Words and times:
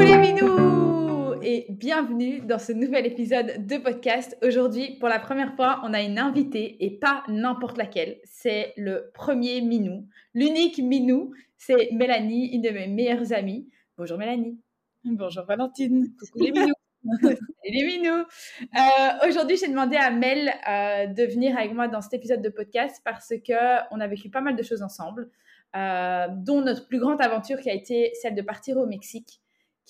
les 0.00 0.16
minous 0.16 1.34
et 1.42 1.66
bienvenue 1.68 2.40
dans 2.40 2.58
ce 2.58 2.72
nouvel 2.72 3.04
épisode 3.04 3.66
de 3.66 3.76
podcast. 3.76 4.34
Aujourd'hui, 4.42 4.96
pour 4.98 5.10
la 5.10 5.18
première 5.18 5.54
fois, 5.56 5.80
on 5.84 5.92
a 5.92 6.00
une 6.00 6.18
invitée 6.18 6.82
et 6.82 6.98
pas 6.98 7.22
n'importe 7.28 7.76
laquelle. 7.76 8.18
C'est 8.24 8.72
le 8.78 9.10
premier 9.12 9.60
minou, 9.60 10.08
l'unique 10.32 10.78
minou. 10.78 11.34
C'est 11.58 11.90
Mélanie, 11.92 12.46
une 12.54 12.62
de 12.62 12.70
mes 12.70 12.86
meilleures 12.86 13.34
amies. 13.34 13.68
Bonjour 13.98 14.16
Mélanie. 14.16 14.58
Bonjour 15.04 15.44
Valentine. 15.44 16.06
Coucou 16.18 16.44
les 16.44 16.52
minous. 16.52 16.74
les 17.68 17.84
minous. 17.84 18.24
Euh, 18.62 19.28
Aujourd'hui, 19.28 19.58
j'ai 19.58 19.68
demandé 19.68 19.96
à 19.96 20.10
Mel 20.10 20.48
euh, 20.48 21.06
de 21.08 21.24
venir 21.24 21.58
avec 21.58 21.74
moi 21.74 21.88
dans 21.88 22.00
cet 22.00 22.14
épisode 22.14 22.40
de 22.40 22.48
podcast 22.48 23.02
parce 23.04 23.34
que 23.46 23.94
on 23.94 24.00
a 24.00 24.06
vécu 24.06 24.30
pas 24.30 24.40
mal 24.40 24.56
de 24.56 24.62
choses 24.62 24.82
ensemble, 24.82 25.28
euh, 25.76 26.26
dont 26.38 26.62
notre 26.62 26.88
plus 26.88 27.00
grande 27.00 27.20
aventure 27.20 27.60
qui 27.60 27.68
a 27.68 27.74
été 27.74 28.12
celle 28.22 28.34
de 28.34 28.42
partir 28.42 28.78
au 28.78 28.86
Mexique, 28.86 29.39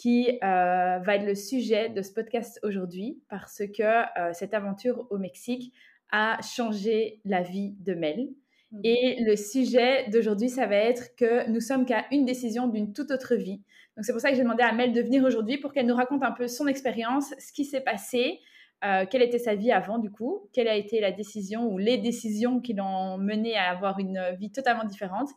qui 0.01 0.31
euh, 0.31 0.99
va 0.99 1.17
être 1.17 1.27
le 1.27 1.35
sujet 1.35 1.91
de 1.91 2.01
ce 2.01 2.11
podcast 2.11 2.59
aujourd'hui 2.63 3.23
parce 3.29 3.59
que 3.59 3.83
euh, 3.83 4.33
cette 4.33 4.55
aventure 4.55 5.07
au 5.11 5.19
Mexique 5.19 5.75
a 6.11 6.41
changé 6.41 7.21
la 7.27 7.43
vie 7.43 7.75
de 7.81 7.93
Mel. 7.93 8.31
Mhm. 8.71 8.81
Et 8.83 9.23
le 9.23 9.37
sujet 9.37 10.09
d'aujourd'hui, 10.09 10.49
ça 10.49 10.67
va 10.67 10.77
être 10.77 11.15
que 11.17 11.47
nous 11.51 11.61
sommes 11.61 11.85
qu'à 11.85 12.07
une 12.13 12.25
décision 12.25 12.67
d'une 12.67 12.95
toute 12.95 13.11
autre 13.11 13.35
vie. 13.35 13.63
Donc 13.95 14.07
c'est 14.07 14.13
pour 14.13 14.23
ça 14.23 14.31
que 14.31 14.37
j'ai 14.37 14.43
demandé 14.43 14.63
à 14.63 14.73
Mel 14.73 14.95
de 14.95 15.03
venir 15.03 15.23
aujourd'hui 15.23 15.59
pour 15.59 15.71
qu'elle 15.71 15.87
nous 15.87 15.97
raconte 15.97 16.23
un 16.23 16.33
peu 16.33 16.49
son 16.49 16.67
expérience, 16.67 17.35
ce 17.39 17.53
qui 17.53 17.67
s'est 17.67 17.83
passé, 17.83 18.41
euh, 18.83 19.05
quelle 19.05 19.21
était 19.21 19.39
sa 19.39 19.55
vie 19.55 19.71
avant 19.71 19.99
du 19.99 20.11
coup, 20.11 20.49
quelle 20.55 20.69
a 20.69 20.77
été 20.77 21.01
la 21.01 21.13
décision 21.13 21.71
ou 21.71 21.77
les 21.77 21.99
décisions 21.99 22.63
qui 22.63 22.73
l'ont 22.73 23.19
menée 23.19 23.55
à 23.55 23.69
avoir 23.69 23.99
une 23.99 24.35
vie 24.39 24.51
totalement 24.51 24.85
différente 24.85 25.29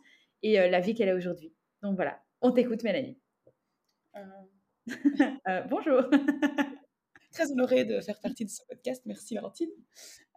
et 0.42 0.70
la 0.70 0.80
vie 0.80 0.94
qu'elle 0.94 1.10
a 1.10 1.16
aujourd'hui. 1.16 1.54
Donc 1.82 1.96
voilà, 1.96 2.22
on 2.42 2.52
t'écoute 2.52 2.84
Mélanie. 2.84 3.18
Euh, 5.48 5.62
bonjour. 5.70 6.04
très 7.32 7.52
honorée 7.52 7.86
de 7.86 8.00
faire 8.02 8.20
partie 8.20 8.46
de 8.46 8.50
ce 8.50 8.62
podcast. 8.68 9.02
Merci 9.06 9.36
Valentine. 9.36 9.70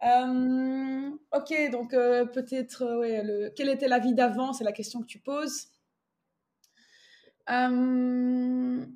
Euh, 0.03 1.11
ok, 1.33 1.71
donc 1.71 1.93
euh, 1.93 2.25
peut-être, 2.25 2.99
ouais, 2.99 3.23
le... 3.23 3.49
quelle 3.55 3.69
était 3.69 3.87
la 3.87 3.99
vie 3.99 4.13
d'avant? 4.13 4.53
C'est 4.53 4.63
la 4.63 4.71
question 4.71 5.01
que 5.01 5.05
tu 5.07 5.19
poses. 5.19 5.67
Une 7.47 8.87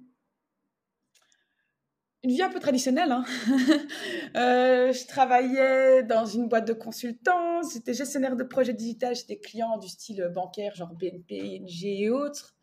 vie 2.24 2.42
un 2.42 2.50
peu 2.50 2.60
traditionnelle. 2.60 3.12
hein. 3.12 3.24
Je 4.36 5.08
travaillais 5.08 6.04
dans 6.04 6.26
une 6.26 6.48
boîte 6.50 6.68
de 6.68 6.74
consultance, 6.74 7.74
j'étais 7.74 7.94
gestionnaire 7.94 8.36
de 8.36 8.44
projets 8.44 8.74
digital 8.74 9.16
chez 9.16 9.26
des 9.28 9.40
clients 9.40 9.78
du 9.78 9.88
style 9.88 10.30
bancaire, 10.34 10.76
genre 10.76 10.94
BNP, 10.94 11.38
ING 11.38 11.86
et 11.86 12.10
autres. 12.10 12.56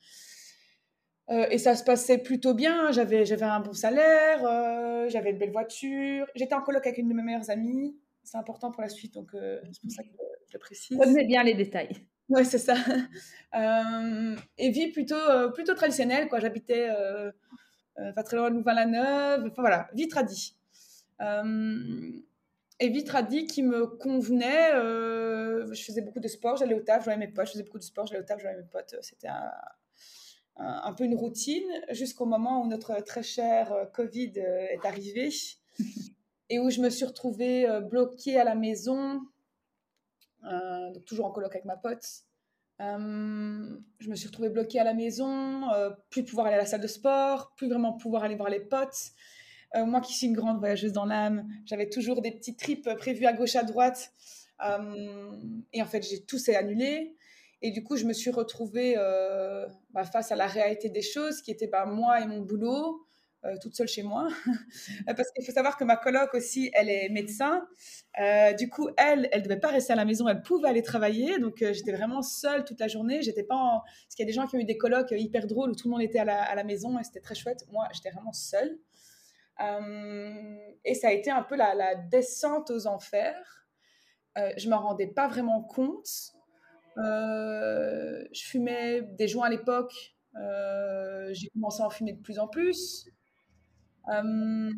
Euh, 1.30 1.46
et 1.50 1.58
ça 1.58 1.74
se 1.74 1.84
passait 1.84 2.18
plutôt 2.18 2.54
bien. 2.54 2.90
J'avais, 2.90 3.24
j'avais 3.24 3.44
un 3.44 3.60
bon 3.60 3.74
salaire, 3.74 4.44
euh, 4.44 5.08
j'avais 5.08 5.30
une 5.30 5.38
belle 5.38 5.52
voiture. 5.52 6.26
J'étais 6.34 6.54
en 6.54 6.62
coloc 6.62 6.86
avec 6.86 6.98
une 6.98 7.08
de 7.08 7.14
mes 7.14 7.22
meilleures 7.22 7.50
amies. 7.50 7.96
C'est 8.22 8.38
important 8.38 8.70
pour 8.70 8.82
la 8.82 8.88
suite, 8.88 9.14
donc 9.14 9.34
euh, 9.34 9.60
c'est 9.72 9.80
pour 9.80 9.90
ça 9.90 10.02
que 10.02 10.08
je 10.48 10.52
le 10.54 10.58
précise. 10.58 10.98
Retenez 10.98 11.24
bien 11.26 11.42
les 11.42 11.54
détails. 11.54 11.90
Ouais, 12.28 12.44
c'est 12.44 12.58
ça. 12.58 12.74
Et 14.58 14.70
vie 14.70 14.88
plutôt, 14.88 15.50
plutôt 15.54 15.74
traditionnelle, 15.74 16.28
quoi. 16.28 16.40
J'habitais 16.40 16.88
pas 18.14 18.22
très 18.22 18.36
loin 18.36 18.50
de 18.50 18.56
Louvain-la-Neuve. 18.56 19.48
Enfin 19.50 19.62
voilà, 19.62 19.88
vie 19.94 20.08
tradie. 20.08 20.54
Et 22.80 22.88
vie 22.90 23.04
tradie 23.04 23.46
qui 23.46 23.62
me 23.62 23.86
convenait. 23.86 24.72
je 24.72 25.82
faisais 25.86 26.02
beaucoup 26.02 26.20
de 26.20 26.28
sport, 26.28 26.56
j'allais 26.56 26.74
au 26.74 26.80
taf, 26.80 27.00
je 27.00 27.04
voyais 27.04 27.18
mes 27.18 27.28
potes. 27.28 27.46
Je 27.46 27.52
faisais 27.52 27.64
beaucoup 27.64 27.78
de 27.78 27.84
sport, 27.84 28.06
j'allais 28.06 28.20
au 28.20 28.26
taf, 28.26 28.38
je 28.38 28.44
voyais 28.44 28.58
mes 28.58 28.68
potes. 28.68 28.94
C'était 29.00 29.28
un, 29.28 29.50
un, 30.58 30.92
peu 30.92 31.04
une 31.04 31.14
routine 31.14 31.68
jusqu'au 31.90 32.26
moment 32.26 32.62
où 32.62 32.66
notre 32.66 33.00
très 33.02 33.22
cher 33.22 33.72
euh, 33.72 33.84
Covid 33.86 34.32
euh, 34.38 34.66
est 34.66 34.84
arrivé 34.84 35.30
et 36.50 36.58
où 36.58 36.70
je 36.70 36.80
me 36.80 36.90
suis 36.90 37.04
retrouvée 37.04 37.68
euh, 37.68 37.80
bloquée 37.80 38.38
à 38.38 38.44
la 38.44 38.54
maison, 38.54 39.20
euh, 40.44 40.92
donc 40.92 41.04
toujours 41.04 41.26
en 41.26 41.30
coloc 41.30 41.52
avec 41.54 41.64
ma 41.64 41.76
pote. 41.76 42.04
Euh, 42.80 43.76
je 43.98 44.08
me 44.08 44.14
suis 44.14 44.28
retrouvée 44.28 44.50
bloquée 44.50 44.78
à 44.78 44.84
la 44.84 44.94
maison, 44.94 45.70
euh, 45.72 45.90
plus 46.10 46.24
pouvoir 46.24 46.46
aller 46.46 46.56
à 46.56 46.60
la 46.60 46.66
salle 46.66 46.80
de 46.80 46.86
sport, 46.86 47.52
plus 47.56 47.68
vraiment 47.68 47.92
pouvoir 47.92 48.24
aller 48.24 48.36
voir 48.36 48.50
les 48.50 48.60
potes. 48.60 49.12
Euh, 49.74 49.84
moi 49.84 50.00
qui 50.00 50.14
suis 50.14 50.26
une 50.26 50.34
grande 50.34 50.58
voyageuse 50.58 50.92
dans 50.92 51.04
l'âme, 51.04 51.48
j'avais 51.66 51.88
toujours 51.88 52.22
des 52.22 52.30
petits 52.30 52.56
trips 52.56 52.88
prévus 52.96 53.26
à 53.26 53.32
gauche, 53.32 53.56
à 53.56 53.64
droite. 53.64 54.12
Euh, 54.64 55.36
et 55.72 55.82
en 55.82 55.86
fait, 55.86 56.02
j'ai 56.02 56.24
tout 56.24 56.38
s'est 56.38 56.56
annulé. 56.56 57.16
Et 57.60 57.70
du 57.72 57.82
coup, 57.82 57.96
je 57.96 58.04
me 58.04 58.12
suis 58.12 58.30
retrouvée 58.30 58.94
euh, 58.96 59.66
bah, 59.90 60.04
face 60.04 60.30
à 60.30 60.36
la 60.36 60.46
réalité 60.46 60.90
des 60.90 61.02
choses, 61.02 61.42
qui 61.42 61.50
était 61.50 61.66
bah, 61.66 61.86
moi 61.86 62.20
et 62.20 62.26
mon 62.26 62.40
boulot, 62.40 63.04
euh, 63.44 63.56
toute 63.60 63.74
seule 63.74 63.88
chez 63.88 64.04
moi. 64.04 64.28
Parce 65.06 65.30
qu'il 65.32 65.44
faut 65.44 65.52
savoir 65.52 65.76
que 65.76 65.82
ma 65.82 65.96
coloc 65.96 66.34
aussi, 66.34 66.70
elle 66.72 66.88
est 66.88 67.08
médecin. 67.08 67.66
Euh, 68.20 68.52
du 68.52 68.68
coup, 68.68 68.88
elle, 68.96 69.28
elle 69.32 69.42
devait 69.42 69.58
pas 69.58 69.68
rester 69.68 69.92
à 69.92 69.96
la 69.96 70.04
maison, 70.04 70.28
elle 70.28 70.42
pouvait 70.42 70.68
aller 70.68 70.82
travailler. 70.82 71.40
Donc, 71.40 71.56
j'étais 71.58 71.92
vraiment 71.92 72.22
seule 72.22 72.64
toute 72.64 72.78
la 72.78 72.86
journée. 72.86 73.22
J'étais 73.22 73.42
pas. 73.42 73.82
Parce 73.84 74.14
qu'il 74.14 74.24
y 74.24 74.28
a 74.28 74.30
des 74.30 74.34
gens 74.34 74.46
qui 74.46 74.56
ont 74.56 74.60
eu 74.60 74.64
des 74.64 74.78
colocs 74.78 75.10
hyper 75.10 75.48
drôles 75.48 75.70
où 75.70 75.74
tout 75.74 75.88
le 75.88 75.92
monde 75.92 76.02
était 76.02 76.20
à 76.20 76.24
la, 76.24 76.42
à 76.42 76.54
la 76.54 76.62
maison 76.62 76.96
et 76.98 77.04
c'était 77.04 77.20
très 77.20 77.34
chouette. 77.34 77.66
Moi, 77.72 77.88
j'étais 77.92 78.10
vraiment 78.10 78.32
seule. 78.32 78.78
Et 80.84 80.94
ça 80.94 81.08
a 81.08 81.12
été 81.12 81.32
un 81.32 81.42
peu 81.42 81.56
la, 81.56 81.74
la 81.74 81.96
descente 81.96 82.70
aux 82.70 82.86
enfers. 82.86 83.66
Je 84.56 84.70
m'en 84.70 84.78
rendais 84.78 85.08
pas 85.08 85.26
vraiment 85.26 85.60
compte. 85.62 86.37
Euh, 86.96 88.24
je 88.32 88.42
fumais 88.42 89.02
des 89.02 89.28
joints 89.28 89.46
à 89.46 89.50
l'époque. 89.50 90.14
Euh, 90.36 91.30
j'ai 91.32 91.48
commencé 91.48 91.82
à 91.82 91.86
en 91.86 91.90
fumer 91.90 92.12
de 92.12 92.20
plus 92.20 92.38
en 92.38 92.48
plus. 92.48 93.08
Euh, 94.10 94.70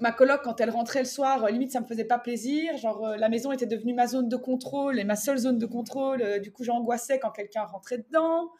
ma 0.00 0.12
coloc, 0.12 0.42
quand 0.42 0.60
elle 0.60 0.70
rentrait 0.70 1.00
le 1.00 1.04
soir, 1.06 1.46
limite, 1.50 1.72
ça 1.72 1.80
me 1.80 1.86
faisait 1.86 2.04
pas 2.04 2.18
plaisir. 2.18 2.76
Genre, 2.76 3.16
la 3.16 3.28
maison 3.28 3.52
était 3.52 3.66
devenue 3.66 3.94
ma 3.94 4.06
zone 4.06 4.28
de 4.28 4.36
contrôle 4.36 4.98
et 4.98 5.04
ma 5.04 5.16
seule 5.16 5.38
zone 5.38 5.58
de 5.58 5.66
contrôle. 5.66 6.40
Du 6.40 6.52
coup, 6.52 6.64
j'angoissais 6.64 7.18
quand 7.18 7.30
quelqu'un 7.30 7.64
rentrait 7.64 7.98
dedans. 7.98 8.50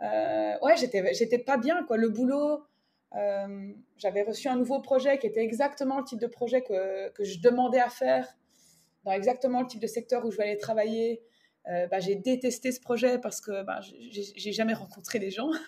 Ouais, 0.00 0.76
j'étais, 0.76 1.14
j'étais 1.14 1.38
pas 1.38 1.56
bien, 1.56 1.82
quoi. 1.84 1.96
Le 1.96 2.10
boulot, 2.10 2.62
j'avais 3.96 4.22
reçu 4.22 4.48
un 4.48 4.56
nouveau 4.56 4.80
projet 4.80 5.18
qui 5.18 5.26
était 5.26 5.42
exactement 5.42 5.98
le 5.98 6.04
type 6.04 6.20
de 6.20 6.26
projet 6.26 6.62
que, 6.62 7.10
que 7.10 7.24
je 7.24 7.40
demandais 7.40 7.80
à 7.80 7.88
faire, 7.88 8.28
dans 9.04 9.12
exactement 9.12 9.60
le 9.62 9.66
type 9.66 9.80
de 9.80 9.86
secteur 9.86 10.24
où 10.26 10.30
je 10.30 10.36
voulais 10.36 10.50
aller 10.50 10.58
travailler. 10.58 11.22
Euh, 11.70 11.86
bah, 11.86 12.00
j'ai 12.00 12.16
détesté 12.16 12.72
ce 12.72 12.80
projet 12.80 13.18
parce 13.18 13.40
que 13.40 13.62
bah, 13.62 13.80
j'ai, 14.10 14.52
jamais 14.52 14.74
rencontré 14.74 15.18
les 15.18 15.30
gens. 15.30 15.50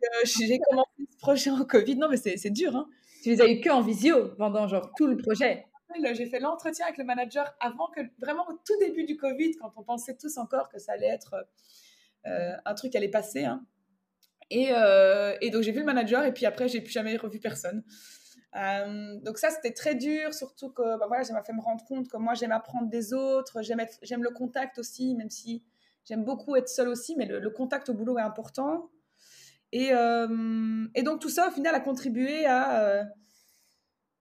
Euh, 0.00 0.24
j'ai 0.24 0.60
commencé 0.60 0.90
ce 1.10 1.18
projet 1.18 1.50
en 1.50 1.64
Covid. 1.64 1.96
Non, 1.96 2.08
mais 2.08 2.16
c'est, 2.16 2.36
c'est 2.36 2.50
dur, 2.50 2.76
hein. 2.76 2.88
Tu 3.22 3.30
les 3.30 3.40
as 3.42 3.50
eu 3.50 3.60
que 3.60 3.68
en 3.68 3.82
visio 3.82 4.28
pendant 4.38 4.68
genre 4.68 4.92
tout 4.96 5.08
le 5.08 5.16
projet. 5.16 5.66
J'ai 6.14 6.26
fait 6.26 6.38
l'entretien 6.38 6.86
avec 6.86 6.98
le 6.98 7.04
manager 7.04 7.52
avant 7.60 7.88
que, 7.88 8.00
vraiment 8.20 8.46
au 8.48 8.52
tout 8.52 8.78
début 8.78 9.04
du 9.04 9.16
Covid, 9.16 9.56
quand 9.56 9.72
on 9.76 9.82
pensait 9.82 10.16
tous 10.16 10.38
encore 10.38 10.68
que 10.68 10.78
ça 10.78 10.92
allait 10.92 11.08
être 11.08 11.34
euh, 12.26 12.56
un 12.64 12.74
truc 12.74 12.92
qui 12.92 12.96
allait 12.96 13.08
passer. 13.08 13.44
hein. 13.44 13.66
Et, 14.50 14.68
euh, 14.70 15.36
et 15.40 15.50
donc 15.50 15.62
j'ai 15.62 15.72
vu 15.72 15.80
le 15.80 15.84
manager 15.84 16.24
et 16.24 16.32
puis 16.32 16.46
après 16.46 16.68
j'ai 16.68 16.80
plus 16.80 16.92
jamais 16.92 17.16
revu 17.16 17.38
personne. 17.38 17.84
Euh, 18.56 19.16
donc 19.20 19.38
ça 19.38 19.50
c'était 19.50 19.72
très 19.72 19.94
dur, 19.94 20.32
surtout 20.32 20.70
que 20.70 20.98
bah, 20.98 21.06
voilà, 21.06 21.24
ça 21.24 21.34
m'a 21.34 21.42
fait 21.42 21.52
me 21.52 21.60
rendre 21.60 21.84
compte 21.84 22.08
que 22.08 22.16
moi 22.16 22.34
j'aime 22.34 22.52
apprendre 22.52 22.88
des 22.88 23.12
autres, 23.12 23.62
j'aime, 23.62 24.22
le 24.22 24.30
contact 24.30 24.78
aussi, 24.78 25.14
même 25.14 25.28
si 25.28 25.62
j'aime 26.04 26.24
beaucoup 26.24 26.56
être 26.56 26.68
seule 26.68 26.88
aussi, 26.88 27.14
mais 27.16 27.26
le, 27.26 27.50
contact 27.50 27.90
au 27.90 27.94
boulot 27.94 28.18
est 28.18 28.22
important. 28.22 28.90
Et, 29.72 29.92
euh, 29.92 30.86
et 30.94 31.02
donc 31.02 31.20
tout 31.20 31.28
ça 31.28 31.48
au 31.48 31.50
final 31.50 31.74
a 31.74 31.80
contribué 31.80 32.46
à 32.46 32.80
euh, 32.80 33.04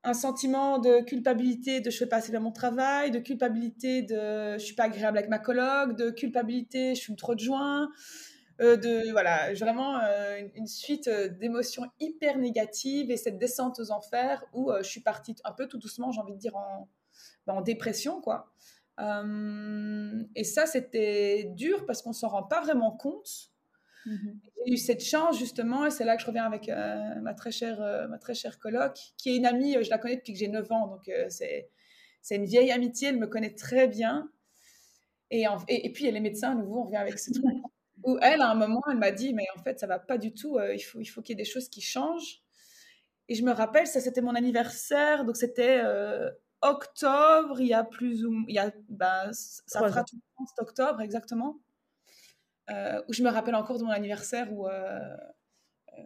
un 0.03 0.13
sentiment 0.13 0.77
de 0.77 1.01
culpabilité 1.03 1.79
de 1.79 1.89
je 1.89 1.97
fais 1.97 2.05
pas 2.05 2.17
assez 2.17 2.31
bien 2.31 2.41
mon 2.41 2.51
travail, 2.51 3.11
de 3.11 3.19
culpabilité 3.19 4.01
de 4.01 4.57
je 4.57 4.63
suis 4.63 4.75
pas 4.75 4.83
agréable 4.83 5.17
avec 5.17 5.29
ma 5.29 5.39
coloc, 5.39 5.95
de 5.95 6.09
culpabilité 6.09 6.95
je 6.95 7.03
fume 7.03 7.15
trop 7.15 7.33
de 7.33 7.39
joints, 7.39 7.83
euh, 7.83 7.87
de 8.59 9.11
voilà 9.11 9.53
vraiment 9.53 9.99
euh, 9.99 10.39
une, 10.39 10.51
une 10.55 10.67
suite 10.67 11.07
euh, 11.07 11.27
d'émotions 11.29 11.83
hyper 11.99 12.37
négatives 12.37 13.11
et 13.11 13.17
cette 13.17 13.37
descente 13.37 13.79
aux 13.79 13.91
enfers 13.91 14.43
où 14.53 14.71
euh, 14.71 14.81
je 14.83 14.89
suis 14.89 15.01
partie 15.01 15.35
un 15.43 15.51
peu 15.51 15.67
tout 15.67 15.77
doucement 15.77 16.11
j'ai 16.11 16.21
envie 16.21 16.33
de 16.33 16.39
dire 16.39 16.55
en, 16.55 16.87
ben, 17.47 17.53
en 17.55 17.61
dépression 17.61 18.21
quoi. 18.21 18.51
Euh, 18.99 20.23
et 20.35 20.43
ça 20.43 20.65
c'était 20.65 21.51
dur 21.55 21.85
parce 21.85 22.01
qu'on 22.01 22.13
s'en 22.13 22.29
rend 22.29 22.43
pas 22.43 22.61
vraiment 22.61 22.91
compte. 22.91 23.51
J'ai 24.65 24.73
eu 24.73 24.77
cette 24.77 25.03
chance 25.03 25.37
justement, 25.37 25.85
et 25.85 25.91
c'est 25.91 26.03
là 26.05 26.15
que 26.15 26.21
je 26.21 26.27
reviens 26.27 26.45
avec 26.45 26.69
euh, 26.69 27.15
ma, 27.21 27.33
très 27.33 27.51
chère, 27.51 27.81
euh, 27.81 28.07
ma 28.07 28.17
très 28.17 28.33
chère 28.33 28.59
coloc, 28.59 28.97
qui 29.17 29.29
est 29.31 29.37
une 29.37 29.45
amie, 29.45 29.75
euh, 29.77 29.83
je 29.83 29.89
la 29.89 29.97
connais 29.97 30.17
depuis 30.17 30.33
que 30.33 30.39
j'ai 30.39 30.47
9 30.47 30.71
ans, 30.71 30.87
donc 30.87 31.07
euh, 31.09 31.25
c'est, 31.29 31.69
c'est 32.21 32.35
une 32.35 32.45
vieille 32.45 32.71
amitié, 32.71 33.09
elle 33.09 33.17
me 33.19 33.27
connaît 33.27 33.53
très 33.55 33.87
bien. 33.87 34.29
Et, 35.31 35.47
en- 35.47 35.57
et, 35.67 35.85
et 35.87 35.91
puis 35.93 36.05
elle 36.07 36.15
est 36.17 36.21
médecin, 36.21 36.51
à 36.51 36.55
nouveau, 36.55 36.79
on 36.81 36.83
revient 36.85 36.97
avec 36.97 37.19
ce 37.19 37.31
truc. 37.33 37.45
Où 38.03 38.17
elle, 38.21 38.41
à 38.41 38.49
un 38.49 38.55
moment, 38.55 38.81
elle 38.89 38.97
m'a 38.97 39.11
dit, 39.11 39.33
mais 39.33 39.45
en 39.57 39.61
fait, 39.63 39.79
ça 39.79 39.87
va 39.87 39.99
pas 39.99 40.17
du 40.17 40.33
tout, 40.33 40.57
euh, 40.57 40.73
il 40.73 40.79
faut, 40.79 40.99
il 40.99 41.05
faut 41.05 41.21
qu'il 41.21 41.37
y 41.37 41.41
ait 41.41 41.43
des 41.43 41.49
choses 41.49 41.69
qui 41.69 41.81
changent. 41.81 42.41
Et 43.29 43.35
je 43.35 43.43
me 43.43 43.51
rappelle, 43.51 43.87
ça 43.87 43.99
c'était 43.99 44.21
mon 44.21 44.35
anniversaire, 44.35 45.25
donc 45.25 45.35
c'était 45.35 45.81
euh, 45.83 46.29
octobre, 46.61 47.59
il 47.59 47.67
y 47.67 47.73
a 47.73 47.83
plus 47.83 48.25
ou 48.25 48.33
il 48.47 48.55
y 48.55 48.59
a, 48.59 48.71
ben, 48.89 49.31
ça 49.33 49.79
fera 49.79 50.03
tout 50.03 50.15
le 50.15 50.21
temps, 50.37 50.45
cet 50.45 50.59
octobre, 50.59 51.01
exactement 51.01 51.59
euh, 52.69 53.01
où 53.07 53.13
je 53.13 53.23
me 53.23 53.29
rappelle 53.29 53.55
encore 53.55 53.77
de 53.79 53.83
mon 53.83 53.91
anniversaire 53.91 54.51
où, 54.51 54.67
euh, 54.67 54.99
euh, 55.97 56.01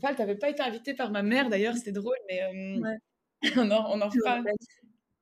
Val, 0.00 0.16
t'avais 0.16 0.36
pas 0.36 0.48
été 0.48 0.62
invitée 0.62 0.94
par 0.94 1.10
ma 1.10 1.22
mère 1.22 1.48
d'ailleurs, 1.48 1.74
c'était 1.74 1.92
drôle, 1.92 2.16
mais 2.28 2.42
on 3.56 3.70
en, 3.70 3.92
on 3.92 4.00
en 4.00 4.08
reparle. 4.08 4.44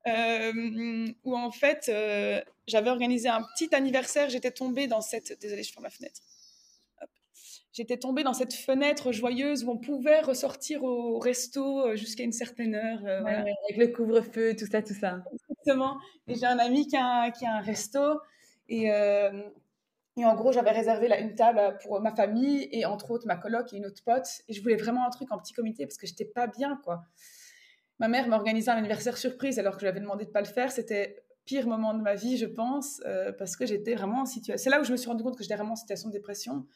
Où 0.06 1.36
en 1.36 1.50
fait, 1.50 1.90
j'avais 2.66 2.90
organisé 2.90 3.28
un 3.28 3.42
petit 3.54 3.74
anniversaire, 3.74 4.30
j'étais 4.30 4.50
tombée 4.50 4.86
dans 4.86 5.00
cette. 5.00 5.38
Désolée, 5.40 5.62
je 5.62 5.72
ferme 5.72 5.84
ma 5.84 5.90
fenêtre 5.90 6.20
j'étais 7.72 7.96
tombée 7.96 8.22
dans 8.22 8.34
cette 8.34 8.54
fenêtre 8.54 9.12
joyeuse 9.12 9.64
où 9.64 9.70
on 9.70 9.78
pouvait 9.78 10.20
ressortir 10.20 10.84
au 10.84 11.18
resto 11.18 11.86
euh, 11.86 11.96
jusqu'à 11.96 12.22
une 12.22 12.32
certaine 12.32 12.74
heure. 12.74 13.00
Euh, 13.04 13.24
avec 13.24 13.76
le 13.76 13.88
couvre-feu, 13.88 14.54
tout 14.56 14.66
ça, 14.66 14.82
tout 14.82 14.94
ça. 14.94 15.24
Exactement. 15.32 15.98
Et 16.28 16.34
j'ai 16.34 16.46
un 16.46 16.58
ami 16.58 16.86
qui 16.86 16.96
a 16.96 17.22
un, 17.22 17.30
qui 17.30 17.46
a 17.46 17.56
un 17.56 17.60
resto. 17.60 18.20
Et, 18.68 18.92
euh, 18.92 19.42
et 20.16 20.24
en 20.24 20.34
gros, 20.34 20.52
j'avais 20.52 20.70
réservé 20.70 21.08
là, 21.08 21.18
une 21.18 21.34
table 21.34 21.78
pour 21.82 22.00
ma 22.00 22.14
famille 22.14 22.68
et 22.70 22.84
entre 22.84 23.10
autres 23.10 23.26
ma 23.26 23.36
coloc 23.36 23.72
et 23.72 23.76
une 23.76 23.86
autre 23.86 24.02
pote. 24.04 24.28
Et 24.48 24.52
je 24.52 24.62
voulais 24.62 24.76
vraiment 24.76 25.06
un 25.06 25.10
truc 25.10 25.32
en 25.32 25.38
petit 25.38 25.54
comité 25.54 25.86
parce 25.86 25.96
que 25.96 26.06
j'étais 26.06 26.26
pas 26.26 26.46
bien, 26.46 26.78
quoi. 26.84 27.02
Ma 28.02 28.08
mère 28.08 28.28
m'a 28.28 28.36
organisé 28.36 28.70
un 28.70 28.76
anniversaire 28.76 29.16
surprise 29.16 29.58
alors 29.58 29.76
que 29.76 29.80
je 29.80 29.86
lui 29.86 29.88
avais 29.88 30.00
demandé 30.00 30.26
de 30.26 30.30
pas 30.30 30.42
le 30.42 30.46
faire. 30.46 30.70
C'était 30.70 31.24
pire 31.46 31.66
moment 31.66 31.94
de 31.94 32.02
ma 32.02 32.14
vie, 32.14 32.36
je 32.36 32.46
pense, 32.46 33.00
parce 33.38 33.56
que 33.56 33.64
j'étais 33.64 33.94
vraiment 33.94 34.22
en 34.22 34.26
situation. 34.26 34.62
C'est 34.62 34.70
là 34.70 34.80
où 34.80 34.84
je 34.84 34.92
me 34.92 34.96
suis 34.96 35.08
rendu 35.08 35.22
compte 35.22 35.36
que 35.36 35.42
j'étais 35.42 35.56
vraiment 35.56 35.72
en 35.72 35.76
situation 35.76 36.08
de 36.08 36.12
dépression 36.12 36.66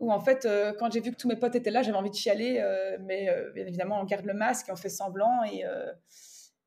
où 0.00 0.10
en 0.10 0.18
fait, 0.18 0.46
euh, 0.46 0.72
quand 0.78 0.90
j'ai 0.90 1.00
vu 1.00 1.12
que 1.12 1.16
tous 1.16 1.28
mes 1.28 1.36
potes 1.36 1.54
étaient 1.54 1.70
là, 1.70 1.82
j'avais 1.82 1.96
envie 1.96 2.10
de 2.10 2.16
chialer, 2.16 2.58
euh, 2.58 2.96
mais 3.02 3.28
euh, 3.28 3.50
bien 3.52 3.66
évidemment, 3.66 4.00
on 4.00 4.04
garde 4.04 4.24
le 4.24 4.32
masque 4.32 4.70
et 4.70 4.72
on 4.72 4.76
fait 4.76 4.88
semblant. 4.88 5.44
Et, 5.44 5.62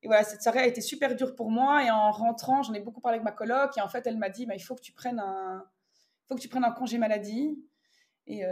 et, 0.01 0.07
voilà, 0.07 0.23
cette 0.23 0.41
soirée 0.41 0.59
a 0.59 0.67
été 0.67 0.81
super 0.81 1.15
dure 1.15 1.35
pour 1.35 1.49
moi. 1.49 1.83
Et 1.83 1.89
en 1.89 2.11
rentrant, 2.11 2.61
j'en 2.61 2.73
ai 2.73 2.79
beaucoup 2.79 3.01
parlé 3.01 3.17
avec 3.17 3.25
ma 3.25 3.31
coloc. 3.31 3.75
Et 3.77 3.81
en 3.81 3.89
fait, 3.89 4.05
elle 4.05 4.17
m'a 4.17 4.29
dit, 4.29 4.45
bah, 4.45 4.53
il 4.55 4.61
faut 4.61 4.75
que 4.75 4.81
tu 4.81 4.93
prennes 4.93 5.19
un, 5.19 5.65
congé 6.77 6.97
maladie. 6.99 7.57
Et 8.27 8.43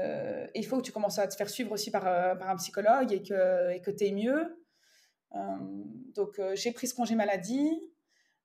il 0.55 0.65
faut 0.65 0.77
que 0.77 0.83
tu 0.83 0.91
commences 0.91 1.19
à 1.19 1.27
te 1.27 1.35
faire 1.35 1.49
suivre 1.49 1.71
aussi 1.71 1.91
par, 1.91 2.07
un 2.07 2.55
psychologue 2.55 3.13
et 3.13 3.21
que 3.21 3.71
et 3.71 3.81
tu 3.81 4.05
es 4.05 4.11
mieux. 4.11 4.60
Donc, 6.15 6.41
j'ai 6.55 6.71
pris 6.71 6.87
ce 6.87 6.93
congé 6.93 7.15
maladie. 7.15 7.79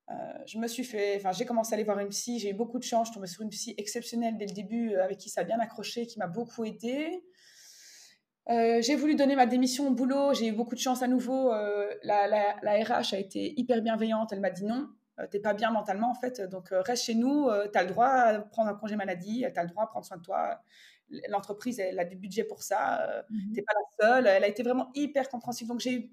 Euh, 0.09 0.13
je 0.45 0.57
me 0.57 0.67
suis 0.67 0.85
fait, 0.85 1.17
enfin, 1.17 1.31
j'ai 1.31 1.45
commencé 1.45 1.73
à 1.73 1.75
aller 1.75 1.83
voir 1.83 1.99
une 1.99 2.09
psy. 2.09 2.39
J'ai 2.39 2.51
eu 2.51 2.53
beaucoup 2.53 2.79
de 2.79 2.83
chance. 2.83 3.09
Je 3.09 3.13
tombée 3.13 3.27
sur 3.27 3.41
une 3.41 3.49
psy 3.49 3.73
exceptionnelle 3.77 4.37
dès 4.37 4.45
le 4.45 4.53
début, 4.53 4.93
euh, 4.93 5.03
avec 5.03 5.17
qui 5.17 5.29
ça 5.29 5.41
a 5.41 5.43
bien 5.43 5.59
accroché, 5.59 6.07
qui 6.07 6.17
m'a 6.17 6.27
beaucoup 6.27 6.63
aidée. 6.63 7.23
Euh, 8.49 8.81
j'ai 8.81 8.95
voulu 8.95 9.15
donner 9.15 9.35
ma 9.35 9.45
démission 9.45 9.87
au 9.87 9.91
boulot. 9.91 10.33
J'ai 10.33 10.47
eu 10.47 10.51
beaucoup 10.53 10.75
de 10.75 10.79
chance 10.79 11.01
à 11.01 11.07
nouveau. 11.07 11.51
la, 11.51 12.27
la, 12.27 12.55
la, 12.61 12.83
RH 12.83 13.13
a 13.13 13.17
été 13.17 13.59
hyper 13.59 13.81
bienveillante. 13.81 14.31
Elle 14.31 14.39
m'a 14.39 14.49
dit 14.49 14.63
non, 14.63 14.87
t'es 15.29 15.39
pas 15.39 15.53
bien 15.53 15.71
mentalement 15.71 16.09
en 16.09 16.15
fait. 16.15 16.39
Donc 16.41 16.69
reste 16.71 17.03
chez 17.03 17.15
nous. 17.15 17.49
tu 17.73 17.77
as 17.77 17.83
le 17.83 17.89
droit 17.89 18.07
à 18.07 18.39
prendre 18.39 18.69
un 18.69 18.75
congé 18.75 18.95
maladie. 18.95 19.43
Tu 19.53 19.59
as 19.59 19.63
le 19.63 19.69
droit 19.69 19.83
à 19.83 19.87
prendre 19.87 20.05
soin 20.05 20.15
de 20.15 20.21
toi. 20.21 20.61
L'entreprise, 21.27 21.81
elle 21.81 21.99
a 21.99 22.05
du 22.05 22.15
budget 22.15 22.45
pour 22.45 22.63
ça. 22.63 23.25
Tu 23.27 23.33
mmh 23.33 23.53
T'es 23.53 23.61
pas 23.63 23.73
la 23.73 24.07
seule. 24.07 24.27
Elle 24.27 24.43
a 24.45 24.47
été 24.47 24.63
vraiment 24.63 24.91
hyper 24.95 25.27
compréhensive. 25.27 25.67
Donc 25.67 25.81
j'ai 25.81 25.93
eu, 25.93 26.11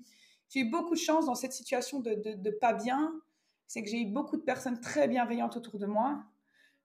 eu, 0.55 0.64
beaucoup 0.64 0.94
de 0.94 1.00
chance 1.00 1.26
dans 1.26 1.35
cette 1.35 1.52
situation 1.52 2.00
de, 2.00 2.14
de, 2.14 2.35
de 2.35 2.50
pas 2.50 2.73
bien 2.73 3.12
c'est 3.67 3.82
que 3.82 3.88
j'ai 3.88 4.00
eu 4.00 4.06
beaucoup 4.06 4.37
de 4.37 4.43
personnes 4.43 4.81
très 4.81 5.08
bienveillantes 5.08 5.56
autour 5.56 5.79
de 5.79 5.87
moi. 5.87 6.23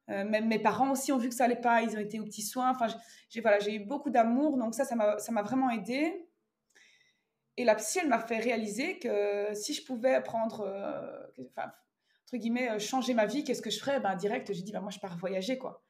Euh, 0.09 0.25
même 0.25 0.47
mes 0.47 0.59
parents 0.59 0.91
aussi 0.91 1.11
ont 1.11 1.17
vu 1.17 1.29
que 1.29 1.35
ça 1.35 1.45
allait 1.45 1.55
pas, 1.55 1.81
ils 1.81 1.95
ont 1.95 1.99
été 1.99 2.19
aux 2.19 2.25
petits 2.25 2.41
soins. 2.41 2.71
Enfin, 2.71 2.87
j'ai 3.29 3.41
voilà, 3.41 3.59
j'ai 3.59 3.75
eu 3.75 3.79
beaucoup 3.79 4.09
d'amour, 4.09 4.57
donc 4.57 4.73
ça, 4.73 4.85
ça 4.85 4.95
m'a 4.95 5.41
vraiment 5.43 5.69
aidé. 5.69 6.25
Et 7.57 7.65
la 7.65 7.75
psy, 7.75 7.99
elle 8.01 8.07
m'a 8.07 8.19
fait 8.19 8.39
réaliser 8.39 8.97
que 8.99 9.53
si 9.53 9.73
je 9.73 9.85
pouvais 9.85 10.21
prendre, 10.23 10.61
euh, 10.61 11.45
enfin, 11.55 11.69
entre 12.25 12.37
guillemets, 12.37 12.71
euh, 12.71 12.79
changer 12.79 13.13
ma 13.13 13.25
vie, 13.25 13.43
qu'est-ce 13.43 13.61
que 13.61 13.69
je 13.69 13.79
ferais? 13.79 13.99
Ben 13.99 14.15
direct, 14.15 14.51
j'ai 14.53 14.63
dit, 14.63 14.71
ben, 14.71 14.81
moi, 14.81 14.91
je 14.91 14.99
pars 14.99 15.17
voyager, 15.17 15.57
quoi. 15.57 15.83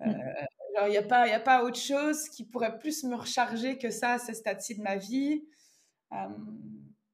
il 0.00 0.90
n'y 0.90 0.96
a, 0.96 1.02
pas, 1.02 1.22
a 1.22 1.40
pas 1.40 1.64
autre 1.64 1.78
chose 1.78 2.28
qui 2.28 2.44
pourrait 2.44 2.78
plus 2.78 3.04
me 3.04 3.14
recharger 3.14 3.78
que 3.78 3.90
ça 3.90 4.14
à 4.14 4.18
ce 4.18 4.34
stade-ci 4.34 4.76
de 4.76 4.82
ma 4.82 4.96
vie 4.96 5.44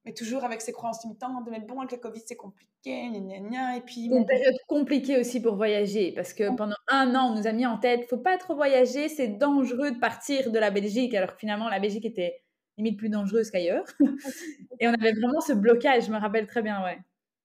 mais 0.04 0.12
toujours 0.12 0.44
avec 0.44 0.60
ses 0.60 0.72
croyances 0.72 1.02
limitantes, 1.04 1.44
de 1.46 1.50
mettre 1.50 1.66
bon 1.66 1.80
avec 1.80 1.92
le 1.92 1.98
Covid, 1.98 2.22
c'est 2.26 2.36
compliqué, 2.36 3.08
gna, 3.08 3.20
gna, 3.20 3.38
gna, 3.40 3.76
et 3.76 3.80
puis... 3.80 4.08
C'est 4.10 4.16
une 4.16 4.26
période 4.26 4.56
compliquée 4.68 5.18
aussi 5.18 5.40
pour 5.40 5.56
voyager, 5.56 6.12
parce 6.12 6.34
que 6.34 6.54
pendant 6.56 6.76
un 6.88 7.14
an, 7.14 7.32
on 7.32 7.36
nous 7.36 7.46
a 7.46 7.52
mis 7.52 7.66
en 7.66 7.78
tête, 7.78 8.06
faut 8.08 8.18
pas 8.18 8.36
trop 8.36 8.54
voyager, 8.54 9.08
c'est 9.08 9.28
dangereux 9.28 9.92
de 9.92 9.98
partir 9.98 10.50
de 10.50 10.58
la 10.58 10.70
Belgique, 10.70 11.14
alors 11.14 11.34
que 11.34 11.38
finalement, 11.38 11.68
la 11.68 11.80
Belgique 11.80 12.04
était 12.04 12.42
limite 12.76 12.98
plus 12.98 13.08
dangereuse 13.08 13.50
qu'ailleurs. 13.50 13.84
et 14.80 14.88
on 14.88 14.92
avait 14.92 15.12
vraiment 15.12 15.40
ce 15.40 15.52
blocage, 15.52 16.06
je 16.06 16.10
me 16.10 16.18
rappelle 16.18 16.46
très 16.46 16.62
bien, 16.62 16.82
ouais. 16.84 16.98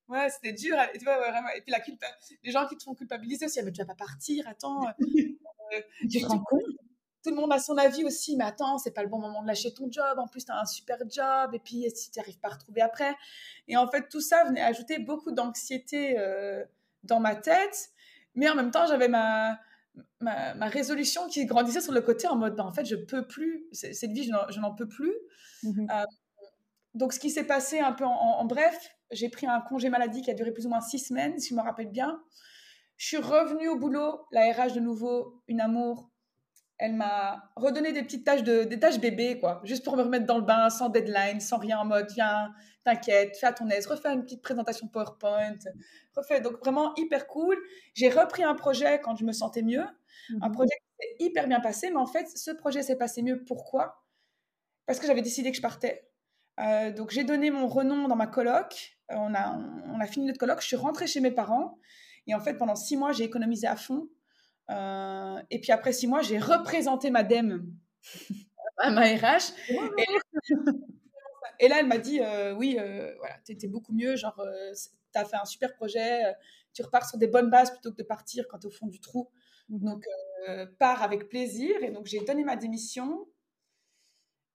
Ouais, 0.09 0.27
c'était 0.29 0.53
dur. 0.53 0.75
Et, 0.93 0.97
tu 0.97 1.05
vois, 1.05 1.19
vraiment. 1.19 1.49
et 1.55 1.61
puis 1.61 1.71
la 1.71 1.79
culpa... 1.79 2.07
les 2.43 2.51
gens 2.51 2.67
qui 2.67 2.75
te 2.75 2.83
font 2.83 2.95
culpabiliser 2.95 3.45
aussi, 3.45 3.59
ah, 3.59 3.63
mais 3.63 3.71
tu 3.71 3.79
vas 3.79 3.85
pas 3.85 3.95
partir, 3.95 4.47
attends. 4.47 4.85
Euh, 5.71 5.81
tu 6.09 6.19
te 6.19 6.25
rends 6.25 6.39
compte? 6.39 6.63
Tout 7.29 7.35
le 7.35 7.41
monde 7.41 7.53
a 7.53 7.59
son 7.59 7.77
avis 7.77 8.03
aussi, 8.03 8.35
mais 8.35 8.43
attends, 8.43 8.77
c'est 8.77 8.91
pas 8.91 9.03
le 9.03 9.09
bon 9.09 9.19
moment 9.19 9.41
de 9.41 9.47
lâcher 9.47 9.73
ton 9.73 9.87
job. 9.91 10.17
En 10.17 10.27
plus, 10.27 10.45
tu 10.45 10.51
as 10.51 10.59
un 10.59 10.65
super 10.65 10.97
job, 11.09 11.53
et 11.53 11.59
puis 11.59 11.85
si 11.95 12.09
tu 12.11 12.19
n'arrives 12.19 12.39
pas 12.39 12.49
à 12.49 12.53
retrouver 12.53 12.81
après. 12.81 13.15
Et 13.67 13.77
en 13.77 13.87
fait, 13.89 14.09
tout 14.09 14.21
ça 14.21 14.43
venait 14.45 14.61
ajouter 14.61 14.99
beaucoup 14.99 15.31
d'anxiété 15.31 16.17
euh, 16.17 16.63
dans 17.03 17.19
ma 17.19 17.35
tête, 17.35 17.89
mais 18.35 18.49
en 18.49 18.55
même 18.55 18.71
temps, 18.71 18.87
j'avais 18.87 19.07
ma, 19.07 19.59
ma, 20.21 20.67
résolution 20.67 21.27
qui 21.27 21.45
grandissait 21.45 21.81
sur 21.81 21.93
le 21.93 22.01
côté 22.01 22.27
en 22.27 22.35
mode, 22.35 22.55
ben, 22.55 22.65
en 22.65 22.71
fait, 22.71 22.85
je 22.85 22.95
peux 22.95 23.27
plus, 23.27 23.65
cette 23.71 24.11
vie, 24.11 24.23
je 24.49 24.59
n'en 24.59 24.73
peux 24.73 24.87
plus. 24.87 25.13
Mmh 25.63 25.87
euh, 25.91 26.05
donc, 26.95 27.13
ce 27.13 27.19
qui 27.19 27.29
s'est 27.29 27.45
passé 27.45 27.79
un 27.79 27.91
peu 27.91 28.03
en, 28.03 28.43
bref, 28.45 28.89
j'ai 29.11 29.29
pris 29.29 29.45
un 29.45 29.61
congé 29.61 29.89
maladie 29.89 30.23
qui 30.23 30.31
a 30.31 30.33
duré 30.33 30.51
plus 30.51 30.65
ou 30.65 30.69
moins 30.69 30.81
six 30.81 30.97
semaines, 30.97 31.39
si 31.39 31.49
je 31.49 31.55
me 31.55 31.61
rappelle 31.61 31.91
bien. 31.91 32.19
Je 32.97 33.05
suis 33.05 33.17
revenue 33.17 33.69
au 33.69 33.77
boulot, 33.77 34.25
la 34.31 34.51
RH 34.51 34.73
de 34.73 34.79
nouveau, 34.79 35.39
une 35.47 35.61
amour, 35.61 36.08
elle 36.79 36.93
m'a 36.93 37.51
redonné 37.57 37.91
des 37.91 38.01
petites 38.03 38.25
tâches 38.25 38.43
de 38.43 38.63
des 38.63 38.79
tâches 38.79 38.99
bébés 38.99 39.37
quoi, 39.39 39.61
juste 39.65 39.83
pour 39.83 39.97
me 39.97 40.01
remettre 40.01 40.25
dans 40.25 40.37
le 40.37 40.45
bain, 40.45 40.69
sans 40.69 40.87
deadline, 40.87 41.41
sans 41.41 41.57
rien 41.57 41.77
en 41.79 41.85
mode 41.85 42.09
viens, 42.11 42.53
t'inquiète, 42.85 43.37
fais 43.37 43.47
à 43.47 43.53
ton 43.53 43.67
aise, 43.67 43.85
refais 43.85 44.13
une 44.13 44.23
petite 44.23 44.41
présentation 44.41 44.87
PowerPoint, 44.87 45.57
refais 46.15 46.39
donc 46.39 46.57
vraiment 46.59 46.95
hyper 46.95 47.27
cool. 47.27 47.57
J'ai 47.93 48.09
repris 48.09 48.43
un 48.43 48.55
projet 48.55 48.99
quand 49.01 49.17
je 49.17 49.25
me 49.25 49.33
sentais 49.33 49.61
mieux, 49.61 49.83
un 50.41 50.47
mhm. 50.47 50.53
projet 50.53 50.69
qui 50.69 51.07
s'est 51.07 51.25
hyper 51.25 51.47
bien 51.47 51.59
passé, 51.59 51.89
mais 51.89 51.97
en 51.97 52.07
fait 52.07 52.29
ce 52.29 52.51
projet 52.51 52.81
s'est 52.81 52.97
passé 52.97 53.21
mieux. 53.23 53.43
Pourquoi? 53.43 54.05
Parce 54.85 54.99
que 54.99 55.05
j'avais 55.05 55.21
décidé 55.21 55.51
que 55.51 55.57
je 55.57 55.61
partais. 55.61 56.07
Euh, 56.61 56.91
donc 56.91 57.11
j'ai 57.11 57.25
donné 57.25 57.51
mon 57.51 57.67
renom 57.67 58.07
dans 58.07 58.15
ma 58.15 58.27
coloc, 58.27 58.97
on 59.09 59.35
a 59.35 59.59
on 59.93 59.99
a 59.99 60.05
fini 60.05 60.27
notre 60.27 60.39
coloc, 60.39 60.61
je 60.61 60.67
suis 60.67 60.77
rentrée 60.77 61.07
chez 61.07 61.19
mes 61.19 61.31
parents. 61.31 61.77
Et 62.25 62.33
en 62.35 62.39
fait 62.39 62.53
pendant 62.53 62.75
six 62.77 62.95
mois 62.95 63.11
j'ai 63.11 63.25
économisé 63.25 63.67
à 63.67 63.75
fond 63.75 64.07
euh, 64.69 65.41
et 65.49 65.59
puis 65.59 65.71
après 65.71 65.93
six 65.93 66.07
mois, 66.07 66.21
j'ai 66.21 66.37
représenté 66.39 67.09
Madame 67.09 67.65
à 68.77 68.91
ma 68.91 69.01
RH. 69.01 69.53
Et, 71.59 71.67
là, 71.67 71.79
elle 71.79 71.87
m'a 71.87 71.97
dit 71.97 72.19
euh, 72.21 72.53
Oui, 72.53 72.77
euh, 72.79 73.13
voilà, 73.17 73.35
tu 73.45 73.51
étais 73.51 73.67
beaucoup 73.67 73.93
mieux. 73.93 74.15
Genre, 74.15 74.39
tu 75.13 75.19
as 75.19 75.25
fait 75.25 75.37
un 75.37 75.45
super 75.45 75.73
projet. 75.73 76.21
tu 76.73 76.83
repars 76.83 77.07
sur 77.07 77.17
des 77.17 77.27
bonnes 77.27 77.49
bases 77.49 77.71
plutôt 77.71 77.91
que 77.91 77.97
de 77.97 78.03
partir 78.03 78.47
quand 78.47 78.59
tu 78.59 78.67
es 78.67 78.69
au 78.69 78.73
fond 78.73 78.87
du 78.87 78.99
trou. 78.99 79.29
Mmh. 79.69 79.85
Donc, 79.85 80.05
pars 80.77 81.01
avec 81.01 81.29
plaisir. 81.29 81.83
Et 81.83 81.91
donc, 81.91 82.05
j'ai 82.05 82.19
donné 82.19 82.43
ma 82.43 82.55
démission. 82.55 83.27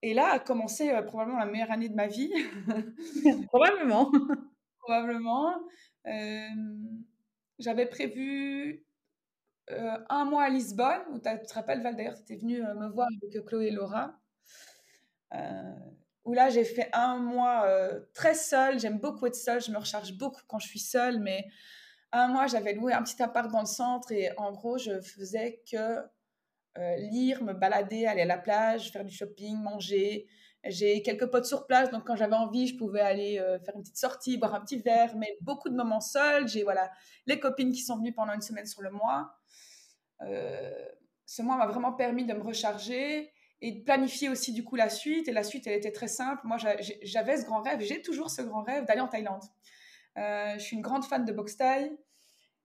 Et 0.03 0.12
là 0.12 0.33
a 0.33 0.38
commencé 0.38 0.93
probablement 1.07 1.38
la 1.38 1.47
meilleure 1.47 1.71
année 1.71 1.88
de 1.88 1.95
ma 1.95 2.07
vie. 2.07 2.33
probablement. 3.49 4.12
probablement. 4.81 5.55
J'avais 7.59 7.87
prévu 7.87 8.85
euh, 9.71 9.99
un 10.11 10.25
mois 10.25 10.44
à 10.44 10.50
Lisbonne, 10.50 11.02
où 11.11 11.18
tu 11.18 11.47
te 11.47 11.54
rappelles, 11.54 11.83
Val, 11.83 11.97
d'ailleurs, 11.97 12.14
tu 12.14 12.23
étais 12.23 12.37
venue 12.37 12.64
euh, 12.64 12.75
me 12.75 12.88
voir 12.88 13.09
avec 13.23 13.44
Chloé 13.47 13.68
et 13.68 13.71
Laura. 13.71 14.18
Euh, 15.35 15.75
où 16.25 16.33
là, 16.33 16.50
j'ai 16.50 16.64
fait 16.64 16.88
un 16.92 17.16
mois 17.16 17.66
très 18.14 18.35
seul. 18.35 18.78
J'aime 18.78 18.99
beaucoup 18.99 19.26
être 19.26 19.35
seule. 19.35 19.61
Je 19.61 19.71
me 19.71 19.76
recharge 19.76 20.16
beaucoup 20.16 20.40
quand 20.47 20.59
je 20.59 20.66
suis 20.68 20.78
seule. 20.78 21.21
Mais 21.21 21.47
un 22.12 22.28
mois, 22.28 22.47
j'avais 22.47 22.73
loué 22.73 22.94
un 22.94 23.02
petit 23.02 23.23
appart 23.23 23.50
dans 23.50 23.61
le 23.61 23.66
centre. 23.66 24.11
Et 24.11 24.30
en 24.38 24.52
gros, 24.52 24.78
je 24.78 25.02
faisais 25.02 25.62
que 25.71 26.00
lire, 26.97 27.42
me 27.42 27.52
balader, 27.52 28.06
aller 28.06 28.23
à 28.23 28.26
la 28.26 28.38
plage, 28.38 28.90
faire 28.90 29.04
du 29.04 29.14
shopping, 29.14 29.59
manger. 29.59 30.26
J'ai 30.64 31.02
quelques 31.02 31.26
potes 31.26 31.44
sur 31.44 31.66
place, 31.66 31.90
donc 31.90 32.06
quand 32.06 32.16
j'avais 32.16 32.37
envie, 32.37 32.68
je 32.68 32.78
pouvais 32.78 33.02
aller 33.02 33.37
faire 33.66 33.76
une 33.76 33.83
petite 33.83 33.99
sortie, 33.99 34.38
boire 34.38 34.54
un 34.54 34.62
petit 34.62 34.78
verre, 34.78 35.14
mais 35.16 35.37
beaucoup 35.42 35.68
de 35.68 35.76
moments 35.76 36.00
seuls. 36.00 36.49
J'ai 36.49 36.62
voilà 36.62 36.90
les 37.26 37.38
copines 37.38 37.71
qui 37.71 37.83
sont 37.83 37.99
venues 37.99 38.14
pendant 38.14 38.33
une 38.33 38.40
semaine 38.40 38.64
sur 38.64 38.80
le 38.80 38.90
mois. 38.90 39.30
Euh, 40.25 40.71
ce 41.26 41.43
mois 41.43 41.57
m'a 41.57 41.66
vraiment 41.66 41.93
permis 41.93 42.25
de 42.25 42.35
me 42.35 42.43
recharger 42.43 43.33
et 43.61 43.73
de 43.73 43.83
planifier 43.83 44.28
aussi 44.28 44.52
du 44.52 44.64
coup 44.64 44.76
la 44.76 44.88
suite. 44.88 45.28
Et 45.28 45.33
la 45.33 45.43
suite, 45.43 45.66
elle 45.66 45.78
était 45.78 45.93
très 45.93 46.09
simple. 46.09 46.43
Moi, 46.45 46.59
j'avais 47.02 47.38
ce 47.38 47.45
grand 47.45 47.62
rêve, 47.62 47.81
j'ai 47.81 48.02
toujours 48.02 48.31
ce 48.31 48.43
grand 48.43 48.62
rêve 48.62 48.85
d'aller 48.85 49.00
en 49.00 49.09
Thaïlande. 49.09 49.43
Euh, 50.19 50.54
je 50.54 50.59
suis 50.59 50.76
une 50.76 50.83
grande 50.83 51.04
fan 51.04 51.25
de 51.25 51.33
boxe 51.33 51.57
thaï 51.57 51.90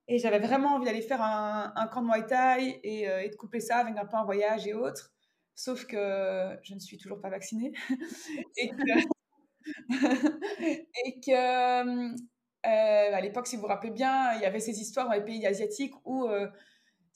et 0.06 0.18
j'avais 0.18 0.38
vraiment 0.38 0.74
envie 0.74 0.84
d'aller 0.84 1.02
faire 1.02 1.22
un, 1.22 1.88
camp 1.92 2.02
de 2.02 2.06
Muay 2.06 2.26
Thai 2.26 2.80
et, 2.84 3.08
euh, 3.08 3.28
de 3.28 3.34
couper 3.34 3.60
ça 3.60 3.78
avec 3.78 3.96
un 3.96 4.06
peu 4.06 4.16
un 4.16 4.24
voyage 4.24 4.66
et 4.66 4.74
autres. 4.74 5.12
Sauf 5.54 5.86
que 5.86 6.58
je 6.62 6.74
ne 6.74 6.78
suis 6.78 6.96
toujours 6.96 7.20
pas 7.20 7.28
vaccinée 7.28 7.72
et 8.56 8.70
que 11.20 11.26
à 12.62 13.20
l'époque, 13.20 13.46
si 13.46 13.56
vous 13.56 13.62
vous 13.62 13.68
rappelez 13.68 13.90
bien, 13.90 14.34
il 14.34 14.42
y 14.42 14.44
avait 14.44 14.60
ces 14.60 14.80
histoires 14.80 15.06
dans 15.06 15.14
les 15.14 15.24
pays 15.24 15.46
asiatiques 15.46 15.94
où 16.04 16.28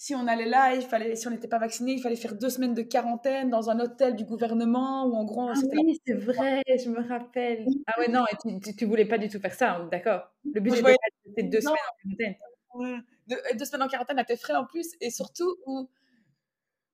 si 0.05 0.15
on 0.15 0.27
allait 0.27 0.45
là, 0.45 0.75
il 0.75 0.83
fallait, 0.83 1.17
si 1.17 1.27
on 1.29 1.31
n'était 1.31 1.49
pas 1.49 1.59
vacciné, 1.59 1.93
il 1.93 1.99
fallait 2.03 2.15
faire 2.17 2.35
deux 2.35 2.51
semaines 2.51 2.75
de 2.75 2.83
quarantaine 2.83 3.49
dans 3.49 3.71
un 3.71 3.81
hôtel 3.81 4.15
du 4.17 4.27
gouvernement 4.27 5.07
ou 5.07 5.15
en 5.15 5.25
gros. 5.25 5.49
Ah 5.49 5.55
oui, 5.73 5.99
c'est 6.07 6.13
vrai, 6.13 6.63
je 6.69 6.91
me 6.91 7.09
rappelle. 7.09 7.65
Ah 7.87 7.99
ouais, 7.99 8.09
non, 8.09 8.23
tu, 8.43 8.77
tu, 8.77 8.85
voulais 8.85 9.07
pas 9.07 9.17
du 9.17 9.31
tout 9.31 9.41
faire 9.41 9.55
ça, 9.55 9.89
d'accord. 9.91 10.31
Le 10.45 10.61
but 10.61 10.75
c'était 10.75 11.45
deux 11.45 11.63
semaines 11.63 11.79
en 11.89 12.11
quarantaine. 12.11 13.07
Deux, 13.29 13.37
deux, 13.57 13.65
semaines 13.65 13.83
en 13.85 13.89
quarantaine 13.89 14.19
à 14.19 14.25
tes 14.25 14.37
frais 14.37 14.55
en 14.55 14.67
plus, 14.67 14.91
et 15.01 15.09
surtout 15.09 15.57
où 15.65 15.89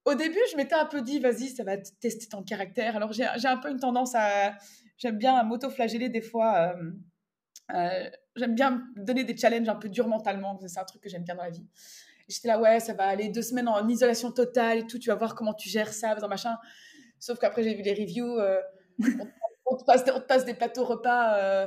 au 0.04 0.14
début, 0.14 0.38
je 0.52 0.56
m'étais 0.56 0.76
un 0.76 0.86
peu 0.86 1.02
dit, 1.02 1.18
vas-y, 1.18 1.48
ça 1.48 1.64
va 1.64 1.78
tester 1.78 2.28
ton 2.28 2.44
caractère. 2.44 2.94
Alors 2.94 3.12
j'ai 3.12 3.24
un 3.24 3.56
peu 3.56 3.72
une 3.72 3.80
tendance 3.80 4.14
à, 4.14 4.56
j'aime 4.98 5.18
bien 5.18 5.42
m'auto-flageller 5.42 6.10
des 6.10 6.22
fois. 6.22 6.76
Euh, 6.76 6.92
euh, 7.74 8.10
j'aime 8.36 8.54
bien 8.54 8.84
donner 8.94 9.24
des 9.24 9.36
challenges 9.36 9.68
un 9.68 9.74
peu 9.74 9.88
durs 9.88 10.06
mentalement. 10.06 10.56
C'est 10.64 10.78
un 10.78 10.84
truc 10.84 11.02
que 11.02 11.08
j'aime 11.08 11.24
bien 11.24 11.34
dans 11.34 11.42
la 11.42 11.50
vie. 11.50 11.66
J'étais 12.30 12.48
là, 12.48 12.60
ouais, 12.60 12.78
ça 12.80 12.94
va 12.94 13.06
aller 13.06 13.28
deux 13.28 13.42
semaines 13.42 13.68
en 13.68 13.86
isolation 13.88 14.30
totale 14.30 14.78
et 14.78 14.86
tout. 14.86 14.98
Tu 14.98 15.08
vas 15.10 15.16
voir 15.16 15.34
comment 15.34 15.52
tu 15.52 15.68
gères 15.68 15.92
ça, 15.92 16.14
machin. 16.28 16.56
Sauf 17.18 17.38
qu'après, 17.38 17.62
j'ai 17.62 17.74
vu 17.74 17.82
les 17.82 17.92
reviews. 17.92 18.38
Euh, 18.38 18.60
on, 19.66 19.76
te 19.76 19.84
passe, 19.84 20.04
on, 20.14 20.20
te 20.20 20.26
passe, 20.26 20.44
des 20.44 20.54
plateaux 20.54 20.84
repas 20.84 21.36
euh, 21.36 21.66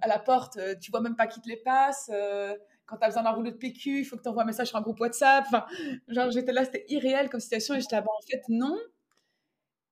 à 0.00 0.06
la 0.06 0.18
porte. 0.18 0.58
Tu 0.80 0.90
vois 0.90 1.00
même 1.00 1.16
pas 1.16 1.26
qui 1.26 1.40
te 1.40 1.48
les 1.48 1.56
passe. 1.56 2.10
quand 2.86 2.96
tu 2.96 3.04
as 3.04 3.08
besoin 3.08 3.24
d'un 3.24 3.30
rouleau 3.30 3.50
de 3.50 3.56
PQ, 3.56 4.00
il 4.00 4.04
faut 4.04 4.16
que 4.16 4.22
tu 4.22 4.28
envoies 4.28 4.44
un 4.44 4.46
message 4.46 4.68
sur 4.68 4.78
un 4.78 4.82
groupe 4.82 5.00
WhatsApp. 5.00 5.44
Enfin, 5.48 5.66
genre, 6.08 6.30
j'étais 6.30 6.52
là, 6.52 6.64
c'était 6.64 6.84
irréel 6.88 7.28
comme 7.28 7.40
situation. 7.40 7.74
Et 7.74 7.80
j'étais 7.80 7.96
là, 7.96 8.02
en 8.02 8.26
fait, 8.30 8.42
non. 8.48 8.78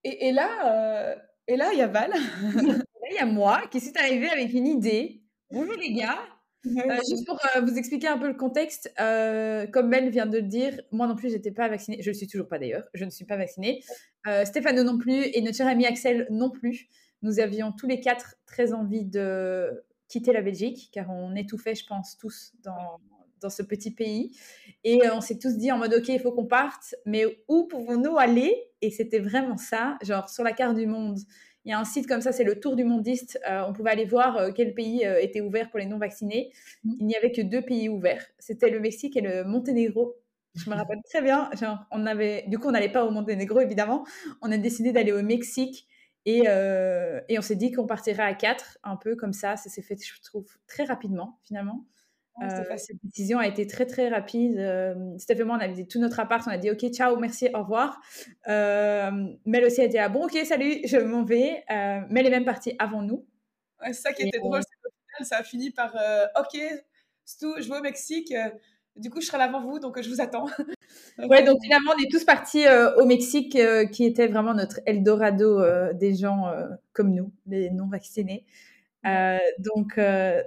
Et, 0.05 0.29
et 0.29 0.33
là, 0.33 1.17
et 1.49 1.57
là, 1.57 1.71
il 1.73 1.79
y 1.79 1.83
a 1.83 1.89
Val. 1.89 2.13
il 3.11 3.17
y 3.17 3.19
a 3.19 3.27
moi 3.27 3.63
qui 3.71 3.81
suis 3.81 3.97
arrivée 3.99 4.31
avec 4.31 4.53
une 4.53 4.69
idée. 4.69 5.21
Bonjour 5.51 5.75
les 5.75 5.93
gars. 5.93 6.40
Euh, 6.67 6.97
juste 7.09 7.26
pour 7.26 7.38
euh, 7.57 7.61
vous 7.62 7.76
expliquer 7.76 8.09
un 8.09 8.19
peu 8.19 8.29
le 8.29 8.35
contexte, 8.35 8.93
euh, 9.00 9.67
comme 9.67 9.88
Mel 9.88 10.11
vient 10.11 10.26
de 10.26 10.38
le 10.38 10.47
dire, 10.47 10.81
moi 10.90 11.07
non 11.07 11.17
plus, 11.17 11.31
j'étais 11.31 11.52
pas 11.52 11.69
vaccinée. 11.69 12.02
Je 12.02 12.11
ne 12.11 12.14
suis 12.14 12.26
toujours 12.26 12.49
pas 12.49 12.59
d'ailleurs. 12.59 12.85
Je 12.95 13.05
ne 13.05 13.11
suis 13.11 13.25
pas 13.25 13.37
vaccinée. 13.37 13.83
Stéphano 14.45 14.83
non 14.83 14.99
plus 14.99 15.25
et 15.33 15.40
notre 15.40 15.57
cher 15.57 15.67
ami 15.67 15.87
Axel 15.87 16.26
non 16.31 16.50
plus. 16.50 16.88
Nous 17.23 17.40
avions 17.40 17.73
tous 17.73 17.87
les 17.87 18.00
quatre 18.00 18.37
très 18.47 18.73
envie 18.73 19.05
de 19.05 19.85
quitter 20.09 20.33
la 20.33 20.43
Belgique, 20.43 20.90
car 20.93 21.09
on 21.11 21.35
étouffait, 21.37 21.75
je 21.75 21.87
pense, 21.87 22.19
tous 22.19 22.52
dans, 22.62 23.00
dans 23.40 23.50
ce 23.50 23.62
petit 23.62 23.93
pays. 23.93 24.37
Et 24.85 25.00
on 25.11 25.21
s'est 25.21 25.38
tous 25.38 25.57
dit 25.57 25.73
en 25.73 25.79
mode, 25.79 25.95
OK, 25.95 26.09
il 26.09 26.21
faut 26.21 26.33
qu'on 26.33 26.47
parte, 26.47 26.95
mais 27.07 27.25
où 27.49 27.67
pouvons-nous 27.67 28.19
aller? 28.19 28.55
Et 28.83 28.90
c'était 28.90 29.19
vraiment 29.19 29.57
ça, 29.57 29.97
genre 30.02 30.29
sur 30.29 30.45
la 30.45 30.52
carte 30.52 30.76
du 30.76 30.87
monde. 30.87 31.19
Il 31.64 31.71
y 31.71 31.73
a 31.73 31.79
un 31.79 31.85
site 31.85 32.07
comme 32.07 32.23
ça, 32.23 32.33
c'est 32.33 32.45
le 32.45 32.59
Tour 32.59 32.75
du 32.75 32.85
Mondiste. 32.85 33.38
Euh, 33.49 33.62
on 33.67 33.73
pouvait 33.73 33.90
aller 33.90 34.07
voir 34.07 34.37
euh, 34.38 34.50
quel 34.55 34.75
pays 34.75 35.05
euh, 35.05 35.21
était 35.21 35.40
ouvert 35.40 35.69
pour 35.71 35.79
les 35.79 35.87
non-vaccinés. 35.87 36.52
Mmh. 36.85 36.93
Il 37.00 37.07
n'y 37.07 37.17
avait 37.17 37.33
que 37.33 37.43
deux 37.43 37.62
pays 37.62 37.88
ouverts. 37.88 38.25
C'était 38.38 38.71
le 38.71 38.81
Mexique 38.81 39.17
et 39.17 39.21
le 39.21 39.45
Monténégro. 39.45 40.17
Je 40.55 40.71
me 40.71 40.75
rappelle 40.75 41.00
très 41.05 41.23
bien. 41.23 41.50
Genre, 41.52 41.79
on 41.90 42.07
avait, 42.07 42.45
du 42.49 42.59
coup, 42.59 42.69
on 42.69 42.73
n'allait 42.73 42.90
pas 42.90 43.05
au 43.05 43.11
Monténégro, 43.11 43.61
évidemment. 43.61 44.05
On 44.40 44.50
a 44.50 44.57
décidé 44.57 44.93
d'aller 44.93 45.12
au 45.12 45.23
Mexique. 45.23 45.87
Et, 46.26 46.43
et 47.29 47.38
on 47.38 47.40
s'est 47.40 47.57
dit 47.57 47.71
qu'on 47.71 47.87
partirait 47.87 48.25
à 48.25 48.35
quatre, 48.35 48.76
un 48.83 48.97
peu 48.97 49.14
comme 49.14 49.33
ça. 49.33 49.57
Ça 49.57 49.71
s'est 49.71 49.81
fait, 49.81 49.97
je 50.02 50.21
trouve, 50.23 50.47
très 50.67 50.85
rapidement, 50.85 51.38
finalement. 51.45 51.85
Euh, 52.43 52.77
cette 52.77 52.97
décision 53.05 53.39
a 53.39 53.47
été 53.47 53.67
très 53.67 53.87
très 53.87 54.09
rapide. 54.09 54.57
Euh, 54.59 54.95
Steph 55.19 55.41
et 55.41 55.45
moi, 55.45 55.57
on 55.57 55.61
a 55.61 55.67
visité 55.67 55.89
tout 55.89 55.99
notre 55.99 56.21
appart, 56.21 56.43
on 56.47 56.51
a 56.51 56.57
dit 56.57 56.71
ok, 56.71 56.89
ciao, 56.91 57.17
merci, 57.17 57.49
au 57.55 57.59
revoir. 57.59 58.01
Euh, 58.49 59.11
Mel 59.45 59.65
aussi 59.65 59.83
a 59.83 59.89
dit 59.89 59.99
ah 59.99 60.09
bon, 60.09 60.25
ok, 60.25 60.39
salut, 60.45 60.81
je 60.85 60.97
m'en 60.97 61.23
vais. 61.23 61.65
Euh, 61.71 62.01
Mel 62.09 62.27
est 62.27 62.31
même 62.31 62.45
partie 62.45 62.75
avant 62.79 63.03
nous. 63.03 63.27
c'est 63.85 63.93
ça 63.93 64.13
qui 64.13 64.23
était 64.23 64.39
drôle, 64.39 64.61
c'est 64.63 64.77
qu'au 64.83 64.91
final, 64.91 65.27
ça 65.29 65.37
a 65.39 65.43
fini 65.43 65.71
par 65.71 65.95
ok, 66.39 66.61
Stu, 67.25 67.47
je 67.59 67.69
vais 67.69 67.79
au 67.79 67.83
Mexique. 67.83 68.33
du 68.97 69.11
coup, 69.11 69.21
je 69.21 69.27
serai 69.27 69.39
là 69.39 69.45
avant 69.45 69.61
vous, 69.61 69.79
donc 69.79 70.01
je 70.01 70.09
vous 70.09 70.23
attends. 70.23 70.47
ouais, 71.19 71.43
donc 71.43 71.59
finalement, 71.63 71.93
on 71.95 72.03
est 72.03 72.11
tous 72.11 72.25
partis 72.25 72.65
au 72.97 73.05
Mexique, 73.05 73.59
qui 73.93 74.05
était 74.05 74.29
vraiment 74.29 74.55
notre 74.55 74.81
Eldorado 74.87 75.93
des 75.93 76.15
gens 76.15 76.51
comme 76.95 77.13
nous, 77.13 77.33
les 77.47 77.71
non 77.71 77.87
vaccinés. 77.87 78.47
donc, 79.05 80.01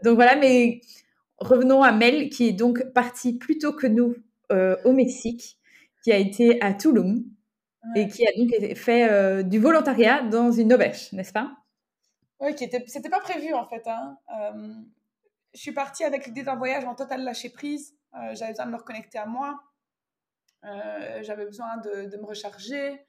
donc 0.03 0.15
voilà, 0.15 0.35
mais 0.37 0.81
revenons 1.43 1.83
à 1.83 1.91
Mel, 1.91 2.29
qui 2.29 2.47
est 2.47 2.53
donc 2.53 2.83
partie 2.93 3.37
plus 3.37 3.57
tôt 3.57 3.73
que 3.73 3.87
nous 3.87 4.15
euh, 4.51 4.75
au 4.83 4.91
Mexique, 4.91 5.57
qui 6.03 6.11
a 6.11 6.17
été 6.17 6.61
à 6.61 6.73
Tulum 6.73 7.23
et 7.95 8.07
qui 8.07 8.25
a 8.25 8.31
donc 8.37 8.75
fait 8.75 9.09
euh, 9.09 9.43
du 9.43 9.59
volontariat 9.59 10.21
dans 10.23 10.51
une 10.51 10.73
auberge, 10.73 11.11
n'est-ce 11.11 11.33
pas? 11.33 11.51
Oui, 12.39 12.55
qui 12.55 12.63
était, 12.63 12.83
c'était 12.87 13.09
pas 13.09 13.19
prévu 13.19 13.53
en 13.53 13.67
fait. 13.67 13.85
Hein. 13.87 14.17
Euh, 14.37 14.73
je 15.53 15.59
suis 15.59 15.71
partie 15.71 16.03
avec 16.03 16.25
l'idée 16.25 16.43
d'un 16.43 16.55
voyage 16.55 16.85
en 16.85 16.95
total 16.95 17.23
lâcher 17.23 17.49
prise. 17.49 17.95
j'avais 18.33 18.51
besoin 18.51 18.65
de 18.65 18.71
me 18.71 18.77
reconnecter 18.77 19.17
à 19.17 19.25
moi. 19.25 19.59
j'avais 21.21 21.45
besoin 21.45 21.77
de, 21.77 22.09
de, 22.09 22.17
me 22.17 22.25
recharger. 22.25 23.05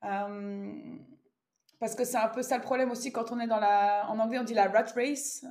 parce 0.00 1.94
que 1.96 2.04
c'est 2.04 2.18
un 2.18 2.28
peu 2.28 2.42
ça 2.42 2.56
le 2.56 2.62
problème 2.62 2.90
aussi 2.90 3.12
quand 3.12 3.30
on 3.32 3.40
est 3.40 3.46
dans 3.46 3.60
la. 3.60 4.06
En 4.08 4.18
anglais, 4.18 4.38
on 4.38 4.44
dit 4.44 4.54
la 4.54 4.68
rat 4.68 4.92
race 4.94 5.44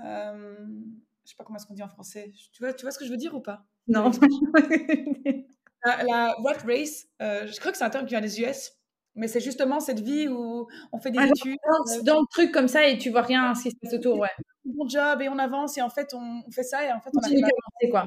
je 1.25 1.31
sais 1.31 1.35
pas 1.35 1.43
comment 1.43 1.57
est-ce 1.57 1.65
qu'on 1.65 1.73
dit 1.73 1.83
en 1.83 1.89
français. 1.89 2.31
Tu 2.53 2.63
vois, 2.63 2.73
tu 2.73 2.83
vois 2.83 2.91
ce 2.91 2.99
que 2.99 3.05
je 3.05 3.11
veux 3.11 3.17
dire 3.17 3.33
ou 3.35 3.41
pas? 3.41 3.65
Non. 3.87 4.11
la, 5.85 6.03
la 6.03 6.41
What 6.41 6.57
Race, 6.65 7.07
euh, 7.21 7.47
je 7.47 7.59
crois 7.59 7.71
que 7.71 7.77
c'est 7.77 7.83
un 7.83 7.89
terme 7.89 8.05
qui 8.05 8.11
vient 8.11 8.21
des 8.21 8.41
US, 8.41 8.73
mais 9.15 9.27
c'est 9.27 9.39
justement 9.39 9.79
cette 9.79 10.01
vie 10.01 10.27
où 10.27 10.67
on 10.91 10.99
fait 10.99 11.11
des 11.11 11.19
ah, 11.19 11.27
études. 11.27 11.57
Euh, 11.65 12.01
dans 12.03 12.19
le 12.19 12.27
truc 12.29 12.51
comme 12.51 12.67
ça 12.67 12.87
et 12.87 12.97
tu 12.97 13.09
vois 13.09 13.21
rien 13.21 13.55
ce 13.55 13.63
qui 13.63 13.71
se 13.71 13.75
passe 13.81 13.93
autour, 13.93 14.19
ouais. 14.19 14.29
Bon 14.65 14.87
job 14.87 15.21
et 15.21 15.29
on 15.29 15.37
avance 15.37 15.77
et 15.77 15.81
en 15.81 15.89
fait 15.89 16.13
on, 16.13 16.43
fait 16.51 16.63
ça 16.63 16.85
et 16.85 16.91
en 16.91 16.99
fait 16.99 17.11
on 17.13 17.19
a 17.19 17.29
commencé 17.29 17.89
quoi. 17.89 18.05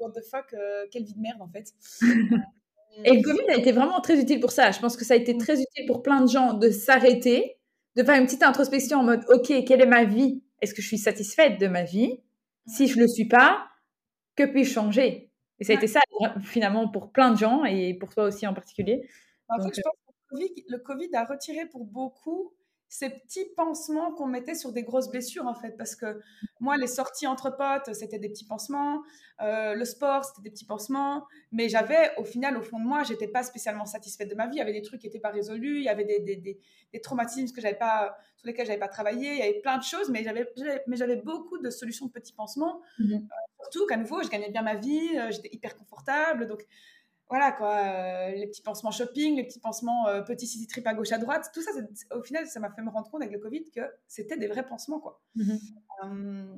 What 0.00 0.12
the 0.12 0.24
fuck, 0.28 0.54
euh, 0.54 0.86
quelle 0.90 1.04
vie 1.04 1.14
de 1.14 1.20
merde 1.20 1.40
en 1.40 1.48
fait. 1.48 1.72
et 3.04 3.16
le 3.16 3.22
Covid 3.22 3.48
a 3.48 3.56
été 3.56 3.72
vraiment 3.72 4.00
très 4.00 4.20
utile 4.20 4.40
pour 4.40 4.52
ça. 4.52 4.70
Je 4.70 4.80
pense 4.80 4.96
que 4.96 5.04
ça 5.04 5.14
a 5.14 5.16
été 5.16 5.36
très 5.36 5.60
utile 5.60 5.86
pour 5.86 6.02
plein 6.02 6.20
de 6.20 6.28
gens 6.28 6.54
de 6.54 6.70
s'arrêter, 6.70 7.58
de 7.96 8.02
faire 8.02 8.18
une 8.18 8.26
petite 8.26 8.42
introspection 8.42 8.98
en 8.98 9.02
mode 9.02 9.24
ok, 9.28 9.64
quelle 9.66 9.82
est 9.82 9.86
ma 9.86 10.04
vie? 10.04 10.42
Est-ce 10.62 10.74
que 10.74 10.82
je 10.82 10.86
suis 10.86 10.98
satisfaite 10.98 11.60
de 11.60 11.66
ma 11.66 11.82
vie? 11.82 12.20
Si 12.66 12.86
je 12.86 12.96
ne 12.96 13.02
le 13.02 13.08
suis 13.08 13.28
pas, 13.28 13.68
que 14.36 14.44
puis-je 14.44 14.72
changer? 14.72 15.30
Et 15.58 15.64
ça 15.64 15.74
a 15.74 15.76
été 15.76 15.86
ça, 15.86 16.00
finalement, 16.42 16.88
pour 16.88 17.12
plein 17.12 17.32
de 17.32 17.36
gens 17.36 17.64
et 17.64 17.94
pour 17.94 18.14
toi 18.14 18.24
aussi 18.24 18.46
en 18.46 18.54
particulier. 18.54 19.08
En 19.48 19.62
fait, 19.62 19.74
je 19.74 19.82
pense 19.82 19.94
que 19.94 20.12
le 20.34 20.38
COVID, 20.38 20.64
le 20.68 20.78
COVID 20.78 21.14
a 21.14 21.24
retiré 21.24 21.66
pour 21.66 21.84
beaucoup 21.84 22.54
ces 22.90 23.08
petits 23.08 23.46
pansements 23.56 24.10
qu'on 24.10 24.26
mettait 24.26 24.56
sur 24.56 24.72
des 24.72 24.82
grosses 24.82 25.08
blessures 25.08 25.46
en 25.46 25.54
fait 25.54 25.76
parce 25.78 25.94
que 25.94 26.20
moi 26.58 26.76
les 26.76 26.88
sorties 26.88 27.28
entre 27.28 27.56
potes 27.56 27.94
c'était 27.94 28.18
des 28.18 28.28
petits 28.28 28.44
pansements 28.44 29.02
euh, 29.40 29.74
le 29.74 29.84
sport 29.84 30.24
c'était 30.24 30.42
des 30.42 30.50
petits 30.50 30.64
pansements 30.64 31.24
mais 31.52 31.68
j'avais 31.68 32.10
au 32.18 32.24
final 32.24 32.56
au 32.56 32.62
fond 32.62 32.80
de 32.80 32.84
moi 32.84 33.04
j'étais 33.04 33.28
pas 33.28 33.44
spécialement 33.44 33.86
satisfaite 33.86 34.28
de 34.28 34.34
ma 34.34 34.48
vie. 34.48 34.56
Il 34.56 34.58
y 34.58 34.62
avait 34.62 34.72
des 34.72 34.82
trucs 34.82 35.00
qui 35.00 35.06
n'étaient 35.06 35.20
pas 35.20 35.30
résolus 35.30 35.78
il 35.78 35.84
y 35.84 35.88
avait 35.88 36.04
des, 36.04 36.18
des, 36.18 36.58
des, 36.92 37.00
traumatismes 37.00 37.54
que 37.54 37.60
j'avais 37.60 37.78
pas 37.78 38.18
sur 38.36 38.48
lesquels 38.48 38.66
j'avais 38.66 38.80
pas 38.80 38.88
travaillé 38.88 39.34
il 39.34 39.38
y 39.38 39.42
avait 39.42 39.60
plein 39.60 39.78
de 39.78 39.84
choses 39.84 40.10
mais 40.10 40.24
j'avais 40.24 40.52
mais 40.88 40.96
j'avais 40.96 41.16
beaucoup 41.16 41.58
de 41.58 41.70
solutions 41.70 42.06
de 42.06 42.10
petits 42.10 42.32
pansements. 42.32 42.80
Mmh 42.98 43.12
euh, 43.12 43.18
surtout 43.70 43.86
qu'à 43.86 43.98
nouveau 43.98 44.20
je 44.24 44.28
gagnais 44.28 44.50
bien 44.50 44.62
ma 44.62 44.74
vie 44.74 45.16
euh, 45.16 45.30
j'étais 45.30 45.50
hyper 45.52 45.76
confortable 45.76 46.48
donc 46.48 46.66
voilà 47.30 47.52
quoi, 47.52 47.76
euh, 47.76 48.30
les 48.32 48.48
petits 48.48 48.60
pansements 48.60 48.90
shopping, 48.90 49.36
les 49.36 49.44
petits 49.44 49.60
pansements 49.60 50.08
euh, 50.08 50.20
petits 50.20 50.48
city 50.48 50.66
trip 50.66 50.84
à 50.88 50.94
gauche 50.94 51.12
à 51.12 51.18
droite, 51.18 51.48
tout 51.54 51.62
ça, 51.62 51.70
au 52.10 52.22
final, 52.22 52.46
ça 52.48 52.58
m'a 52.58 52.70
fait 52.70 52.82
me 52.82 52.90
rendre 52.90 53.08
compte 53.08 53.22
avec 53.22 53.32
le 53.32 53.38
Covid 53.38 53.70
que 53.70 53.82
c'était 54.08 54.36
des 54.36 54.48
vrais 54.48 54.66
pansements 54.66 54.98
quoi. 54.98 55.22
Mmh 55.36 55.52
euh, 56.04 56.56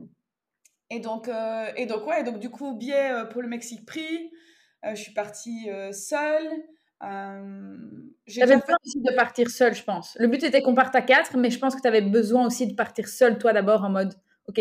et 0.90 1.00
donc, 1.00 1.30
et 1.76 1.86
donc 1.86 2.06
ouais, 2.06 2.22
donc 2.22 2.38
du 2.38 2.50
coup, 2.50 2.76
billet 2.76 3.24
pour 3.30 3.40
le 3.40 3.48
Mexique 3.48 3.86
pris, 3.86 4.30
je 4.84 4.94
suis 4.94 5.14
partie 5.14 5.70
seule. 5.90 6.50
J'avais 8.26 8.56
besoin 8.56 8.76
aussi 8.84 9.00
de 9.00 9.16
partir 9.16 9.48
seule, 9.48 9.74
je 9.74 9.82
pense. 9.84 10.14
Le 10.20 10.28
but 10.28 10.42
était 10.42 10.60
qu'on 10.60 10.74
parte 10.74 10.94
à 10.94 11.00
quatre, 11.00 11.38
mais 11.38 11.48
je 11.48 11.58
pense 11.58 11.74
que 11.74 11.80
tu 11.80 11.88
avais 11.88 12.02
besoin 12.02 12.44
aussi 12.44 12.66
de 12.66 12.74
partir 12.74 13.08
seule, 13.08 13.38
toi 13.38 13.54
d'abord, 13.54 13.84
en 13.84 13.88
mode, 13.88 14.12
OK, 14.48 14.60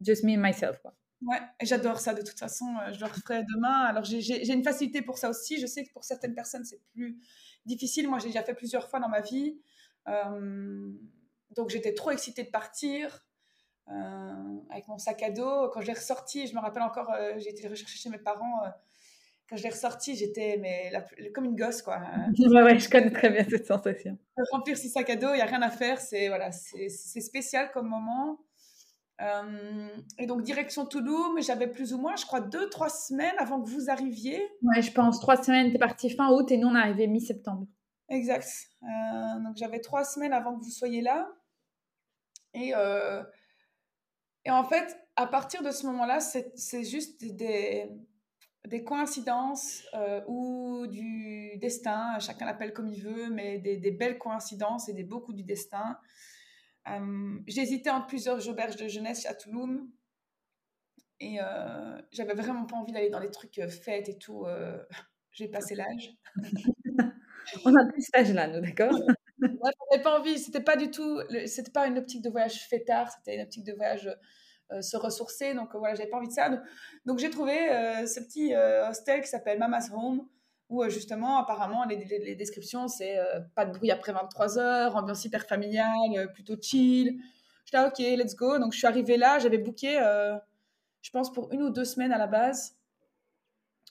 just 0.00 0.22
me 0.22 0.36
and 0.36 0.46
myself. 0.46 0.78
Quoi. 0.78 0.94
Ouais, 1.26 1.38
j'adore 1.62 2.00
ça 2.00 2.12
de 2.12 2.22
toute 2.22 2.38
façon, 2.38 2.66
euh, 2.66 2.92
je 2.92 3.00
le 3.00 3.06
referai 3.06 3.44
demain. 3.54 3.84
Alors 3.84 4.04
j'ai 4.04 4.52
une 4.52 4.64
facilité 4.64 5.00
pour 5.00 5.18
ça 5.18 5.30
aussi, 5.30 5.58
je 5.60 5.66
sais 5.66 5.84
que 5.84 5.92
pour 5.92 6.04
certaines 6.04 6.34
personnes 6.34 6.64
c'est 6.64 6.80
plus 6.92 7.18
difficile, 7.66 8.08
moi 8.08 8.18
j'ai 8.18 8.28
déjà 8.28 8.42
fait 8.42 8.54
plusieurs 8.54 8.88
fois 8.90 9.00
dans 9.00 9.08
ma 9.08 9.20
vie. 9.20 9.58
Euh, 10.08 10.92
donc 11.56 11.70
j'étais 11.70 11.94
trop 11.94 12.10
excitée 12.10 12.42
de 12.44 12.50
partir 12.50 13.24
euh, 13.88 14.58
avec 14.70 14.86
mon 14.88 14.98
sac 14.98 15.22
à 15.22 15.30
dos. 15.30 15.70
Quand 15.70 15.80
je 15.80 15.86
l'ai 15.86 15.94
ressorti, 15.94 16.46
je 16.46 16.54
me 16.54 16.60
rappelle 16.60 16.82
encore, 16.82 17.10
j'ai 17.38 17.50
été 17.50 17.66
rechercher 17.68 17.98
chez 17.98 18.10
mes 18.10 18.18
parents. 18.18 18.60
quand 19.48 19.56
je 19.56 19.62
l'ai 19.62 19.70
ressorti, 19.70 20.16
j'étais 20.16 20.58
mais 20.60 20.92
comme 21.32 21.46
une 21.46 21.56
gosse 21.56 21.80
quoi. 21.80 22.02
ouais, 22.38 22.62
ouais, 22.62 22.78
je 22.78 22.90
connais 22.90 23.10
très 23.10 23.30
bien 23.30 23.46
cette 23.48 23.66
sensation. 23.66 24.18
Remplir 24.50 24.76
ce 24.76 24.88
sac 24.88 25.08
à 25.08 25.16
dos, 25.16 25.32
il 25.32 25.38
y 25.38 25.42
a 25.42 25.46
rien 25.46 25.62
à 25.62 25.70
faire, 25.70 26.00
c'est 26.00 26.28
voilà, 26.28 26.52
c'est 26.52 26.88
spécial 27.20 27.70
comme 27.72 27.88
moment. 27.88 28.40
Euh, 29.20 29.88
et 30.18 30.26
donc, 30.26 30.42
direction 30.42 30.86
Toulouse, 30.86 31.44
j'avais 31.46 31.68
plus 31.68 31.92
ou 31.92 31.98
moins, 31.98 32.16
je 32.16 32.26
crois, 32.26 32.40
deux, 32.40 32.68
trois 32.68 32.88
semaines 32.88 33.34
avant 33.38 33.62
que 33.62 33.68
vous 33.68 33.90
arriviez. 33.90 34.40
Ouais, 34.62 34.82
je 34.82 34.92
pense, 34.92 35.20
trois 35.20 35.40
semaines. 35.42 35.72
T'es 35.72 35.78
parti 35.78 36.10
fin 36.10 36.30
août 36.30 36.50
et 36.50 36.56
nous, 36.56 36.68
on 36.68 36.74
est 36.74 36.80
arrivé 36.80 37.06
mi-septembre. 37.06 37.66
Exact. 38.08 38.48
Euh, 38.82 39.40
donc, 39.40 39.56
j'avais 39.56 39.80
trois 39.80 40.04
semaines 40.04 40.32
avant 40.32 40.58
que 40.58 40.64
vous 40.64 40.70
soyez 40.70 41.00
là. 41.00 41.28
Et, 42.54 42.74
euh, 42.74 43.22
et 44.44 44.50
en 44.50 44.64
fait, 44.64 44.96
à 45.16 45.26
partir 45.26 45.62
de 45.62 45.70
ce 45.70 45.86
moment-là, 45.86 46.20
c'est 46.20 46.84
juste 46.84 47.24
des. 47.24 47.88
des 48.66 48.84
coïncidences 48.84 49.84
ou 50.26 50.86
du 50.88 51.56
destin, 51.58 52.18
chacun 52.18 52.46
l'appelle 52.46 52.72
comme 52.72 52.88
il 52.88 53.00
veut, 53.00 53.30
mais 53.30 53.58
des, 53.58 53.76
des, 53.76 53.90
belles 53.90 54.18
coïncidences 54.18 54.88
et 54.88 54.92
des 54.92 55.04
beaucoup 55.04 55.32
du 55.32 55.44
destin. 55.44 55.98
Euh, 56.88 57.38
J'hésitais 57.46 57.90
entre 57.90 58.06
plusieurs 58.06 58.48
auberges 58.48 58.76
de 58.76 58.88
jeunesse 58.88 59.26
à 59.26 59.34
Toulouse 59.34 59.80
et 61.20 61.38
euh, 61.40 62.00
j'avais 62.12 62.34
vraiment 62.34 62.66
pas 62.66 62.76
envie 62.76 62.92
d'aller 62.92 63.10
dans 63.10 63.20
les 63.20 63.30
trucs 63.30 63.58
euh, 63.58 63.68
fêtes 63.68 64.08
et 64.08 64.18
tout. 64.18 64.46
J'ai 65.32 65.48
passé 65.48 65.74
l'âge. 65.74 66.10
On 67.64 67.74
a 67.74 67.84
plus 67.86 68.02
cet 68.02 68.16
âge-là, 68.16 68.46
nous, 68.46 68.60
d'accord? 68.60 68.92
Moi, 69.38 69.70
j'avais 69.90 70.02
pas 70.02 70.18
envie. 70.18 70.38
C'était 70.38 70.62
pas 70.62 70.76
du 70.76 70.90
tout. 70.90 71.20
C'était 71.46 71.72
pas 71.72 71.86
une 71.86 71.98
optique 71.98 72.22
de 72.22 72.30
voyage 72.30 72.66
fêtard. 72.68 73.10
C'était 73.10 73.36
une 73.36 73.42
optique 73.42 73.64
de 73.64 73.72
voyage 73.72 74.08
euh, 74.72 74.80
se 74.80 74.96
ressourcer. 74.96 75.52
Donc 75.54 75.74
euh, 75.74 75.78
voilà, 75.78 75.94
j'avais 75.94 76.08
pas 76.08 76.16
envie 76.16 76.28
de 76.28 76.32
ça. 76.32 76.48
Donc, 77.04 77.18
j'ai 77.18 77.30
trouvé 77.30 77.70
euh, 77.70 78.06
ce 78.06 78.20
petit 78.20 78.54
hostel 78.88 79.20
qui 79.20 79.28
s'appelle 79.28 79.58
Mama's 79.58 79.90
Home 79.92 80.26
où 80.74 80.88
justement, 80.88 81.38
apparemment, 81.38 81.84
les, 81.84 82.34
descriptions, 82.34 82.88
c'est 82.88 83.18
pas 83.54 83.64
de 83.64 83.72
bruit 83.72 83.90
après 83.90 84.12
23 84.12 84.58
heures, 84.58 84.96
ambiance 84.96 85.24
hyper 85.24 85.46
familiale, 85.46 86.32
plutôt 86.32 86.56
chill. 86.60 87.20
J'étais 87.64 87.76
là, 87.78 87.88
ok, 87.88 87.98
let's 87.98 88.34
go. 88.34 88.58
Donc 88.58 88.72
je 88.72 88.78
suis 88.78 88.86
arrivée 88.86 89.16
là, 89.16 89.38
j'avais 89.38 89.58
booké, 89.58 89.98
je 91.02 91.10
pense, 91.10 91.32
pour 91.32 91.52
une 91.52 91.62
ou 91.62 91.70
deux 91.70 91.84
semaines 91.84 92.12
à 92.12 92.18
la 92.18 92.26
base, 92.26 92.76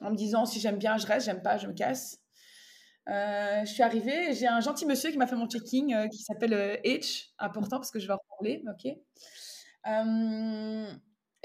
en 0.02 0.12
me 0.12 0.16
disant 0.16 0.46
si 0.46 0.60
j'aime 0.60 0.78
bien, 0.78 0.98
je 0.98 1.08
reste, 1.08 1.26
j'aime 1.26 1.42
pas, 1.42 1.58
je 1.58 1.68
me 1.68 1.74
casse. 1.74 2.20
je 3.08 3.66
suis 3.66 3.84
arrivée, 3.84 4.34
j'ai 4.34 4.48
un 4.48 4.60
gentil 4.60 4.86
monsieur 4.86 5.12
qui 5.12 5.18
m'a 5.18 5.28
fait 5.28 5.36
mon 5.36 5.48
checking 5.48 6.10
qui 6.10 6.24
s'appelle 6.24 6.80
H, 6.84 7.30
important 7.40 7.78
parce 7.78 7.92
que 7.92 8.00
je 8.00 8.08
vais 8.08 8.14
en 8.14 8.22
parler, 8.38 8.64
ok. 8.70 8.96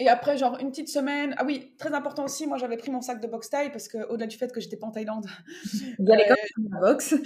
Euh, 0.00 0.04
et 0.04 0.08
après, 0.08 0.36
genre 0.36 0.58
une 0.58 0.70
petite 0.70 0.88
semaine. 0.88 1.34
Ah 1.38 1.44
oui, 1.44 1.74
très 1.78 1.92
important 1.92 2.24
aussi, 2.24 2.46
moi 2.46 2.58
j'avais 2.58 2.76
pris 2.76 2.90
mon 2.90 3.00
sac 3.00 3.20
de 3.20 3.26
boxe 3.26 3.50
taille 3.50 3.70
parce 3.70 3.88
qu'au-delà 3.88 4.26
du 4.26 4.36
fait 4.36 4.52
que 4.52 4.60
j'étais 4.60 4.76
pas 4.76 4.86
en 4.86 4.92
Thaïlande. 4.92 5.26
Vous 5.98 6.12
allez 6.12 6.24
comme 6.54 6.68
la 6.72 6.80
boxe. 6.80 7.14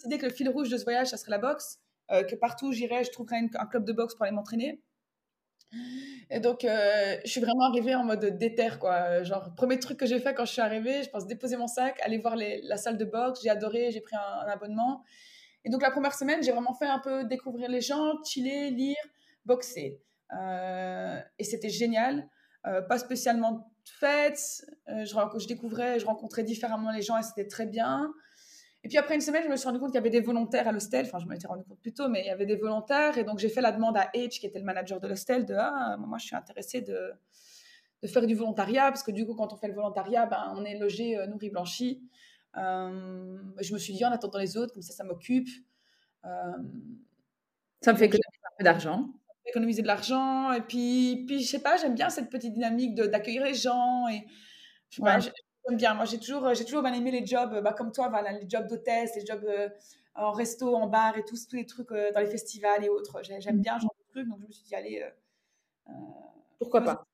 J'ai 0.00 0.08
décidé 0.10 0.18
que 0.18 0.26
le 0.26 0.32
fil 0.32 0.48
rouge 0.48 0.70
de 0.70 0.78
ce 0.78 0.84
voyage, 0.84 1.08
ça 1.08 1.16
serait 1.16 1.32
la 1.32 1.38
boxe. 1.38 1.80
Euh, 2.10 2.22
que 2.22 2.36
partout 2.36 2.68
où 2.68 2.72
j'irais, 2.72 3.04
je 3.04 3.10
trouverais 3.10 3.36
un 3.36 3.66
club 3.66 3.84
de 3.84 3.92
boxe 3.92 4.14
pour 4.14 4.24
aller 4.24 4.34
m'entraîner. 4.34 4.80
Et 6.30 6.40
donc, 6.40 6.64
euh, 6.64 7.16
je 7.24 7.30
suis 7.30 7.40
vraiment 7.40 7.64
arrivée 7.64 7.94
en 7.94 8.04
mode 8.04 8.38
déter, 8.38 8.70
quoi. 8.80 9.22
Genre, 9.22 9.54
premier 9.54 9.78
truc 9.78 9.98
que 9.98 10.06
j'ai 10.06 10.18
fait 10.20 10.34
quand 10.34 10.44
je 10.44 10.52
suis 10.52 10.62
arrivée, 10.62 11.02
je 11.02 11.10
pense 11.10 11.26
déposer 11.26 11.56
mon 11.56 11.66
sac, 11.66 12.00
aller 12.02 12.18
voir 12.18 12.36
les, 12.36 12.62
la 12.62 12.76
salle 12.76 12.96
de 12.96 13.04
boxe. 13.04 13.40
J'ai 13.42 13.50
adoré, 13.50 13.90
j'ai 13.90 14.00
pris 14.00 14.16
un, 14.16 14.46
un, 14.46 14.50
abonnement. 14.50 15.02
Et 15.64 15.70
donc, 15.70 15.82
la 15.82 15.90
première 15.90 16.14
semaine, 16.14 16.42
j'ai 16.42 16.52
vraiment 16.52 16.74
fait 16.74 16.86
un 16.86 17.00
peu 17.00 17.24
découvrir 17.24 17.68
les 17.68 17.80
gens, 17.80 18.22
chiller, 18.24 18.70
lire 18.70 18.96
boxer. 19.44 20.00
Euh, 20.36 21.20
et 21.38 21.44
c'était 21.44 21.68
génial. 21.68 22.28
Euh, 22.66 22.82
pas 22.82 22.98
spécialement 22.98 23.52
de 23.52 23.62
fête. 23.84 24.66
Euh, 24.88 25.04
je, 25.04 25.46
découvrais, 25.46 25.98
je 25.98 26.06
rencontrais 26.06 26.42
différemment 26.42 26.90
les 26.90 27.02
gens 27.02 27.16
et 27.18 27.22
c'était 27.22 27.46
très 27.46 27.66
bien. 27.66 28.12
Et 28.84 28.88
puis 28.88 28.98
après 28.98 29.14
une 29.14 29.20
semaine, 29.20 29.42
je 29.44 29.48
me 29.48 29.56
suis 29.56 29.66
rendu 29.66 29.80
compte 29.80 29.90
qu'il 29.90 29.96
y 29.96 29.98
avait 29.98 30.10
des 30.10 30.20
volontaires 30.20 30.68
à 30.68 30.72
l'hostel. 30.72 31.06
Enfin, 31.06 31.18
je 31.18 31.26
m'en 31.26 31.32
étais 31.32 31.46
rendu 31.46 31.64
compte 31.64 31.80
plus 31.80 31.92
tôt, 31.92 32.08
mais 32.08 32.20
il 32.20 32.26
y 32.26 32.30
avait 32.30 32.46
des 32.46 32.56
volontaires. 32.56 33.18
Et 33.18 33.24
donc, 33.24 33.38
j'ai 33.38 33.48
fait 33.48 33.60
la 33.60 33.72
demande 33.72 33.96
à 33.96 34.10
H, 34.14 34.38
qui 34.40 34.46
était 34.46 34.58
le 34.58 34.64
manager 34.64 35.00
de 35.00 35.08
l'hostel, 35.08 35.44
de 35.46 35.54
Ah, 35.54 35.96
moi, 35.98 36.18
je 36.18 36.26
suis 36.26 36.36
intéressée 36.36 36.80
de, 36.80 37.12
de, 38.02 38.08
faire 38.08 38.26
du 38.26 38.34
volontariat. 38.34 38.90
Parce 38.90 39.02
que 39.02 39.10
du 39.10 39.26
coup, 39.26 39.34
quand 39.34 39.52
on 39.52 39.56
fait 39.56 39.68
le 39.68 39.74
volontariat, 39.74 40.26
ben, 40.26 40.52
on 40.54 40.64
est 40.64 40.78
logé, 40.78 41.16
nourri, 41.28 41.50
blanchi. 41.50 42.02
je 42.54 43.72
me 43.72 43.78
suis 43.78 43.94
dit, 43.94 44.04
en 44.04 44.12
attendant 44.12 44.38
les 44.38 44.56
autres, 44.56 44.74
comme 44.74 44.82
ça, 44.82 44.92
ça 44.92 45.04
m'occupe. 45.04 45.48
ça 46.22 47.92
me 47.92 47.96
fait 47.96 48.08
que 48.08 48.16
un 48.16 48.56
peu 48.58 48.64
d'argent 48.64 49.08
économiser 49.48 49.82
de 49.82 49.86
l'argent. 49.86 50.52
Et 50.52 50.60
puis, 50.60 51.24
puis, 51.26 51.42
je 51.42 51.48
sais 51.48 51.60
pas, 51.60 51.76
j'aime 51.76 51.94
bien 51.94 52.10
cette 52.10 52.30
petite 52.30 52.52
dynamique 52.54 52.94
d'accueillir 52.94 53.44
les 53.44 53.54
gens. 53.54 54.08
Et 54.08 54.26
je 54.90 55.02
j'aime 55.02 55.76
bien. 55.76 55.94
Moi, 55.94 56.04
j'ai 56.04 56.18
toujours, 56.18 56.54
j'ai 56.54 56.64
toujours 56.64 56.82
bien 56.82 56.92
aimé 56.92 57.10
les 57.10 57.26
jobs, 57.26 57.62
bah, 57.62 57.72
comme 57.72 57.92
toi, 57.92 58.08
voilà, 58.08 58.32
les 58.32 58.48
jobs 58.48 58.66
d'hôtesse, 58.66 59.14
les 59.16 59.26
jobs 59.26 59.44
euh, 59.44 59.68
en 60.14 60.32
resto, 60.32 60.74
en 60.74 60.86
bar 60.86 61.16
et 61.16 61.24
tous, 61.24 61.46
tous 61.46 61.56
les 61.56 61.66
trucs 61.66 61.92
euh, 61.92 62.12
dans 62.12 62.20
les 62.20 62.30
festivals 62.30 62.84
et 62.84 62.88
autres. 62.88 63.20
J'aime 63.22 63.60
bien 63.60 63.76
ce 63.78 63.82
genre 63.82 63.94
de 63.98 64.12
trucs. 64.12 64.28
Donc, 64.28 64.38
je 64.42 64.46
me 64.46 64.52
suis 64.52 64.64
dit, 64.64 64.74
allez. 64.74 65.02
Euh, 65.02 65.92
pourquoi 66.58 66.82
pas? 66.82 67.04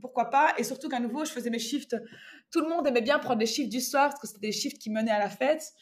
pourquoi 0.00 0.30
pas? 0.30 0.54
Et 0.56 0.62
surtout 0.62 0.88
qu'à 0.88 1.00
nouveau, 1.00 1.24
je 1.24 1.32
faisais 1.32 1.50
mes 1.50 1.58
shifts. 1.58 1.96
Tout 2.52 2.60
le 2.60 2.68
monde 2.68 2.86
aimait 2.86 3.00
bien 3.00 3.18
prendre 3.18 3.40
les 3.40 3.46
shifts 3.46 3.70
du 3.70 3.80
soir 3.80 4.10
parce 4.10 4.20
que 4.20 4.26
c'était 4.28 4.46
des 4.46 4.52
shifts 4.52 4.78
qui 4.78 4.90
menaient 4.90 5.10
à 5.10 5.18
la 5.18 5.28
fête. 5.28 5.72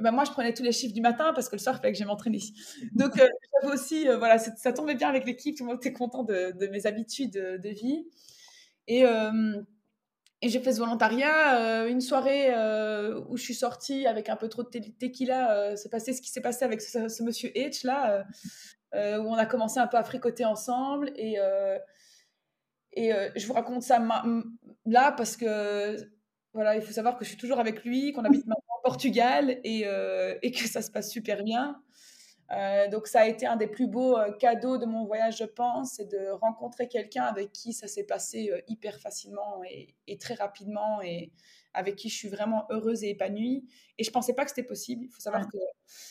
Ben 0.00 0.10
moi, 0.10 0.24
je 0.24 0.32
prenais 0.32 0.52
tous 0.52 0.64
les 0.64 0.72
chiffres 0.72 0.94
du 0.94 1.00
matin 1.00 1.32
parce 1.34 1.48
que 1.48 1.54
le 1.54 1.60
soir, 1.60 1.76
il 1.76 1.78
fallait 1.78 1.92
que 1.92 1.98
j'aille 1.98 2.08
m'entraîner. 2.08 2.40
Donc, 2.92 3.18
euh, 3.18 3.28
j'avais 3.62 3.72
aussi, 3.72 4.08
euh, 4.08 4.18
voilà, 4.18 4.38
ça 4.38 4.72
tombait 4.72 4.96
bien 4.96 5.08
avec 5.08 5.24
l'équipe, 5.24 5.56
tout 5.56 5.62
le 5.64 5.68
monde 5.68 5.78
était 5.78 5.92
content 5.92 6.24
de, 6.24 6.66
mes 6.66 6.86
habitudes 6.86 7.32
de, 7.32 7.68
vie. 7.68 8.04
Et, 8.88 9.04
euh, 9.06 9.62
j'ai 10.42 10.60
fait 10.60 10.72
ce 10.72 10.80
volontariat, 10.80 11.86
une 11.86 12.02
soirée 12.02 12.50
où 13.28 13.36
je 13.36 13.42
suis 13.42 13.54
sortie 13.54 14.06
avec 14.06 14.28
un 14.28 14.36
peu 14.36 14.48
trop 14.48 14.62
de 14.62 14.68
tequila, 14.68 15.74
c'est 15.74 15.88
passé 15.88 16.12
ce 16.12 16.20
qui 16.20 16.30
s'est 16.30 16.42
passé 16.42 16.66
avec 16.66 16.82
ce, 16.82 17.22
monsieur 17.22 17.48
H, 17.50 17.86
là, 17.86 18.26
où 18.92 19.30
on 19.30 19.36
a 19.36 19.46
commencé 19.46 19.80
un 19.80 19.86
peu 19.86 19.96
à 19.96 20.04
fricoter 20.04 20.44
ensemble. 20.44 21.12
Et, 21.16 21.38
et 22.92 23.10
je 23.36 23.46
vous 23.46 23.54
raconte 23.54 23.84
ça 23.84 24.04
là 24.84 25.12
parce 25.12 25.38
que, 25.38 25.96
voilà, 26.52 26.76
il 26.76 26.82
faut 26.82 26.92
savoir 26.92 27.16
que 27.16 27.24
je 27.24 27.30
suis 27.30 27.38
toujours 27.38 27.58
avec 27.58 27.82
lui, 27.82 28.12
qu'on 28.12 28.24
habite 28.24 28.46
Portugal 28.84 29.58
et, 29.64 29.84
euh, 29.86 30.38
et, 30.42 30.52
que 30.52 30.68
ça 30.68 30.82
se 30.82 30.90
passe 30.90 31.10
super 31.10 31.42
bien. 31.42 31.80
Euh, 32.52 32.86
donc 32.88 33.06
ça 33.06 33.22
a 33.22 33.26
été 33.26 33.46
un 33.46 33.56
des 33.56 33.66
plus 33.66 33.86
beaux 33.86 34.18
euh, 34.18 34.30
cadeaux 34.32 34.76
de 34.76 34.84
mon 34.84 35.06
voyage, 35.06 35.38
je 35.38 35.44
pense, 35.44 35.94
c'est 35.96 36.04
de 36.04 36.28
rencontrer 36.42 36.86
quelqu'un 36.86 37.24
avec 37.24 37.50
qui 37.52 37.72
ça 37.72 37.88
s'est 37.88 38.04
passé 38.04 38.52
hyper 38.68 39.00
facilement 39.00 39.62
et, 39.64 39.94
et, 40.06 40.18
très 40.18 40.34
rapidement 40.34 41.00
et 41.00 41.32
avec 41.72 41.96
qui 41.96 42.10
je 42.10 42.14
suis 42.14 42.28
vraiment 42.28 42.66
heureuse 42.70 43.02
et 43.02 43.10
épanouie. 43.10 43.64
Et 43.96 44.04
je 44.04 44.10
pensais 44.10 44.34
pas 44.34 44.44
que 44.44 44.50
c'était 44.50 44.62
possible. 44.62 45.06
Il 45.06 45.10
faut 45.10 45.20
savoir 45.20 45.48
que. 45.48 45.56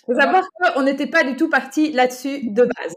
faut 0.05 0.15
savoir 0.15 0.43
qu'on 0.57 0.81
n'était 0.81 1.07
pas 1.07 1.23
du 1.23 1.35
tout 1.35 1.49
parti 1.49 1.91
là-dessus 1.91 2.49
de 2.49 2.63
base. 2.63 2.95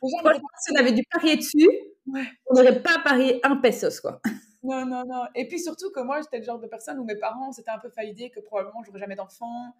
on 0.00 0.76
avait 0.78 0.92
dû 0.92 1.02
parier 1.10 1.36
dessus, 1.36 1.68
on 2.06 2.54
n'aurait 2.54 2.82
pas 2.82 2.98
parié 3.04 3.40
un 3.44 3.56
pesos, 3.56 4.00
quoi. 4.00 4.22
Non, 4.64 4.86
non, 4.86 5.04
non. 5.04 5.24
Et 5.34 5.46
puis 5.46 5.60
surtout 5.60 5.90
que 5.90 6.00
moi, 6.00 6.22
j'étais 6.22 6.38
le 6.38 6.44
genre 6.44 6.58
de 6.58 6.66
personne 6.66 6.98
où 6.98 7.04
mes 7.04 7.16
parents 7.16 7.52
s'étaient 7.52 7.70
un 7.70 7.78
peu 7.78 7.90
fait 7.90 8.04
l'idée 8.04 8.30
que 8.30 8.40
probablement 8.40 8.82
j'aurais 8.82 8.98
jamais 8.98 9.14
d'enfant, 9.14 9.74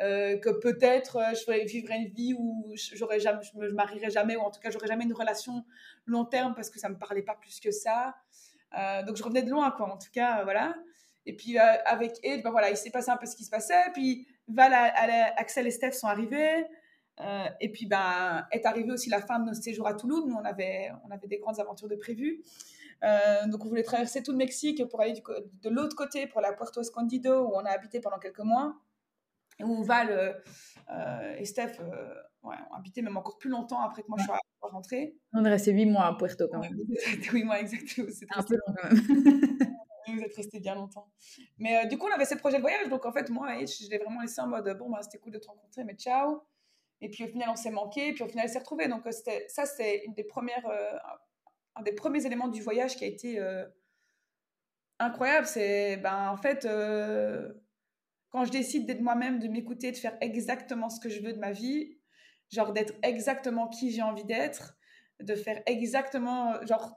euh, 0.00 0.38
que 0.38 0.48
peut-être 0.48 1.16
euh, 1.16 1.34
je 1.34 1.66
vivrais 1.66 1.98
une 1.98 2.08
vie 2.08 2.34
où 2.36 2.72
j'aurais 2.94 3.20
jamais, 3.20 3.42
je 3.42 3.58
me 3.58 3.70
marierais 3.72 4.08
jamais, 4.08 4.36
ou 4.36 4.40
en 4.40 4.50
tout 4.50 4.58
cas 4.58 4.70
j'aurais 4.70 4.86
jamais 4.86 5.04
une 5.04 5.12
relation 5.12 5.64
long 6.06 6.24
terme 6.24 6.54
parce 6.54 6.70
que 6.70 6.80
ça 6.80 6.88
me 6.88 6.96
parlait 6.96 7.22
pas 7.22 7.34
plus 7.34 7.60
que 7.60 7.70
ça. 7.70 8.16
Euh, 8.78 9.02
donc 9.02 9.16
je 9.16 9.22
revenais 9.22 9.42
de 9.42 9.50
loin, 9.50 9.70
quoi. 9.70 9.92
En 9.92 9.98
tout 9.98 10.10
cas, 10.10 10.44
voilà. 10.44 10.74
Et 11.26 11.36
puis 11.36 11.58
avec 11.58 12.18
Ed, 12.24 12.42
ben 12.42 12.50
voilà, 12.50 12.70
il 12.70 12.76
s'est 12.76 12.90
passé 12.90 13.10
un 13.10 13.18
peu 13.18 13.26
ce 13.26 13.36
qui 13.36 13.44
se 13.44 13.50
passait. 13.50 13.90
Puis 13.92 14.26
Val, 14.48 14.72
Axel 15.36 15.66
et 15.66 15.70
Steph 15.70 15.92
sont 15.92 16.08
arrivés. 16.08 16.64
et 17.60 17.70
puis, 17.70 17.86
ben, 17.86 18.44
est 18.50 18.66
arrivée 18.66 18.90
aussi 18.90 19.08
la 19.08 19.20
fin 19.20 19.38
de 19.38 19.44
notre 19.44 19.62
séjour 19.62 19.86
à 19.86 19.94
Toulouse. 19.94 20.24
Nous, 20.26 20.34
on 20.34 20.44
avait, 20.44 20.90
on 21.06 21.12
avait 21.12 21.28
des 21.28 21.38
grandes 21.38 21.60
aventures 21.60 21.86
de 21.86 21.94
prévues. 21.94 22.42
Euh, 23.02 23.46
donc, 23.46 23.64
on 23.64 23.68
voulait 23.68 23.82
traverser 23.82 24.22
tout 24.22 24.32
le 24.32 24.38
Mexique 24.38 24.86
pour 24.88 25.00
aller 25.00 25.12
du, 25.12 25.20
de 25.20 25.68
l'autre 25.68 25.96
côté, 25.96 26.26
pour 26.26 26.40
la 26.40 26.52
Puerto 26.52 26.80
Escondido, 26.80 27.46
où 27.46 27.52
on 27.54 27.64
a 27.64 27.70
habité 27.70 28.00
pendant 28.00 28.18
quelques 28.18 28.40
mois, 28.40 28.74
où 29.60 29.82
Val 29.82 30.10
euh, 30.10 30.32
euh, 30.90 31.36
et 31.36 31.44
Steph 31.44 31.78
ouais, 32.42 32.56
ont 32.70 32.74
habité 32.74 33.02
même 33.02 33.16
encore 33.16 33.38
plus 33.38 33.50
longtemps 33.50 33.80
après 33.80 34.02
que 34.02 34.08
moi 34.08 34.18
je 34.18 34.24
sois 34.24 34.38
rentrée. 34.60 35.16
On 35.32 35.44
est 35.44 35.50
resté 35.50 35.72
huit 35.72 35.86
mois 35.86 36.06
à 36.06 36.14
Puerto 36.14 36.48
quand 36.50 36.60
même. 36.60 36.78
oui, 37.32 37.44
mois 37.44 37.60
exactement. 37.60 38.08
C'est 38.10 38.26
un 38.30 38.42
peu 38.42 38.54
long 38.54 38.74
quand 38.76 38.90
même. 38.90 38.98
Vous 40.08 40.20
êtes 40.20 40.34
resté 40.34 40.58
bien 40.58 40.74
longtemps. 40.74 41.08
Mais 41.58 41.86
du 41.86 41.96
coup, 41.96 42.06
on 42.10 42.12
avait 42.12 42.24
ces 42.24 42.36
projets 42.36 42.56
de 42.56 42.62
voyage. 42.62 42.88
Donc, 42.88 43.06
en 43.06 43.12
fait, 43.12 43.30
moi, 43.30 43.48
je 43.60 43.88
l'ai 43.88 43.98
vraiment 43.98 44.20
laissé 44.20 44.40
en 44.40 44.48
mode 44.48 44.76
bon, 44.76 44.90
bah, 44.90 44.98
c'était 45.00 45.18
cool 45.18 45.32
de 45.32 45.38
te 45.38 45.46
rencontrer, 45.46 45.84
mais 45.84 45.94
ciao. 45.94 46.42
Et 47.00 47.08
puis, 47.08 47.24
au 47.24 47.28
final, 47.28 47.48
on 47.50 47.56
s'est 47.56 47.70
manqué. 47.70 48.08
Et 48.08 48.12
puis, 48.12 48.24
au 48.24 48.28
final, 48.28 48.46
elle 48.46 48.52
s'est 48.52 48.58
retrouvée. 48.58 48.88
Donc, 48.88 49.02
ça, 49.48 49.64
c'est 49.64 50.02
une 50.04 50.14
des 50.14 50.24
premières, 50.24 50.68
un 51.76 51.82
des 51.82 51.92
premiers 51.92 52.24
éléments 52.26 52.48
du 52.48 52.62
voyage 52.62 52.96
qui 52.96 53.04
a 53.04 53.06
été 53.06 53.38
euh, 53.38 53.64
incroyable, 54.98 55.46
c'est 55.46 55.96
ben, 55.98 56.28
en 56.28 56.36
fait, 56.36 56.64
euh, 56.64 57.52
quand 58.30 58.44
je 58.44 58.50
décide 58.50 58.86
d'être 58.86 59.00
moi-même, 59.00 59.38
de 59.38 59.48
m'écouter, 59.48 59.92
de 59.92 59.96
faire 59.96 60.16
exactement 60.20 60.90
ce 60.90 61.00
que 61.00 61.08
je 61.08 61.22
veux 61.22 61.32
de 61.32 61.38
ma 61.38 61.52
vie, 61.52 61.98
genre 62.50 62.72
d'être 62.72 62.94
exactement 63.02 63.68
qui 63.68 63.90
j'ai 63.90 64.02
envie 64.02 64.24
d'être, 64.24 64.76
de 65.20 65.34
faire 65.34 65.62
exactement, 65.66 66.54
genre, 66.66 66.96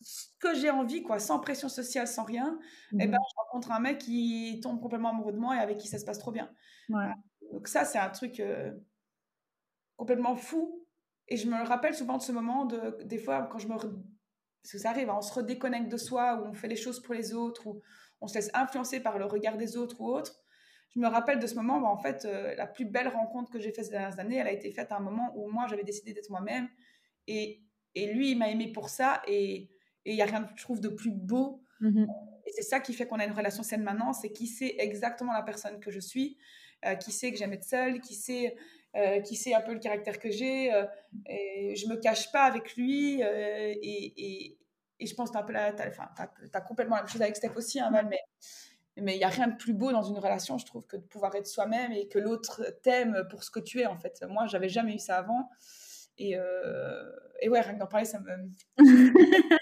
ce 0.00 0.26
que 0.38 0.54
j'ai 0.54 0.70
envie, 0.70 1.02
quoi, 1.02 1.18
sans 1.18 1.40
pression 1.40 1.68
sociale, 1.68 2.06
sans 2.06 2.24
rien, 2.24 2.58
et 2.92 3.04
eh 3.04 3.06
ben, 3.06 3.18
mmh 3.18 3.24
je 3.30 3.34
rencontre 3.36 3.72
un 3.72 3.80
mec 3.80 3.98
qui 3.98 4.60
tombe 4.62 4.80
complètement 4.80 5.10
amoureux 5.10 5.32
de 5.32 5.38
moi 5.38 5.56
et 5.56 5.60
avec 5.60 5.78
qui 5.78 5.88
ça 5.88 5.98
se 5.98 6.04
passe 6.04 6.18
trop 6.18 6.32
bien. 6.32 6.50
Donc 7.52 7.68
ça, 7.68 7.84
c'est 7.84 7.98
un 7.98 8.10
truc 8.10 8.40
euh, 8.40 8.72
complètement 9.96 10.36
fou 10.36 10.83
et 11.28 11.36
je 11.36 11.48
me 11.48 11.62
rappelle 11.64 11.94
souvent 11.94 12.18
de 12.18 12.22
ce 12.22 12.32
moment, 12.32 12.64
de, 12.66 13.02
des 13.04 13.18
fois, 13.18 13.48
quand 13.50 13.58
je 13.58 13.68
me. 13.68 13.74
Parce 13.74 14.72
que 14.72 14.78
ça 14.78 14.90
arrive, 14.90 15.10
hein, 15.10 15.16
on 15.18 15.22
se 15.22 15.32
redéconnecte 15.32 15.90
de 15.90 15.96
soi, 15.96 16.40
où 16.40 16.46
on 16.46 16.54
fait 16.54 16.68
les 16.68 16.76
choses 16.76 17.00
pour 17.00 17.14
les 17.14 17.34
autres, 17.34 17.66
où 17.66 17.82
on 18.20 18.26
se 18.26 18.34
laisse 18.34 18.50
influencer 18.54 19.00
par 19.00 19.18
le 19.18 19.26
regard 19.26 19.56
des 19.56 19.76
autres 19.76 20.00
ou 20.00 20.08
autre. 20.08 20.42
Je 20.94 21.00
me 21.00 21.08
rappelle 21.08 21.38
de 21.38 21.46
ce 21.46 21.54
moment 21.54 21.90
en 21.90 21.98
fait, 21.98 22.24
euh, 22.24 22.54
la 22.54 22.66
plus 22.66 22.84
belle 22.84 23.08
rencontre 23.08 23.50
que 23.50 23.58
j'ai 23.58 23.72
faite 23.72 23.86
ces 23.86 23.90
dernières 23.90 24.18
années, 24.20 24.36
elle 24.36 24.46
a 24.46 24.52
été 24.52 24.70
faite 24.70 24.92
à 24.92 24.96
un 24.96 25.00
moment 25.00 25.32
où 25.36 25.50
moi, 25.50 25.66
j'avais 25.68 25.82
décidé 25.82 26.12
d'être 26.12 26.30
moi-même. 26.30 26.68
Et, 27.26 27.62
et 27.94 28.12
lui, 28.12 28.30
il 28.30 28.38
m'a 28.38 28.48
aimé 28.48 28.70
pour 28.72 28.88
ça. 28.88 29.22
Et 29.26 29.70
il 30.04 30.14
n'y 30.14 30.22
a 30.22 30.26
rien, 30.26 30.48
je 30.56 30.62
trouve, 30.62 30.80
de 30.80 30.88
plus 30.88 31.10
beau. 31.10 31.62
Mmh 31.80 32.06
Et 32.46 32.52
c'est 32.52 32.62
ça 32.62 32.80
qui 32.80 32.92
fait 32.92 33.06
qu'on 33.06 33.18
a 33.18 33.24
une 33.24 33.32
relation 33.32 33.62
saine 33.62 33.82
maintenant, 33.82 34.12
c'est 34.12 34.30
qui 34.30 34.46
sait 34.46 34.76
exactement 34.78 35.32
la 35.32 35.42
personne 35.42 35.80
que 35.80 35.90
je 35.90 36.00
suis, 36.00 36.38
qui 37.00 37.12
sait 37.12 37.32
que 37.32 37.38
j'aime 37.38 37.52
être 37.54 37.64
seule, 37.64 38.00
qui 38.00 38.14
sait, 38.14 38.54
qui 39.24 39.36
sait 39.36 39.54
un 39.54 39.60
peu 39.60 39.72
le 39.72 39.80
caractère 39.80 40.18
que 40.18 40.30
j'ai. 40.30 40.66
et 41.26 41.74
je 41.76 41.88
me 41.88 41.96
cache 41.96 42.30
pas 42.32 42.44
avec 42.44 42.76
lui. 42.76 43.20
et, 43.20 44.56
et 45.00 45.06
je 45.06 45.14
pense 45.14 45.30
que 45.30 45.38
tu 45.38 46.56
as, 46.56 46.60
complètement 46.60 46.96
la 46.96 47.02
même 47.02 47.10
chose 47.10 47.22
avec 47.22 47.36
Steph 47.36 47.56
aussi, 47.56 47.80
hein, 47.80 47.90
Val, 47.90 48.06
mais 48.08 48.20
mais 48.96 49.16
il 49.16 49.18
n'y 49.18 49.24
a 49.24 49.28
rien 49.28 49.48
de 49.48 49.56
plus 49.56 49.72
beau 49.72 49.90
dans 49.90 50.04
une 50.04 50.18
relation, 50.18 50.56
je 50.56 50.66
trouve, 50.66 50.86
que 50.86 50.96
de 50.96 51.02
pouvoir 51.02 51.34
être 51.34 51.48
soi-même 51.48 51.90
et 51.92 52.06
que 52.06 52.18
l'autre 52.18 52.62
t'aime 52.82 53.26
pour 53.28 53.42
ce 53.42 53.50
que 53.50 53.58
tu 53.58 53.80
es, 53.80 53.86
en 53.86 53.96
fait. 53.96 54.24
Moi, 54.28 54.46
j'avais 54.46 54.68
jamais 54.68 54.94
eu 54.94 54.98
ça 55.00 55.16
avant. 55.16 55.50
Et, 56.16 56.36
euh... 56.38 57.10
et 57.40 57.48
ouais, 57.48 57.60
rien 57.60 57.74
que 57.74 57.80
d'en 57.80 57.88
parler, 57.88 58.06
ça 58.06 58.20
me. 58.20 58.30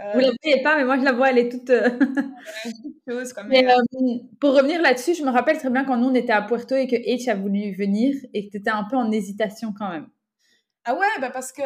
euh... 0.00 0.12
Vous 0.14 0.20
la 0.20 0.30
voyez 0.42 0.62
pas, 0.62 0.76
mais 0.76 0.84
moi, 0.84 0.98
je 0.98 1.04
la 1.04 1.12
vois, 1.12 1.30
elle 1.30 1.38
est 1.38 1.48
toute. 1.48 1.70
Chose, 3.08 3.34
pour 4.40 4.54
revenir 4.54 4.80
là-dessus, 4.82 5.14
je 5.14 5.24
me 5.24 5.30
rappelle 5.30 5.58
très 5.58 5.70
bien 5.70 5.84
quand 5.84 5.96
nous, 5.96 6.08
on 6.08 6.14
était 6.14 6.32
à 6.32 6.42
Puerto 6.42 6.76
et 6.76 6.86
que 6.86 6.96
H 6.96 7.30
a 7.30 7.34
voulu 7.34 7.74
venir 7.74 8.14
et 8.34 8.46
que 8.46 8.50
tu 8.52 8.58
étais 8.58 8.70
un 8.70 8.84
peu 8.84 8.96
en 8.96 9.10
hésitation 9.10 9.72
quand 9.76 9.90
même. 9.90 10.08
Ah 10.84 10.94
ouais, 10.94 11.06
bah 11.20 11.30
parce 11.30 11.52
que 11.52 11.62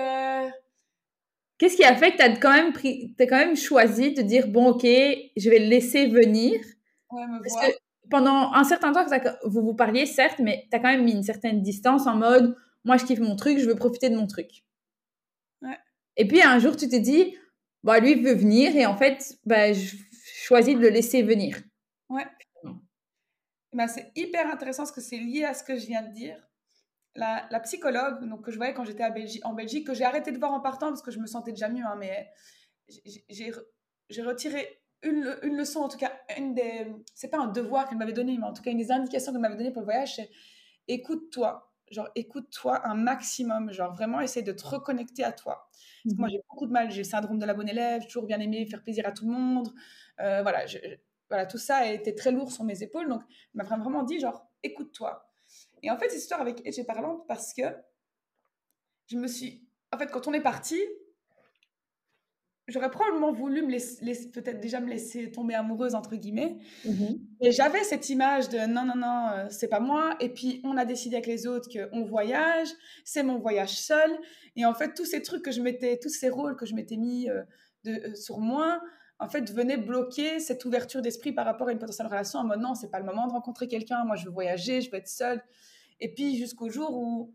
Qu'est-ce 1.62 1.76
qui 1.76 1.84
a 1.84 1.94
fait 1.94 2.10
que 2.10 2.16
tu 2.16 2.22
as 2.24 2.36
quand 2.38 2.52
même 2.52 2.72
pris, 2.72 3.14
as 3.20 3.26
quand 3.26 3.36
même 3.36 3.54
choisi 3.54 4.12
de 4.14 4.22
dire 4.22 4.48
bon 4.48 4.70
ok, 4.70 4.82
je 4.82 5.48
vais 5.48 5.60
le 5.60 5.66
laisser 5.66 6.08
venir? 6.08 6.60
Ouais, 7.08 7.24
me 7.28 7.38
Parce 7.40 7.68
que 7.68 7.72
pendant 8.10 8.52
un 8.52 8.64
certain 8.64 8.90
temps 8.90 9.06
vous 9.44 9.62
vous 9.62 9.74
parliez 9.74 10.06
certes, 10.06 10.40
mais 10.40 10.66
tu 10.72 10.76
as 10.76 10.80
quand 10.80 10.88
même 10.88 11.04
mis 11.04 11.12
une 11.12 11.22
certaine 11.22 11.62
distance 11.62 12.08
en 12.08 12.16
mode 12.16 12.56
moi 12.84 12.96
je 12.96 13.04
kiffe 13.04 13.20
mon 13.20 13.36
truc, 13.36 13.58
je 13.58 13.68
veux 13.68 13.76
profiter 13.76 14.10
de 14.10 14.16
mon 14.16 14.26
truc. 14.26 14.64
Ouais. 15.60 15.78
Et 16.16 16.26
puis 16.26 16.42
un 16.42 16.58
jour 16.58 16.76
tu 16.76 16.88
t'es 16.88 16.98
dit 16.98 17.36
bah 17.82 17.98
lui 17.98 18.14
veut 18.14 18.34
venir 18.34 18.76
et 18.76 18.86
en 18.86 18.96
fait 18.96 19.38
bah 19.44 19.72
je 19.72 19.96
choisis 20.42 20.74
de 20.74 20.80
le 20.80 20.88
laisser 20.88 21.22
venir. 21.22 21.60
Ouais. 22.08 22.26
Bah, 23.72 23.88
c'est 23.88 24.12
hyper 24.16 24.46
intéressant 24.48 24.82
parce 24.82 24.92
que 24.92 25.00
c'est 25.00 25.16
lié 25.16 25.44
à 25.44 25.54
ce 25.54 25.64
que 25.64 25.78
je 25.78 25.86
viens 25.86 26.02
de 26.02 26.12
dire 26.12 26.36
la, 27.14 27.60
psychologue 27.60 28.26
donc, 28.28 28.44
que 28.44 28.50
je 28.50 28.56
voyais 28.56 28.74
quand 28.74 28.84
j'étais 28.84 29.04
en 29.44 29.52
Belgique, 29.54 29.86
que 29.86 29.94
j'ai 29.94 30.04
arrêté 30.04 30.32
de 30.32 30.38
voir 30.38 30.52
en 30.52 30.60
partant 30.60 30.88
parce 30.88 31.02
que 31.02 31.10
je 31.10 31.18
me 31.18 31.26
sentais 31.26 31.52
déjà 31.52 31.68
mieux, 31.68 31.84
hein, 31.84 31.96
mais 31.98 32.28
j'ai 33.28 34.22
retiré 34.22 34.82
une, 35.02 35.36
une, 35.42 35.56
leçon, 35.56 35.80
en 35.80 35.88
tout 35.88 35.98
cas, 35.98 36.12
une 36.36 36.54
des. 36.54 36.86
C'est 37.14 37.28
pas 37.28 37.38
un 37.38 37.48
devoir 37.48 37.88
qu'elle 37.88 37.98
m'avait 37.98 38.12
donné, 38.12 38.36
mais 38.38 38.44
en 38.44 38.52
tout 38.52 38.62
cas, 38.62 38.70
une 38.70 38.78
des 38.78 38.92
indications 38.92 39.32
qu'elle 39.32 39.40
m'avait 39.40 39.56
donné 39.56 39.72
pour 39.72 39.82
le 39.82 39.86
voyage, 39.86 40.16
c'est 40.16 40.30
écoute-toi. 40.86 41.71
Genre, 41.92 42.08
écoute-toi 42.14 42.86
un 42.86 42.94
maximum. 42.94 43.72
Genre, 43.72 43.92
vraiment, 43.92 44.20
essaie 44.20 44.42
de 44.42 44.52
te 44.52 44.66
reconnecter 44.66 45.24
à 45.24 45.32
toi. 45.32 45.68
Parce 46.02 46.14
que 46.14 46.18
moi, 46.18 46.28
mhm. 46.28 46.32
j'ai 46.32 46.40
beaucoup 46.48 46.66
de 46.66 46.72
mal. 46.72 46.90
J'ai 46.90 47.02
le 47.02 47.08
syndrome 47.08 47.38
de 47.38 47.46
la 47.46 47.54
bonne 47.54 47.68
élève, 47.68 48.04
toujours 48.06 48.26
bien 48.26 48.40
aimé 48.40 48.66
faire 48.66 48.82
plaisir 48.82 49.06
à 49.06 49.12
tout 49.12 49.26
le 49.26 49.32
monde. 49.32 49.72
Euh, 50.20 50.42
voilà, 50.42 50.64
voilà, 51.28 51.46
tout 51.46 51.58
ça 51.58 51.76
a 51.76 51.86
été 51.86 52.14
très 52.14 52.32
lourd 52.32 52.50
sur 52.50 52.64
mes 52.64 52.82
épaules. 52.82 53.08
Donc, 53.08 53.22
elle 53.54 53.66
m'a 53.66 53.76
vraiment 53.76 54.02
dit, 54.02 54.18
genre, 54.18 54.50
écoute-toi. 54.62 55.30
Et 55.82 55.90
en 55.90 55.98
fait, 55.98 56.08
cette 56.08 56.20
histoire 56.20 56.40
avec 56.40 56.66
Edge 56.66 56.78
est 56.78 56.84
parlante 56.84 57.26
parce 57.26 57.52
que 57.52 57.62
je 59.06 59.16
me 59.16 59.26
suis. 59.26 59.68
En 59.92 59.98
fait, 59.98 60.10
quand 60.10 60.26
on 60.26 60.32
est 60.32 60.40
parti, 60.40 60.80
j'aurais 62.72 62.90
probablement 62.90 63.32
voulu 63.32 63.62
me 63.62 63.70
laisser, 63.70 64.30
peut-être 64.30 64.60
déjà 64.60 64.80
me 64.80 64.88
laisser 64.88 65.30
tomber 65.30 65.54
amoureuse, 65.54 65.94
entre 65.94 66.16
guillemets. 66.16 66.56
Mm-hmm. 66.86 67.20
Et 67.42 67.52
j'avais 67.52 67.84
cette 67.84 68.08
image 68.08 68.48
de 68.48 68.58
non, 68.66 68.84
non, 68.84 68.96
non, 68.96 69.28
euh, 69.28 69.46
c'est 69.50 69.68
pas 69.68 69.80
moi. 69.80 70.16
Et 70.20 70.30
puis, 70.30 70.60
on 70.64 70.76
a 70.76 70.84
décidé 70.84 71.16
avec 71.16 71.26
les 71.26 71.46
autres 71.46 71.68
qu'on 71.70 72.04
voyage, 72.04 72.68
c'est 73.04 73.22
mon 73.22 73.38
voyage 73.38 73.78
seul. 73.78 74.10
Et 74.56 74.64
en 74.64 74.74
fait, 74.74 74.94
tous 74.94 75.04
ces 75.04 75.22
trucs 75.22 75.42
que 75.42 75.52
je 75.52 75.60
m'étais, 75.60 75.98
tous 75.98 76.08
ces 76.08 76.30
rôles 76.30 76.56
que 76.56 76.66
je 76.66 76.74
m'étais 76.74 76.96
mis 76.96 77.28
euh, 77.28 77.42
de, 77.84 77.92
euh, 77.92 78.14
sur 78.14 78.38
moi, 78.38 78.80
en 79.18 79.28
fait, 79.28 79.52
venaient 79.52 79.76
bloquer 79.76 80.40
cette 80.40 80.64
ouverture 80.64 81.02
d'esprit 81.02 81.32
par 81.32 81.44
rapport 81.44 81.68
à 81.68 81.72
une 81.72 81.78
potentielle 81.78 82.08
relation 82.08 82.40
en 82.40 82.44
mode 82.44 82.60
non, 82.60 82.74
c'est 82.74 82.90
pas 82.90 82.98
le 82.98 83.06
moment 83.06 83.26
de 83.26 83.32
rencontrer 83.32 83.68
quelqu'un, 83.68 84.04
moi 84.04 84.16
je 84.16 84.24
veux 84.24 84.32
voyager, 84.32 84.80
je 84.80 84.90
veux 84.90 84.96
être 84.96 85.08
seule. 85.08 85.42
Et 86.00 86.12
puis 86.12 86.36
jusqu'au 86.36 86.68
jour 86.68 86.92
où, 86.92 87.32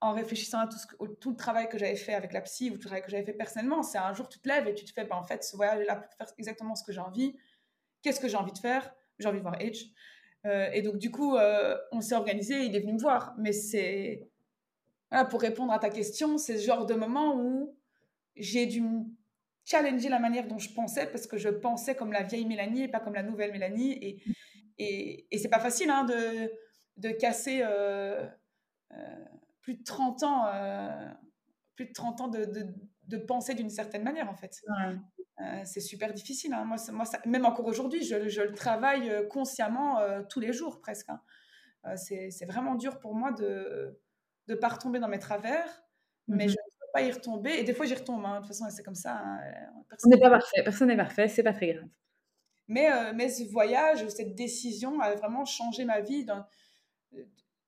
en 0.00 0.12
réfléchissant 0.12 0.58
à 0.58 0.66
tout, 0.66 0.78
ce 0.78 0.86
tout 1.20 1.30
le 1.30 1.36
travail 1.36 1.68
que 1.68 1.78
j'avais 1.78 1.96
fait 1.96 2.14
avec 2.14 2.32
la 2.32 2.40
psy 2.42 2.70
ou 2.70 2.74
tout 2.74 2.82
le 2.82 2.84
travail 2.86 3.02
que 3.02 3.10
j'avais 3.10 3.24
fait 3.24 3.32
personnellement, 3.32 3.82
c'est 3.82 3.98
un 3.98 4.12
jour 4.12 4.28
tu 4.28 4.38
te 4.38 4.48
lèves 4.48 4.66
et 4.68 4.74
tu 4.74 4.84
te 4.84 4.92
fais, 4.92 5.04
bah, 5.04 5.16
en 5.16 5.22
fait, 5.22 5.42
ce 5.42 5.56
voyage 5.56 5.84
là 5.86 5.96
pour 5.96 6.12
faire 6.12 6.26
exactement 6.38 6.74
ce 6.74 6.84
que 6.84 6.92
j'ai 6.92 7.00
envie. 7.00 7.36
Qu'est-ce 8.02 8.20
que 8.20 8.28
j'ai 8.28 8.36
envie 8.36 8.52
de 8.52 8.58
faire? 8.58 8.94
J'ai 9.18 9.28
envie 9.28 9.38
de 9.38 9.42
voir 9.42 9.58
H. 9.58 9.90
Euh, 10.44 10.70
et 10.72 10.82
donc, 10.82 10.98
du 10.98 11.10
coup, 11.10 11.36
euh, 11.36 11.76
on 11.92 12.00
s'est 12.00 12.14
organisé, 12.14 12.64
il 12.64 12.76
est 12.76 12.80
venu 12.80 12.92
me 12.92 13.00
voir. 13.00 13.34
Mais 13.38 13.52
c'est. 13.52 14.28
Pour 15.30 15.40
répondre 15.40 15.72
à 15.72 15.78
ta 15.78 15.88
question, 15.88 16.36
c'est 16.36 16.58
ce 16.58 16.66
genre 16.66 16.84
de 16.84 16.94
moment 16.94 17.36
où 17.36 17.76
j'ai 18.34 18.66
dû 18.66 18.82
challenger 19.64 20.08
la 20.08 20.18
manière 20.18 20.46
dont 20.46 20.58
je 20.58 20.68
pensais 20.72 21.06
parce 21.06 21.26
que 21.26 21.38
je 21.38 21.48
pensais 21.48 21.94
comme 21.94 22.12
la 22.12 22.24
vieille 22.24 22.44
Mélanie 22.44 22.82
et 22.82 22.88
pas 22.88 23.00
comme 23.00 23.14
la 23.14 23.22
nouvelle 23.22 23.52
Mélanie. 23.52 23.92
Et, 24.78 25.26
et, 25.30 25.38
c'est 25.38 25.48
pas 25.48 25.60
facile 25.60 25.90
hein, 25.90 26.04
de 26.04 26.50
de 26.96 27.10
casser 27.10 27.60
euh, 27.62 28.26
plus 29.66 29.74
de 29.74 29.82
30 29.82 30.22
ans, 30.22 30.46
euh, 30.46 31.08
plus 31.74 31.86
de 31.86 31.92
30 31.92 32.20
ans 32.20 32.28
de, 32.28 32.44
de, 33.08 33.16
penser 33.16 33.52
d'une 33.52 33.68
certaine 33.68 34.04
manière, 34.04 34.30
en 34.30 34.36
fait. 34.36 34.62
c'est 35.64 35.80
super 35.80 36.12
difficile. 36.12 36.54
Hein. 36.54 36.64
Moi, 36.64 36.76
moi 36.92 37.04
même 37.24 37.44
encore 37.44 37.66
aujourd'hui, 37.66 38.04
je, 38.04 38.28
je, 38.28 38.42
le 38.42 38.54
travaille 38.54 39.10
consciemment 39.28 39.98
tous 40.30 40.38
les 40.38 40.52
jours 40.52 40.80
presque. 40.80 41.08
Hein. 41.08 41.96
c'est 41.96 42.46
vraiment 42.46 42.76
dur 42.76 43.00
pour 43.00 43.16
moi 43.16 43.32
de 43.32 44.00
ne 44.46 44.54
pas 44.54 44.68
retomber 44.68 45.00
dans 45.00 45.08
mes 45.08 45.18
travers, 45.18 45.82
mais 46.28 46.44
mhm. 46.44 46.50
je 46.50 46.54
ne 46.54 46.78
peux 46.78 46.92
pas 46.94 47.02
y 47.02 47.10
retomber. 47.10 47.50
Et 47.58 47.64
des 47.64 47.74
fois, 47.74 47.86
j'y 47.86 47.94
retombe. 47.94 48.24
Hein. 48.24 48.36
De 48.36 48.46
toute 48.46 48.56
façon, 48.56 48.66
c'est 48.70 48.84
comme 48.84 48.94
ça. 48.94 49.20
Personne 49.88 50.12
n'est 50.12 50.20
pas 50.20 50.30
parfait. 50.30 50.62
Personne 50.62 50.88
n'est 50.88 50.96
parfait. 50.96 51.26
C'est 51.26 51.42
pas 51.42 51.54
très 51.54 51.72
grave. 51.72 51.88
Mais, 52.68 52.88
mais 53.14 53.28
ce 53.30 53.42
voyage, 53.50 54.06
cette 54.10 54.36
décision 54.36 55.00
a 55.00 55.16
vraiment 55.16 55.44
changé 55.44 55.84
ma 55.84 56.02
vie. 56.02 56.24
Dans, 56.24 56.46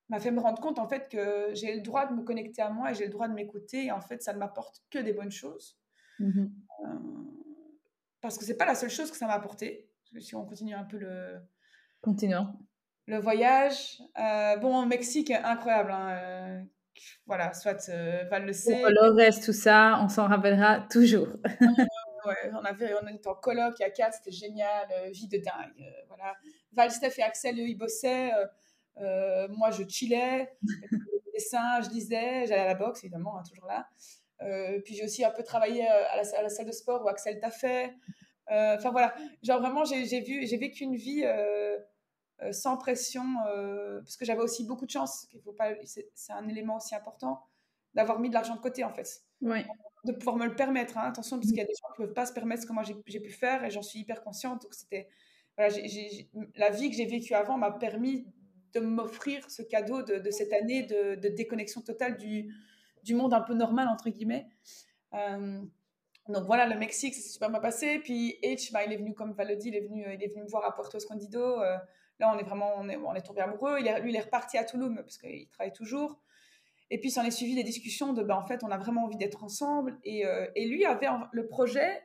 m'a 0.08 0.20
fait 0.20 0.30
me 0.30 0.40
rendre 0.40 0.60
compte 0.60 0.78
en 0.78 0.88
fait 0.88 1.08
que 1.08 1.50
j'ai 1.52 1.74
le 1.74 1.82
droit 1.82 2.06
de 2.06 2.14
me 2.14 2.22
connecter 2.22 2.62
à 2.62 2.70
moi 2.70 2.90
et 2.90 2.94
j'ai 2.94 3.04
le 3.04 3.10
droit 3.10 3.28
de 3.28 3.34
m'écouter. 3.34 3.86
Et 3.86 3.92
en 3.92 4.00
fait 4.00 4.22
ça 4.22 4.32
ne 4.32 4.38
m'apporte 4.38 4.82
que 4.90 4.98
des 4.98 5.12
bonnes 5.12 5.30
choses. 5.30 5.78
Mmh 6.18 6.46
euh, 6.84 6.94
parce 8.20 8.36
que 8.36 8.44
c'est 8.44 8.56
pas 8.56 8.66
la 8.66 8.74
seule 8.74 8.90
chose 8.90 9.12
que 9.12 9.16
ça 9.16 9.26
m'a 9.26 9.34
apporté. 9.34 9.88
Si 10.18 10.34
on 10.34 10.44
continue 10.44 10.74
un 10.74 10.84
peu 10.84 10.96
le 10.98 11.36
continuons 12.00 12.48
le 13.06 13.18
voyage 13.18 14.02
euh, 14.18 14.56
bon 14.56 14.82
au 14.82 14.86
Mexique 14.86 15.30
incroyable 15.30 15.92
hein, 15.92 16.10
euh, 16.10 16.62
voilà 17.26 17.52
soit 17.54 17.90
Val 18.30 18.44
le 18.44 18.52
sait 18.52 18.82
reste 18.84 19.44
tout 19.44 19.52
ça 19.52 20.00
on 20.02 20.08
s'en 20.08 20.26
rappellera 20.26 20.80
toujours. 20.90 21.28
Ouais, 22.26 22.50
on 22.52 22.64
avait 22.64 22.92
on 23.00 23.06
était 23.06 23.28
en 23.28 23.34
coloc 23.36 23.74
il 23.78 23.82
y 23.82 23.86
a 23.86 23.90
quatre 23.90 24.14
c'était 24.14 24.32
génial 24.32 24.88
vie 25.12 25.28
de 25.28 25.38
dingue 25.38 25.92
voilà. 26.08 26.36
Val 26.72 26.90
Steph 26.90 27.14
et 27.18 27.22
Axel 27.22 27.58
eux, 27.58 27.68
ils 27.68 27.78
bossaient 27.78 28.32
euh, 29.00 29.48
moi, 29.48 29.70
je 29.70 29.84
chillais, 29.88 30.52
des 30.62 31.32
dessins, 31.34 31.80
je 31.82 31.90
lisais, 31.90 32.46
j'allais 32.46 32.62
à 32.62 32.66
la 32.66 32.74
boxe, 32.74 33.04
évidemment, 33.04 33.38
hein, 33.38 33.42
toujours 33.48 33.66
là. 33.66 33.88
Euh, 34.42 34.80
puis 34.84 34.94
j'ai 34.94 35.04
aussi 35.04 35.24
un 35.24 35.30
peu 35.30 35.42
travaillé 35.42 35.88
euh, 35.88 36.04
à 36.12 36.16
la, 36.16 36.48
salle 36.48 36.66
de 36.66 36.72
sport 36.72 37.04
où 37.04 37.08
Axel 37.08 37.40
t'a 37.40 37.50
fait. 37.50 37.94
Enfin 38.50 38.90
voilà, 38.90 39.14
genre 39.42 39.60
vraiment, 39.60 39.84
j'ai 39.84 40.20
vécu 40.20 40.84
une 40.84 40.96
vie 40.96 41.24
sans 42.50 42.78
pression, 42.78 43.24
parce 43.44 44.16
que 44.16 44.24
j'avais 44.24 44.40
aussi 44.40 44.64
beaucoup 44.64 44.86
de 44.86 44.90
chance. 44.90 45.28
c'est 45.84 46.32
un 46.32 46.48
élément 46.48 46.76
aussi 46.76 46.94
important 46.94 47.42
d'avoir 47.92 48.20
mis 48.20 48.28
de 48.28 48.34
l'argent 48.34 48.54
de 48.54 48.60
côté 48.60 48.84
en 48.84 48.92
fait. 48.94 49.22
De 50.04 50.12
pouvoir 50.12 50.36
me 50.36 50.46
le 50.46 50.54
permettre. 50.54 50.96
Hein. 50.96 51.08
Attention, 51.08 51.36
parce 51.36 51.48
qu'il 51.48 51.58
y 51.58 51.60
a 51.60 51.66
des 51.66 51.74
gens 51.74 51.94
qui 51.94 52.00
ne 52.00 52.06
peuvent 52.06 52.14
pas 52.14 52.24
se 52.24 52.32
permettre 52.32 52.62
ce 52.62 52.66
que 52.66 52.72
moi 52.72 52.84
j'ai 52.84 53.20
pu 53.20 53.32
faire 53.32 53.64
et 53.64 53.70
j'en 53.70 53.82
suis 53.82 53.98
hyper 53.98 54.22
consciente. 54.22 54.62
Donc 54.62 54.72
c'était, 54.72 55.08
voilà, 55.58 55.74
la 56.54 56.70
vie 56.70 56.88
que 56.88 56.96
j'ai 56.96 57.04
vécue 57.04 57.34
avant 57.34 57.58
m'a 57.58 57.72
permis 57.72 58.26
de 58.74 58.80
m'offrir 58.80 59.48
ce 59.50 59.62
cadeau 59.62 60.02
de, 60.02 60.30
cette 60.30 60.52
année 60.52 60.82
de, 60.82 61.28
déconnexion 61.28 61.80
totale 61.80 62.16
du, 62.16 63.14
monde 63.14 63.32
un 63.32 63.40
peu 63.40 63.54
normal, 63.54 63.88
entre 63.88 64.10
guillemets. 64.10 64.46
Euh, 65.14 65.60
donc 66.28 66.44
voilà, 66.44 66.66
le 66.66 66.78
Mexique, 66.78 67.14
ça 67.14 67.22
s'est 67.22 67.30
super 67.30 67.50
bien 67.50 67.60
passé. 67.60 67.98
Puis 68.00 68.38
H, 68.42 68.70
bah, 68.72 68.84
il 68.84 68.92
est 68.92 68.98
venu, 68.98 69.14
comme 69.14 69.32
Val 69.32 69.48
le 69.48 69.56
dit, 69.56 69.68
il 69.68 69.76
est 69.76 69.86
venu, 69.86 70.04
il 70.12 70.22
est 70.22 70.28
venu 70.28 70.42
me 70.42 70.48
voir 70.48 70.64
à 70.64 70.74
Puerto 70.74 70.98
Escondido. 70.98 71.40
Euh, 71.40 71.78
là, 72.18 72.32
on 72.34 72.38
est 72.38 72.42
vraiment, 72.42 72.72
on 72.76 72.88
est, 72.88 72.96
on 72.96 73.14
est 73.14 73.22
tombé 73.22 73.40
amoureux. 73.40 73.78
Lui, 73.78 74.10
il 74.10 74.16
est 74.16 74.20
reparti 74.20 74.58
à 74.58 74.64
Toulouse 74.64 74.94
parce 74.96 75.16
qu'il 75.16 75.48
travaille 75.48 75.72
toujours. 75.72 76.20
Et 76.90 76.98
puis, 77.00 77.10
s'en 77.10 77.24
est 77.24 77.30
suivi 77.30 77.54
des 77.54 77.64
discussions 77.64 78.12
de, 78.12 78.22
bah, 78.22 78.38
en 78.38 78.46
fait, 78.46 78.62
on 78.62 78.70
a 78.70 78.78
vraiment 78.78 79.04
envie 79.04 79.16
d'être 79.16 79.42
ensemble. 79.42 79.98
Et, 80.04 80.26
euh, 80.26 80.46
et, 80.54 80.66
lui 80.66 80.84
avait 80.84 81.08
le 81.32 81.46
projet, 81.46 82.02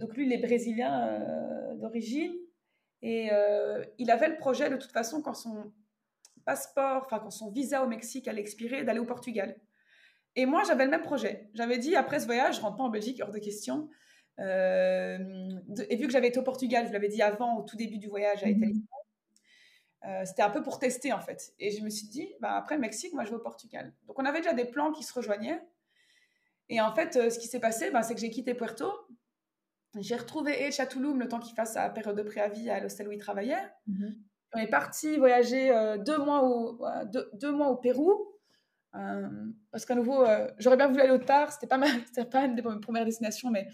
donc 0.00 0.14
lui, 0.16 0.26
il 0.26 0.32
est 0.32 0.38
brésilien 0.38 1.74
d'origine. 1.76 2.34
Et 3.02 3.30
euh, 3.32 3.84
il 3.98 4.10
avait 4.10 4.28
le 4.28 4.36
projet, 4.36 4.70
de 4.70 4.76
toute 4.76 4.92
façon, 4.92 5.22
quand 5.22 5.34
son 5.34 5.72
passeport, 6.44 7.02
enfin, 7.04 7.18
quand 7.18 7.30
son 7.30 7.50
visa 7.50 7.82
au 7.84 7.88
Mexique 7.88 8.28
allait 8.28 8.40
expirer, 8.40 8.84
d'aller 8.84 9.00
au 9.00 9.04
Portugal. 9.04 9.56
Et 10.36 10.46
moi, 10.46 10.62
j'avais 10.64 10.84
le 10.84 10.90
même 10.90 11.02
projet. 11.02 11.50
J'avais 11.54 11.78
dit, 11.78 11.96
après 11.96 12.20
ce 12.20 12.26
voyage, 12.26 12.56
je 12.56 12.60
rentre 12.60 12.76
pas 12.76 12.84
en 12.84 12.88
Belgique, 12.88 13.20
hors 13.22 13.32
de 13.32 13.38
question. 13.38 13.90
Euh, 14.38 15.18
et 15.90 15.96
vu 15.96 16.06
que 16.06 16.12
j'avais 16.12 16.28
été 16.28 16.38
au 16.38 16.42
Portugal, 16.42 16.86
je 16.86 16.92
l'avais 16.92 17.08
dit 17.08 17.22
avant, 17.22 17.58
au 17.58 17.62
tout 17.62 17.76
début 17.76 17.98
du 17.98 18.08
voyage 18.08 18.42
à 18.42 18.46
mhm. 18.46 18.56
Italie, 18.56 18.84
euh, 20.06 20.24
c'était 20.24 20.42
un 20.42 20.50
peu 20.50 20.62
pour 20.62 20.78
tester, 20.78 21.12
en 21.12 21.20
fait. 21.20 21.52
Et 21.58 21.70
je 21.70 21.82
me 21.82 21.90
suis 21.90 22.06
dit, 22.06 22.32
bah, 22.40 22.56
après 22.56 22.76
le 22.76 22.80
Mexique, 22.80 23.12
moi, 23.14 23.24
je 23.24 23.30
vais 23.30 23.36
au 23.36 23.40
Portugal. 23.40 23.92
Donc, 24.06 24.18
on 24.18 24.24
avait 24.24 24.40
déjà 24.40 24.54
des 24.54 24.64
plans 24.64 24.92
qui 24.92 25.02
se 25.02 25.12
rejoignaient. 25.12 25.60
Et 26.68 26.80
en 26.80 26.94
fait, 26.94 27.30
ce 27.30 27.38
qui 27.38 27.48
s'est 27.48 27.60
passé, 27.60 27.90
bah, 27.90 28.02
c'est 28.02 28.14
que 28.14 28.20
j'ai 28.20 28.30
quitté 28.30 28.54
Puerto 28.54 28.90
J'ai 30.00 30.16
retrouvé 30.16 30.52
H 30.52 30.80
à 30.80 30.86
Toulouse 30.86 31.16
le 31.18 31.28
temps 31.28 31.40
qu'il 31.40 31.54
fasse 31.54 31.74
sa 31.74 31.90
période 31.90 32.16
de 32.16 32.22
préavis 32.22 32.70
à 32.70 32.80
l'hostel 32.80 33.08
où 33.08 33.12
il 33.12 33.18
travaillait. 33.18 33.62
Mhm. 33.86 34.14
On 34.54 34.58
est 34.58 34.68
parti 34.68 35.16
voyager 35.16 35.70
euh, 35.70 35.96
deux, 35.96 36.18
mois 36.18 36.44
au, 36.44 36.78
deux, 37.34 37.52
mois 37.52 37.68
au 37.68 37.76
Pérou. 37.76 38.12
Euh, 38.94 39.28
parce 39.70 39.86
qu'à 39.86 39.94
nouveau, 39.94 40.22
euh, 40.24 40.50
j'aurais 40.58 40.76
bien 40.76 40.88
voulu 40.88 41.00
aller 41.00 41.12
au 41.12 41.18
Tar. 41.18 41.52
C'était 41.52 41.66
pas, 41.66 41.78
mal, 41.78 41.90
pas 42.30 42.44
une 42.44 42.54
des 42.54 42.62
premières 42.62 43.04
destinations, 43.04 43.50
mais 43.50 43.68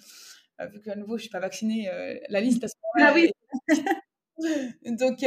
vu 0.73 0.81
qu'à 0.81 0.97
nouveau, 0.97 1.17
je 1.17 1.23
suis 1.23 1.31
pas 1.31 1.41
vaccinée, 1.41 1.89
la 2.29 2.41
liste 2.41 2.65
à 2.65 2.69
ce 2.69 2.75
Ah 3.01 3.13
oui 3.15 3.31
donc, 4.87 5.25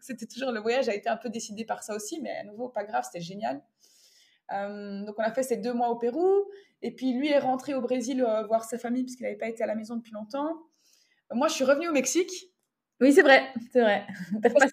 c'était 0.00 0.26
toujours 0.26 0.52
le 0.52 0.60
voyage 0.60 0.88
a 0.88 0.94
été 0.94 1.08
un 1.08 1.16
peu 1.16 1.28
décidé 1.28 1.64
par 1.64 1.82
ça 1.82 1.94
aussi, 1.94 2.20
mais 2.20 2.36
à 2.36 2.44
nouveau, 2.44 2.68
pas 2.68 2.84
grave, 2.84 3.04
c'était 3.04 3.24
génial. 3.24 3.60
Donc, 4.50 5.14
on 5.18 5.22
a 5.22 5.32
fait 5.32 5.42
ces 5.42 5.56
deux 5.56 5.72
mois 5.72 5.88
au 5.90 5.96
Pérou. 5.96 6.44
Et 6.82 6.94
puis, 6.94 7.12
lui 7.12 7.28
est 7.28 7.38
rentré 7.38 7.74
au 7.74 7.80
Brésil 7.80 8.22
voir 8.46 8.64
sa 8.64 8.78
famille, 8.78 9.04
puisqu'il 9.04 9.24
n'avait 9.24 9.36
pas 9.36 9.48
été 9.48 9.62
à 9.62 9.66
la 9.66 9.74
maison 9.74 9.96
depuis 9.96 10.12
longtemps. 10.12 10.56
Moi, 11.32 11.48
je 11.48 11.54
suis 11.54 11.64
revenue 11.64 11.88
au 11.88 11.92
Mexique. 11.92 12.32
Oui, 13.00 13.12
c'est 13.12 13.22
vrai, 13.22 13.52
c'est 13.72 13.80
vrai. 13.80 14.06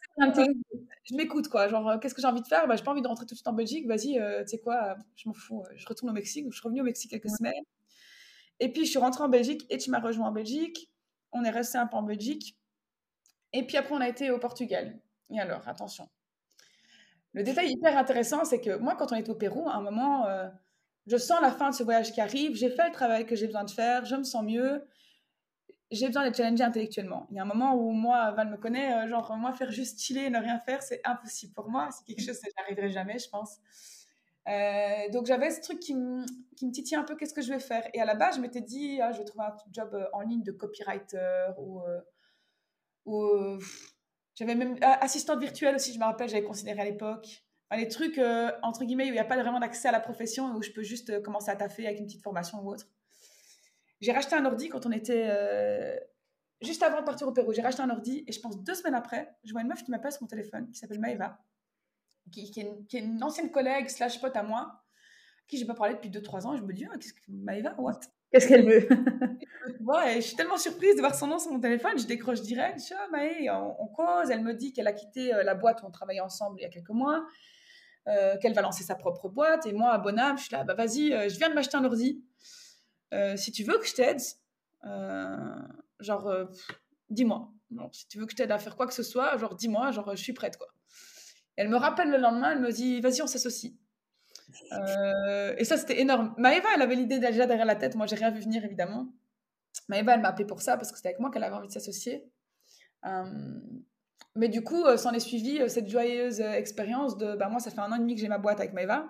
je 1.03 1.15
m'écoute, 1.15 1.47
quoi. 1.47 1.67
Genre, 1.67 1.87
euh, 1.87 1.97
qu'est-ce 1.99 2.15
que 2.15 2.21
j'ai 2.21 2.27
envie 2.27 2.41
de 2.41 2.47
faire? 2.47 2.67
Bah, 2.67 2.75
J'ai 2.75 2.83
pas 2.83 2.91
envie 2.91 3.03
de 3.03 3.07
rentrer 3.07 3.25
tout 3.25 3.35
de 3.35 3.37
suite 3.37 3.47
en 3.47 3.53
Belgique. 3.53 3.85
Vas-y, 3.87 4.19
euh, 4.19 4.41
tu 4.43 4.49
sais 4.49 4.59
quoi, 4.59 4.95
je 5.15 5.29
m'en 5.29 5.33
fous. 5.33 5.61
Euh, 5.61 5.73
je 5.75 5.85
retourne 5.87 6.09
au 6.09 6.13
Mexique. 6.13 6.45
Je 6.49 6.55
suis 6.55 6.63
revenue 6.63 6.81
au 6.81 6.85
Mexique 6.85 7.11
quelques 7.11 7.29
semaines. 7.29 7.53
Et 8.59 8.71
puis, 8.71 8.85
je 8.85 8.89
suis 8.89 8.99
rentrée 8.99 9.23
en 9.23 9.29
Belgique 9.29 9.65
et 9.69 9.77
tu 9.77 9.91
m'as 9.91 9.99
rejoint 9.99 10.27
en 10.27 10.31
Belgique. 10.31 10.89
On 11.33 11.43
est 11.43 11.51
resté 11.51 11.77
un 11.77 11.85
peu 11.85 11.97
en 11.97 12.03
Belgique. 12.03 12.57
Et 13.53 13.63
puis 13.65 13.77
après, 13.77 13.93
on 13.93 14.01
a 14.01 14.09
été 14.09 14.31
au 14.31 14.39
Portugal. 14.39 14.99
Et 15.29 15.39
alors, 15.39 15.67
attention. 15.67 16.09
Le 17.35 17.43
détail 17.43 17.69
hyper 17.69 17.95
intéressant, 17.97 18.43
c'est 18.45 18.59
que 18.59 18.77
moi, 18.77 18.95
quand 18.95 19.11
on 19.11 19.15
est 19.15 19.29
au 19.29 19.35
Pérou, 19.35 19.69
à 19.69 19.75
un 19.75 19.81
moment, 19.81 20.25
je 21.05 21.17
sens 21.17 21.39
la 21.41 21.51
fin 21.51 21.69
de 21.69 21.75
ce 21.75 21.83
voyage 21.83 22.11
qui 22.11 22.21
arrive. 22.21 22.55
J'ai 22.55 22.69
fait 22.69 22.87
le 22.87 22.93
travail 22.93 23.27
que 23.27 23.35
j'ai 23.35 23.45
besoin 23.45 23.65
de 23.65 23.69
faire. 23.71 24.05
Je 24.05 24.15
me 24.15 24.23
sens 24.23 24.43
mieux 24.43 24.81
j'ai 25.91 26.07
besoin 26.07 26.23
d'être 26.23 26.37
challengée 26.37 26.63
intellectuellement. 26.63 27.27
Il 27.31 27.37
y 27.37 27.39
a 27.39 27.43
un 27.43 27.45
moment 27.45 27.75
où 27.75 27.91
moi, 27.91 28.31
Val 28.31 28.49
me 28.49 28.57
connaît, 28.57 28.93
euh, 28.93 29.07
genre 29.07 29.35
moi 29.37 29.53
faire 29.53 29.71
juste 29.71 29.99
chiller, 29.99 30.29
ne 30.29 30.39
rien 30.39 30.59
faire, 30.59 30.81
c'est 30.81 31.01
impossible 31.03 31.53
pour 31.53 31.69
moi. 31.69 31.89
C'est 31.91 32.05
quelque 32.05 32.25
chose 32.25 32.39
que 32.39 32.49
j'arriverai 32.57 32.91
jamais, 32.91 33.19
je 33.19 33.29
pense. 33.29 33.57
Euh, 34.47 35.09
donc 35.11 35.25
j'avais 35.25 35.49
ce 35.49 35.61
truc 35.61 35.79
qui 35.79 35.95
me, 35.95 36.25
titille 36.71 36.95
un 36.95 37.03
peu, 37.03 37.15
qu'est-ce 37.15 37.33
que 37.33 37.41
je 37.41 37.51
vais 37.51 37.59
faire? 37.59 37.87
Et 37.93 38.01
à 38.01 38.05
la 38.05 38.15
base, 38.15 38.35
je 38.35 38.41
m'étais 38.41 38.61
dit, 38.61 38.99
ah, 39.01 39.11
je 39.11 39.19
vais 39.19 39.25
trouver 39.25 39.45
un 39.45 39.55
job 39.71 39.89
euh, 39.93 40.05
en 40.13 40.21
ligne 40.21 40.43
de 40.43 40.51
copywriter 40.51 41.51
ou... 41.57 41.81
ou 43.05 43.59
j'avais 44.35 44.55
même 44.55 44.77
assistante 44.81 45.39
virtuelle 45.39 45.75
aussi, 45.75 45.93
je 45.93 45.99
me 45.99 46.03
rappelle, 46.03 46.29
j'avais 46.29 46.43
considéré 46.43 46.81
à 46.81 46.85
l'époque. 46.85 47.43
Enfin, 47.69 47.81
les 47.81 47.87
trucs, 47.87 48.19
entre 48.61 48.85
guillemets, 48.85 49.05
où 49.05 49.07
il 49.07 49.13
n'y 49.13 49.19
a 49.19 49.25
pas 49.25 49.41
vraiment 49.41 49.59
d'accès 49.59 49.87
à 49.87 49.91
la 49.91 49.99
profession, 49.99 50.53
où 50.55 50.61
je 50.61 50.71
peux 50.71 50.83
juste 50.83 51.21
commencer 51.23 51.49
à 51.49 51.55
taffer 51.55 51.87
avec 51.87 51.99
une 51.99 52.05
petite 52.05 52.21
formation 52.21 52.59
ou 52.59 52.71
autre. 52.71 52.87
J'ai 54.01 54.11
racheté 54.11 54.35
un 54.35 54.45
ordi 54.45 54.69
quand 54.69 54.85
on 54.85 54.91
était. 54.91 55.27
Euh, 55.29 55.97
juste 56.61 56.83
avant 56.83 56.99
de 56.99 57.05
partir 57.05 57.27
au 57.27 57.31
Pérou, 57.31 57.53
j'ai 57.53 57.61
racheté 57.61 57.81
un 57.81 57.89
ordi 57.89 58.23
et 58.27 58.31
je 58.31 58.39
pense 58.39 58.61
deux 58.61 58.75
semaines 58.75 58.95
après, 58.95 59.35
je 59.43 59.51
vois 59.51 59.61
une 59.61 59.67
meuf 59.67 59.83
qui 59.83 59.91
m'appelle 59.91 60.11
sur 60.11 60.21
mon 60.21 60.27
téléphone 60.27 60.69
qui 60.69 60.77
s'appelle 60.77 60.99
Maëva, 60.99 61.39
qui, 62.31 62.51
est 62.57 62.99
une, 62.99 63.23
ancienne 63.23 63.51
collègue 63.51 63.89
slash 63.89 64.19
pote 64.19 64.35
à 64.35 64.43
moi, 64.43 64.83
qui 65.47 65.57
j'ai 65.57 65.65
pas 65.65 65.75
parlé 65.75 65.95
depuis 65.95 66.09
2-3 66.09 66.45
ans. 66.45 66.53
Et 66.53 66.57
je 66.57 66.63
me 66.63 66.73
dis, 66.73 66.85
ah, 66.91 66.97
qu'est-ce 66.97 67.13
que 67.13 67.19
Maëva, 67.29 67.75
what? 67.79 67.99
Qu'est-ce 68.31 68.47
qu'elle 68.47 68.65
veut? 68.65 68.87
ouais, 69.85 70.15
Je 70.15 70.21
suis 70.21 70.35
tellement 70.35 70.57
surprise 70.57 70.95
de 70.95 70.99
voir 70.99 71.15
son 71.15 71.27
nom 71.27 71.39
sur 71.39 71.51
mon 71.51 71.59
téléphone, 71.59 71.97
je 71.97 72.05
décroche 72.05 72.41
direct. 72.41 72.79
Je 72.79 72.85
dis, 72.85 72.93
ah, 72.93 73.07
Maë, 73.11 73.49
on, 73.79 73.87
cause. 73.87 74.29
Elle 74.29 74.41
me 74.41 74.53
dit 74.53 74.73
qu'elle 74.73 74.87
a 74.87 74.93
quitté 74.93 75.33
euh, 75.33 75.43
la 75.43 75.55
boîte 75.55 75.81
où 75.83 75.85
on 75.85 75.91
travaillait 75.91 76.21
ensemble 76.21 76.59
il 76.59 76.63
y 76.63 76.65
a 76.65 76.69
quelques 76.69 76.89
mois, 76.89 77.25
euh, 78.07 78.37
qu'elle 78.37 78.53
va 78.53 78.61
lancer 78.61 78.83
sa 78.83 78.95
propre 78.95 79.29
boîte. 79.29 79.65
Et 79.65 79.73
moi, 79.73 79.97
bon 79.97 80.19
âme, 80.19 80.37
je 80.37 80.43
suis 80.43 80.53
là, 80.53 80.63
bah 80.63 80.73
vas-y, 80.73 81.11
je 81.29 81.37
viens 81.37 81.49
de 81.49 81.53
m'acheter 81.53 81.77
un 81.77 81.85
ordi. 81.85 82.23
Euh, 83.13 83.37
si 83.37 83.51
tu 83.51 83.63
veux 83.63 83.77
que 83.77 83.87
je 83.87 83.93
t'aide, 83.93 84.21
euh, 84.85 85.55
genre, 85.99 86.27
euh, 86.27 86.45
dis-moi. 87.09 87.51
Si 87.91 88.07
tu 88.07 88.19
veux 88.19 88.25
que 88.25 88.31
je 88.31 88.37
t'aide 88.37 88.51
à 88.51 88.59
faire 88.59 88.75
quoi 88.75 88.87
que 88.87 88.93
ce 88.93 89.03
soit, 89.03 89.37
genre, 89.37 89.55
dis-moi, 89.55 89.91
genre, 89.91 90.15
je 90.15 90.21
suis 90.21 90.33
prête, 90.33 90.57
quoi. 90.57 90.67
Elle 91.55 91.69
me 91.69 91.77
rappelle 91.77 92.09
le 92.09 92.17
lendemain, 92.17 92.51
elle 92.51 92.61
me 92.61 92.71
dit, 92.71 92.99
vas-y, 93.01 93.21
on 93.21 93.27
s'associe. 93.27 93.73
et 95.57 95.63
ça, 95.63 95.77
c'était 95.77 95.99
énorme. 95.99 96.33
Maëva, 96.37 96.67
elle 96.75 96.81
avait 96.81 96.95
l'idée 96.95 97.19
déjà 97.19 97.45
derrière 97.45 97.65
la 97.65 97.75
tête. 97.75 97.95
Moi, 97.95 98.05
j'ai 98.05 98.15
rien 98.15 98.31
vu 98.31 98.41
venir, 98.41 98.63
évidemment. 98.65 99.07
Maëva, 99.89 100.15
elle 100.15 100.21
m'a 100.21 100.29
appelé 100.29 100.45
pour 100.45 100.61
ça 100.61 100.77
parce 100.77 100.91
que 100.91 100.97
c'était 100.97 101.09
avec 101.09 101.19
moi 101.19 101.31
qu'elle 101.31 101.43
avait 101.43 101.55
envie 101.55 101.67
de 101.67 101.73
s'associer. 101.73 102.25
mais 104.35 104.49
du 104.49 104.63
coup, 104.63 104.83
s'en 104.97 105.11
est 105.13 105.19
suivi 105.19 105.61
cette 105.69 105.87
joyeuse 105.87 106.41
expérience 106.41 107.17
de, 107.17 107.35
bah, 107.35 107.49
moi, 107.49 107.59
ça 107.59 107.71
fait 107.71 107.79
un 107.79 107.91
an 107.91 107.95
et 107.95 107.99
demi 107.99 108.15
que 108.15 108.21
j'ai 108.21 108.27
ma 108.27 108.37
boîte 108.37 108.59
avec 108.59 108.73
Maëva. 108.73 109.05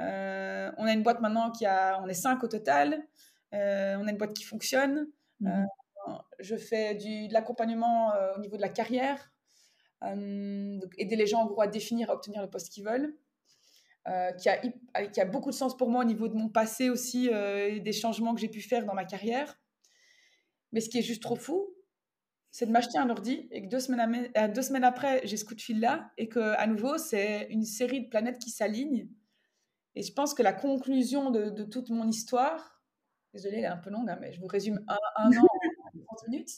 Euh, 0.00 0.72
on 0.76 0.86
a 0.86 0.92
une 0.92 1.02
boîte 1.02 1.20
maintenant 1.20 1.50
qui 1.50 1.66
a, 1.66 2.00
on 2.02 2.08
est 2.08 2.14
cinq 2.14 2.42
au 2.42 2.48
total. 2.48 3.06
Euh, 3.54 3.96
on 4.00 4.06
a 4.06 4.10
une 4.10 4.16
boîte 4.16 4.34
qui 4.34 4.44
fonctionne. 4.44 5.08
Mhm. 5.40 5.66
Euh, 6.08 6.12
je 6.40 6.56
fais 6.56 6.94
du, 6.94 7.28
de 7.28 7.32
l'accompagnement 7.32 8.12
au 8.36 8.40
niveau 8.40 8.56
de 8.56 8.60
la 8.60 8.68
carrière, 8.68 9.32
donc 10.02 10.92
aider 10.98 11.16
les 11.16 11.26
gens 11.26 11.40
en 11.40 11.46
gros 11.46 11.62
à 11.62 11.66
définir, 11.66 12.10
à 12.10 12.12
obtenir 12.14 12.42
le 12.42 12.50
poste 12.50 12.70
qu'ils 12.70 12.84
veulent. 12.84 13.14
qui, 14.38 14.50
a, 14.50 14.58
qui, 15.06 15.20
a, 15.22 15.24
beaucoup 15.24 15.48
de 15.48 15.54
sens 15.54 15.74
pour 15.74 15.88
moi 15.88 16.02
au 16.02 16.04
niveau 16.04 16.28
de 16.28 16.34
mon 16.34 16.50
passé 16.50 16.90
aussi, 16.90 17.28
et 17.28 17.80
des 17.80 17.92
changements 17.92 18.34
que 18.34 18.40
j'ai 18.42 18.50
pu 18.50 18.60
faire 18.60 18.84
dans 18.84 18.92
ma 18.92 19.06
carrière. 19.06 19.58
Mais 20.74 20.80
ce 20.80 20.90
qui 20.90 20.98
est 20.98 21.02
juste 21.02 21.22
trop 21.22 21.36
fou, 21.36 21.70
c'est 22.50 22.66
de 22.66 22.70
m'acheter 22.70 22.98
un 22.98 23.08
ordi 23.08 23.48
et 23.50 23.62
que 23.62 23.68
deux 23.68 23.80
semaines, 23.80 24.30
semaines 24.62 24.84
après, 24.84 25.26
j'ai 25.26 25.38
ce 25.38 25.46
coup 25.46 25.54
de 25.54 25.60
fil-là 25.60 26.10
et 26.18 26.28
que 26.28 26.40
à 26.40 26.66
nouveau, 26.66 26.98
c'est 26.98 27.46
une 27.48 27.64
série 27.64 28.02
de 28.02 28.08
planètes 28.10 28.38
qui 28.38 28.50
s'alignent 28.50 29.08
et 29.94 30.02
je 30.02 30.12
pense 30.12 30.34
que 30.34 30.42
la 30.42 30.52
conclusion 30.52 31.30
de, 31.30 31.62
toute 31.64 31.90
mon 31.90 32.08
histoire, 32.08 32.82
désolée, 33.32 33.58
elle 33.58 33.64
est 33.64 33.68
un 33.68 33.76
peu 33.76 33.90
longue, 33.90 34.10
hein, 34.10 34.18
mais 34.20 34.32
je 34.32 34.40
vous 34.40 34.46
résume 34.46 34.84
un, 34.88 35.28
an 35.36 35.42
en 35.42 36.16
30 36.16 36.28
minutes. 36.28 36.50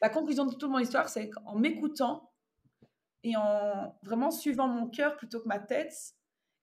La 0.00 0.08
conclusion 0.08 0.46
de 0.46 0.54
toute 0.54 0.70
mon 0.70 0.78
histoire, 0.78 1.08
c'est 1.08 1.28
qu'en 1.28 1.56
m'écoutant 1.56 2.30
et 3.24 3.36
en 3.36 3.98
vraiment 4.02 4.30
suivant 4.30 4.68
mon 4.68 4.88
cœur 4.88 5.16
plutôt 5.16 5.40
que 5.40 5.48
ma 5.48 5.58
tête, 5.58 5.92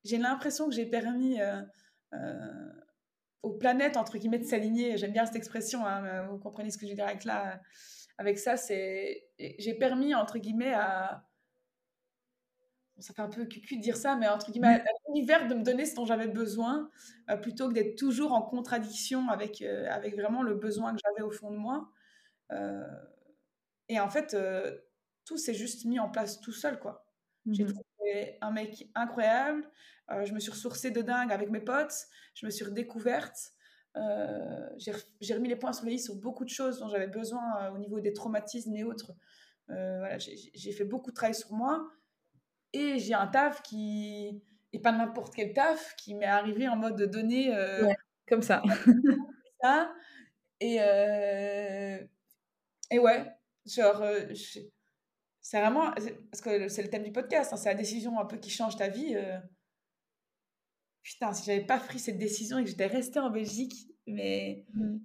j'ai 0.06 0.18
l'impression 0.18 0.70
que 0.70 0.76
j'ai 0.76 0.86
permis 0.86 1.42
euh, 1.42 1.62
euh, 2.14 2.72
aux 3.46 3.54
planètes, 3.54 3.98
entre 3.98 4.18
guillemets, 4.18 4.40
de 4.40 4.46
s'aligner. 4.46 4.98
J'aime 4.98 5.12
bien 5.12 5.26
cette 5.26 5.36
expression, 5.36 5.86
hein, 5.86 6.28
vous 6.28 6.38
comprenez 6.38 6.72
ce 6.72 6.78
que 6.78 6.86
je 6.86 6.92
veux 6.92 6.96
dire 6.96 7.08
avec, 7.08 7.24
là, 7.24 7.62
avec 8.18 8.40
ça. 8.40 8.58
C'est, 8.58 9.28
j'ai 9.38 9.74
permis, 9.74 10.16
entre 10.16 10.40
guillemets, 10.40 10.74
à, 10.74 11.26
ça 13.00 13.14
fait 13.14 13.22
un 13.22 13.30
peu 13.30 13.46
cucu 13.46 13.78
de 13.78 13.82
dire 13.82 13.98
ça, 13.98 14.16
mais 14.16 14.28
entre 14.28 14.52
guillemets, 14.52 14.80
à 14.80 14.84
l'univers 15.08 15.48
de 15.48 15.54
me 15.54 15.64
donner 15.64 15.86
ce 15.86 15.96
dont 15.96 16.06
j'avais 16.06 16.28
besoin, 16.28 16.90
euh, 17.30 17.38
plutôt 17.38 17.68
que 17.68 17.74
d'être 17.74 17.98
toujours 17.98 18.34
en 18.34 18.42
contradiction 18.42 19.30
avec, 19.30 19.62
euh, 19.62 19.88
avec 19.90 20.16
vraiment 20.16 20.44
le 20.44 20.56
besoin 20.56 20.94
que 20.94 21.00
j'avais 21.04 21.28
au 21.28 21.32
fond 21.32 21.52
de 21.52 21.58
moi. 21.58 21.90
Euh, 22.52 22.86
et 23.90 24.00
en 24.00 24.10
fait, 24.10 24.36
tout 25.26 25.38
s'est 25.38 25.54
juste 25.54 25.86
mis 25.86 26.00
en 26.00 26.10
place 26.10 26.40
tout 26.40 26.52
seul, 26.52 26.80
quoi. 26.80 27.06
J'ai 27.46 27.64
mmh 27.64 27.74
un 28.42 28.52
mec 28.52 28.90
incroyable, 28.96 29.64
je 30.24 30.34
me 30.34 30.40
suis 30.40 30.52
ressourcée 30.52 30.92
de 30.92 31.02
dingue 31.02 31.32
avec 31.32 31.50
mes 31.50 31.60
potes, 31.60 32.08
je 32.34 32.46
me 32.46 32.52
suis 32.52 32.66
redécouverte, 32.66 33.54
j'ai 34.78 35.34
remis 35.34 35.50
les 35.50 35.56
points 35.56 35.74
sur 35.74 35.86
les 35.86 35.94
i 35.94 36.00
sur 36.00 36.16
beaucoup 36.16 36.44
de 36.44 36.50
choses 36.50 36.80
dont 36.80 36.90
j'avais 36.90 37.08
besoin 37.08 37.70
au 37.72 37.78
niveau 37.78 38.00
des 38.00 38.14
traumatismes 38.14 38.76
et 38.76 38.84
autres. 38.84 39.14
voilà, 39.68 40.18
j'ai 40.20 40.72
fait 40.72 40.86
beaucoup 40.86 41.12
de 41.12 41.16
travail 41.16 41.36
sur 41.36 41.54
moi. 41.54 41.90
Et 42.74 43.00
j'ai 43.00 43.14
un 43.14 43.28
taf 43.28 43.62
qui 43.62 44.44
et 44.76 44.80
pas 44.80 44.92
n'importe 44.92 45.34
quel 45.34 45.54
taf 45.54 45.96
qui 45.96 46.14
m'est 46.14 46.26
arrivé 46.26 46.68
en 46.68 46.76
mode 46.76 47.00
euh, 47.02 47.94
comme 48.28 48.42
ça. 48.42 48.62
ça. 49.62 49.94
Et, 50.60 50.82
euh, 50.82 51.98
et 52.92 53.00
ouais, 53.00 53.26
genre, 53.66 54.02
euh, 54.02 54.28
c'est 55.46 55.62
vraiment, 55.62 55.92
parce 56.32 56.42
que 56.42 56.70
c'est 56.70 56.82
le 56.82 56.90
thème 56.90 57.04
du 57.04 57.12
podcast, 57.12 57.54
hein, 57.54 57.56
c'est 57.56 57.70
la 57.70 57.76
décision 57.76 58.20
un 58.20 58.26
peu 58.26 58.38
qui 58.38 58.50
change 58.50 58.78
ta 58.78 58.88
vie. 58.88 59.16
Putain, 61.04 61.34
si 61.34 61.46
j'avais 61.46 61.64
pas 61.64 61.78
pris 61.78 62.00
cette 62.00 62.18
décision 62.18 62.58
et 62.58 62.64
que 62.64 62.70
j'étais 62.72 62.88
restée 62.88 63.20
en 63.20 63.30
Belgique, 63.30 63.76
mais. 64.08 64.66
Mmh. 64.74 64.98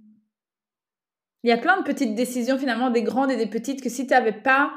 Il 1.42 1.50
y 1.50 1.52
a 1.52 1.58
plein 1.58 1.78
de 1.78 1.84
petites 1.84 2.14
décisions 2.14 2.58
finalement, 2.58 2.88
des 2.88 3.02
grandes 3.02 3.30
et 3.30 3.36
des 3.36 3.50
petites, 3.50 3.82
que 3.82 3.90
si 3.90 4.06
tu 4.06 4.14
n'avais 4.14 4.32
pas, 4.32 4.72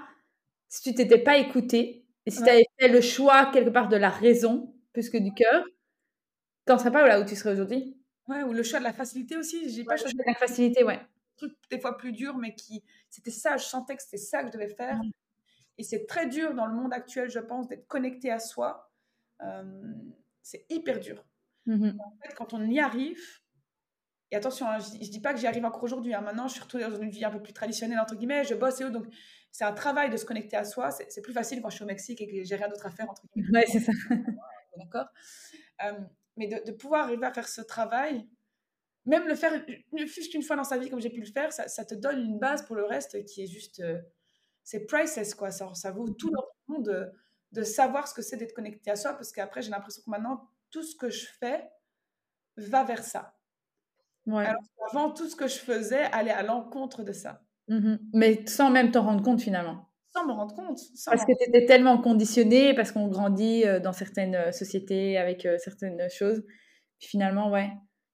si 0.68 0.82
tu 0.82 0.94
t'étais 0.94 1.24
pas 1.24 1.38
écouté, 1.38 2.10
et 2.26 2.32
si 2.32 2.44
tu 2.44 2.50
avais 2.50 2.66
fait 2.78 2.90
le 2.90 3.00
choix 3.00 3.46
quelque 3.46 3.70
part 3.70 3.88
de 3.88 3.96
la 3.96 4.10
raison 4.10 4.76
plus 4.92 5.10
que 5.10 5.18
du 5.18 5.34
cœur, 5.34 5.64
tu 6.68 6.74
n'en 6.74 6.78
serais 6.78 6.92
pas 6.92 7.08
là 7.08 7.22
où 7.22 7.26
tu 7.26 7.38
serais 7.38 7.54
aujourd'hui. 7.54 7.98
Ouais, 8.28 8.44
ou 8.44 8.52
le 8.52 8.64
choix 8.64 8.80
de 8.80 8.84
la 8.84 8.94
facilité 8.94 9.38
aussi. 9.38 9.70
J'ai 9.70 9.86
pas 9.86 9.96
choisi 9.96 10.14
de 10.14 10.24
la 10.28 10.36
facilité, 10.36 10.84
ouais. 10.84 11.00
Truc 11.38 11.54
des 11.72 11.80
fois 11.80 11.98
plus 11.98 12.12
dur, 12.12 12.36
mais 12.36 12.54
qui 12.54 12.84
c'était 13.10 13.32
ça. 13.32 13.56
Je 13.56 13.64
sentais 13.64 13.96
que 13.96 14.04
c'était 14.04 14.18
ça 14.18 14.42
que 14.42 14.48
je 14.48 14.52
devais 14.52 14.76
faire. 14.76 15.00
Et 15.78 15.84
c'est 15.84 16.06
très 16.06 16.28
dur 16.28 16.54
dans 16.54 16.66
le 16.66 16.74
monde 16.74 16.94
actuel, 16.94 17.30
je 17.30 17.40
pense, 17.40 17.68
d'être 17.68 17.88
connecté 17.88 18.32
à 18.32 18.40
soi. 18.40 18.92
c'est 20.42 20.66
hyper 20.70 21.00
dur. 21.00 21.26
Mmh 21.66 21.92
en 21.98 22.18
fait, 22.22 22.34
quand 22.36 22.54
on 22.54 22.66
y 22.66 22.80
arrive, 22.80 23.20
et 24.34 24.36
attention, 24.36 24.68
hein, 24.68 24.80
je, 24.80 24.98
ne 24.98 25.12
dis 25.12 25.22
pas 25.22 25.32
que 25.32 25.40
j'y 25.40 25.46
arrive 25.46 25.64
encore 25.64 25.84
aujourd'hui. 25.84 26.16
Hein. 26.16 26.22
Maintenant, 26.22 26.48
je 26.48 26.54
suis 26.54 26.62
retournée 26.62 26.88
dans 26.90 27.00
une 27.00 27.12
vie 27.12 27.24
un 27.24 27.30
peu 27.30 27.40
plus 27.40 27.54
traditionnelle 27.54 28.00
entre 28.00 28.16
guillemets. 28.16 28.44
Je 28.44 28.56
bosse 28.56 28.82
et 28.82 28.86
tout, 28.86 28.90
donc 28.90 29.06
c'est 29.52 29.64
un 29.64 29.74
travail 29.74 30.10
de 30.10 30.18
se 30.18 30.26
connecter 30.26 30.58
à 30.58 30.66
soi. 30.66 30.90
C'est 30.90 31.22
plus 31.22 31.34
facile 31.34 31.62
quand 31.62 31.70
je 31.70 31.76
suis 31.76 31.84
au 31.84 31.88
Mexique 31.88 32.20
et 32.20 32.26
que 32.26 32.44
j'ai 32.44 32.56
rien 32.56 32.68
d'autre 32.68 32.88
à 32.88 32.90
faire, 32.90 33.08
entre 33.08 33.22
guillemets. 33.28 33.60
Ouais, 33.60 33.66
c'est 33.68 33.80
ça. 33.80 33.92
D'accord 34.78 35.06
euh, 35.86 36.00
Mais 36.36 36.48
de, 36.48 36.72
pouvoir 36.72 37.04
arriver 37.04 37.28
à 37.28 37.32
faire 37.32 37.48
ce 37.48 37.62
travail, 37.62 38.28
même 39.06 39.28
le 39.28 39.36
faire, 39.36 39.54
ne 39.92 40.06
fût 40.08 40.28
qu'une 40.28 40.42
fois 40.42 40.56
dans 40.56 40.64
sa 40.64 40.80
vie 40.80 40.90
comme 40.90 41.00
j'ai 41.00 41.12
pu 41.12 41.20
le 41.20 41.32
faire, 41.32 41.54
ça, 41.54 41.68
ça, 41.68 41.86
te 41.86 41.94
donne 41.94 42.20
une 42.20 42.40
base 42.40 42.66
pour 42.66 42.76
le 42.76 42.86
reste 42.86 43.24
qui 43.26 43.44
est 43.44 43.48
juste, 43.48 43.82
euh, 43.82 44.02
c'est 44.64 44.86
priceless 44.86 45.36
quoi. 45.36 45.52
Ça, 45.52 45.74
ça 45.74 45.92
vaut 45.92 46.10
tout 46.10 46.30
le 46.30 46.74
monde 46.74 46.86
de, 46.86 47.12
de 47.52 47.64
savoir 47.64 48.08
ce 48.08 48.14
que 48.14 48.22
c'est 48.22 48.38
d'être 48.38 48.54
connecté 48.54 48.92
à 48.92 48.96
soi, 48.96 49.14
parce 49.14 49.32
qu'après 49.32 49.62
j'ai 49.62 49.70
l'impression 49.70 50.02
que 50.06 50.10
maintenant 50.10 50.50
tout 50.72 50.84
ce 50.84 50.96
que 50.96 51.10
je 51.10 51.28
fais 51.40 51.70
va 52.58 52.84
vers 52.84 53.04
ça. 53.04 53.36
Ouais. 54.26 54.46
Alors 54.46 54.62
avant 54.90 55.12
tout 55.12 55.28
ce 55.28 55.36
que 55.36 55.48
je 55.48 55.58
faisais 55.58 56.04
allait 56.12 56.32
à 56.32 56.44
l'encontre 56.44 57.04
de 57.04 57.12
ça. 57.14 57.42
Mmh 57.68 57.96
Mais 58.14 58.46
sans 58.48 58.70
même 58.70 58.92
t'en 58.92 59.04
rendre 59.04 59.24
compte 59.24 59.42
finalement. 59.42 59.90
Sans 60.14 60.26
me 60.26 60.32
rendre 60.32 60.54
compte. 60.56 60.80
parce 61.06 61.26
que 61.26 61.32
tu 61.32 61.50
étais 61.50 61.66
tellement 61.66 61.98
conditionné, 62.00 62.74
parce 62.76 62.92
qu'on 62.92 63.08
grandit 63.08 63.66
euh, 63.66 63.80
dans 63.80 63.94
certaines 63.94 64.36
euh, 64.36 64.52
sociétés 64.52 65.18
avec 65.18 65.48
certaines 65.58 66.08
choses. 66.10 66.44
Puis 67.00 67.08
finalement, 67.08 67.50
ouais, 67.50 67.70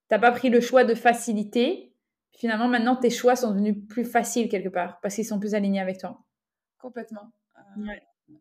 t'as 0.07 0.19
pas 0.19 0.31
pris 0.31 0.49
le 0.49 0.62
choix 0.62 0.83
de 0.85 0.95
facilité. 0.95 1.93
Finalement, 2.38 2.69
maintenant, 2.69 2.95
tes 2.95 3.09
choix 3.09 3.35
sont 3.35 3.51
devenus 3.51 3.75
plus 3.88 4.05
faciles 4.05 4.47
quelque 4.47 4.69
part 4.69 4.99
parce 5.01 5.15
qu'ils 5.15 5.25
sont 5.25 5.39
plus 5.39 5.55
alignés 5.55 5.81
avec 5.81 5.97
toi. 5.97 6.23
Complètement. 6.79 7.31
Euh, 7.57 7.93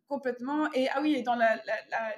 complètement. 0.06 0.72
Et 0.72 0.88
ah 0.88 1.00
oui, 1.00 1.14
et 1.16 1.22
dans 1.22 1.38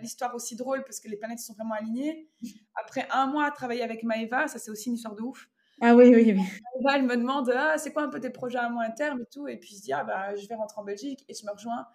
l'histoire 0.01 0.35
aussi 0.35 0.57
drôle, 0.57 0.85
parce 0.85 1.01
que 1.01 1.09
les 1.09 1.17
planètes 1.17 1.41
sont 1.41 1.55
vraiment 1.55 1.75
alignées, 1.75 2.29
après 2.75 3.07
un 3.11 3.27
mois 3.27 3.47
à 3.47 3.51
travailler 3.51 3.83
avec 3.83 4.03
Maëva, 4.03 4.49
ça 4.49 4.59
c'est 4.59 4.71
aussi 4.71 4.89
une 4.89 4.95
histoire 4.95 5.15
de 5.15 5.23
ouf. 5.23 5.49
Ah 5.83 5.95
oui, 5.95 6.15
oui, 6.15 6.25
oui. 6.27 6.35
Maëva, 6.35 6.97
elle 6.97 7.05
me 7.05 7.17
demande 7.17 7.51
ah, 7.57 7.79
c'est 7.79 7.93
quoi 7.93 8.03
un 8.03 8.09
peu 8.09 8.21
tes 8.21 8.31
projets 8.31 8.59
à 8.59 8.69
moyen 8.69 8.91
terme? 8.91 9.23
et 9.23 9.27
tout. 9.33 9.49
Et 9.49 9.57
puis 9.57 9.75
je 9.77 9.83
dis 9.83 9.93
ah, 9.93 10.05
bah, 10.05 10.37
je 10.37 10.47
vais 10.47 10.55
rentrer 10.55 10.81
en 10.81 10.85
Belgique 10.85 11.25
et 11.29 11.35
je 11.35 11.45
me 11.47 11.53
rejoins. 11.53 11.87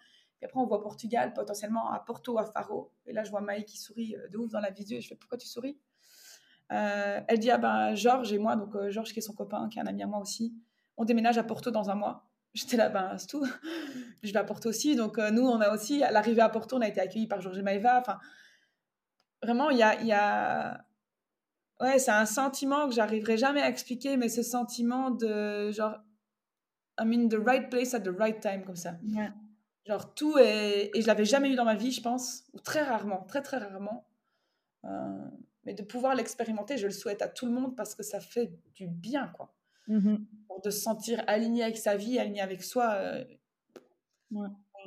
Et 0.42 0.46
après, 0.46 0.60
on 0.60 0.66
voit 0.66 0.82
Portugal, 0.82 1.34
potentiellement 1.34 1.92
à 1.92 2.00
Porto, 2.00 2.38
à 2.38 2.46
Faro. 2.46 2.92
Et 3.06 3.14
là, 3.14 3.24
je 3.24 3.32
vois 3.32 3.42
Maë 3.42 3.64
qui 3.64 3.78
sourit 3.78 4.16
euh, 4.16 4.28
de 4.28 4.38
ouf 4.38 4.52
dans 4.52 4.60
la 4.60 4.70
vidéo. 4.70 4.98
Et 4.98 5.02
je 5.02 5.08
fais 5.08 5.16
pourquoi 5.16 5.38
tu 5.38 5.48
souris? 5.48 5.80
Euh, 6.72 7.22
elle 7.28 7.40
dit, 7.40 7.52
ah 7.52 7.58
ben, 7.58 7.96
Georges 7.96 8.34
et 8.34 8.38
moi, 8.38 8.56
donc 8.56 8.76
euh, 8.76 8.90
Georges 8.90 9.14
qui 9.14 9.20
est 9.20 9.22
son 9.22 9.34
copain, 9.34 9.70
qui 9.70 9.80
est 9.80 9.82
un 9.82 9.88
ami 9.88 10.04
à 10.04 10.08
moi 10.08 10.20
aussi, 10.20 10.54
on 10.98 11.06
déménage 11.06 11.38
à 11.38 11.44
Porto 11.44 11.72
dans 11.72 11.90
un 11.90 11.96
mois. 11.96 12.28
J'étais 12.56 12.78
là, 12.78 12.90
ben, 12.90 13.16
c'est 13.18 13.28
tout. 13.28 13.46
je 14.24 14.32
vais 14.32 14.40
à 14.40 14.44
Porto 14.44 14.70
aussi. 14.70 14.96
Donc, 14.96 15.20
euh, 15.20 15.30
nous, 15.30 15.44
on 15.44 15.62
a 15.62 15.72
aussi, 15.72 16.04
à 16.04 16.12
l'arrivée 16.12 16.42
à 16.42 16.50
Porto, 16.50 16.78
on 16.78 16.82
a 16.82 16.88
été 16.88 17.00
accueillis 17.00 17.28
par 17.28 17.42
Georges 17.42 17.60
et 17.60 17.62
Maëva. 17.62 18.00
Enfin, 18.00 18.18
vraiment, 19.44 19.70
il 19.70 19.78
y 19.78 19.84
a, 19.84 20.02
y 20.02 20.12
a... 20.12 20.86
Ouais, 21.80 22.00
c'est 22.00 22.12
un 22.12 22.26
sentiment 22.26 22.88
que 22.88 22.96
j'arriverai 22.96 23.38
jamais 23.38 23.62
à 23.62 23.70
expliquer, 23.70 24.18
mais 24.18 24.30
ce 24.30 24.42
sentiment 24.42 25.12
de 25.12 25.72
genre, 25.72 25.98
I'm 26.98 27.12
in 27.12 27.28
the 27.28 27.38
right 27.46 27.70
place 27.70 27.94
at 27.94 28.00
the 28.00 28.16
right 28.18 28.40
time, 28.40 28.64
comme 28.64 28.78
ça. 28.78 28.96
Genre, 29.86 30.16
tout 30.16 30.38
est. 30.40 30.90
Et 30.96 31.02
je 31.02 31.08
l'avais 31.08 31.26
jamais 31.26 31.52
eu 31.52 31.56
dans 31.56 31.66
ma 31.66 31.76
vie, 31.76 31.92
je 31.92 32.02
pense, 32.02 32.46
ou 32.54 32.60
très 32.60 32.82
rarement, 32.84 33.24
très, 33.28 33.42
très 33.42 33.58
rarement. 33.58 34.08
Euh 34.86 34.90
mais 35.66 35.74
de 35.74 35.84
pouvoir 35.84 36.16
l'expérimenter, 36.16 36.78
je 36.78 36.86
le 36.86 36.94
souhaite 36.94 37.22
à 37.22 37.28
tout 37.28 37.46
le 37.46 37.52
monde 37.52 37.76
parce 37.76 37.96
que 37.96 38.04
ça 38.04 38.20
fait 38.20 38.54
du 38.74 38.88
bien, 38.88 39.28
quoi. 39.36 39.54
Mmh 39.88 40.16
de 40.64 40.70
se 40.70 40.80
sentir 40.80 41.24
aligné 41.28 41.64
avec 41.64 41.78
sa 41.78 41.96
vie, 41.96 42.18
aligné 42.18 42.42
avec 42.42 42.64
soi, 42.64 42.94
euh, 42.96 43.24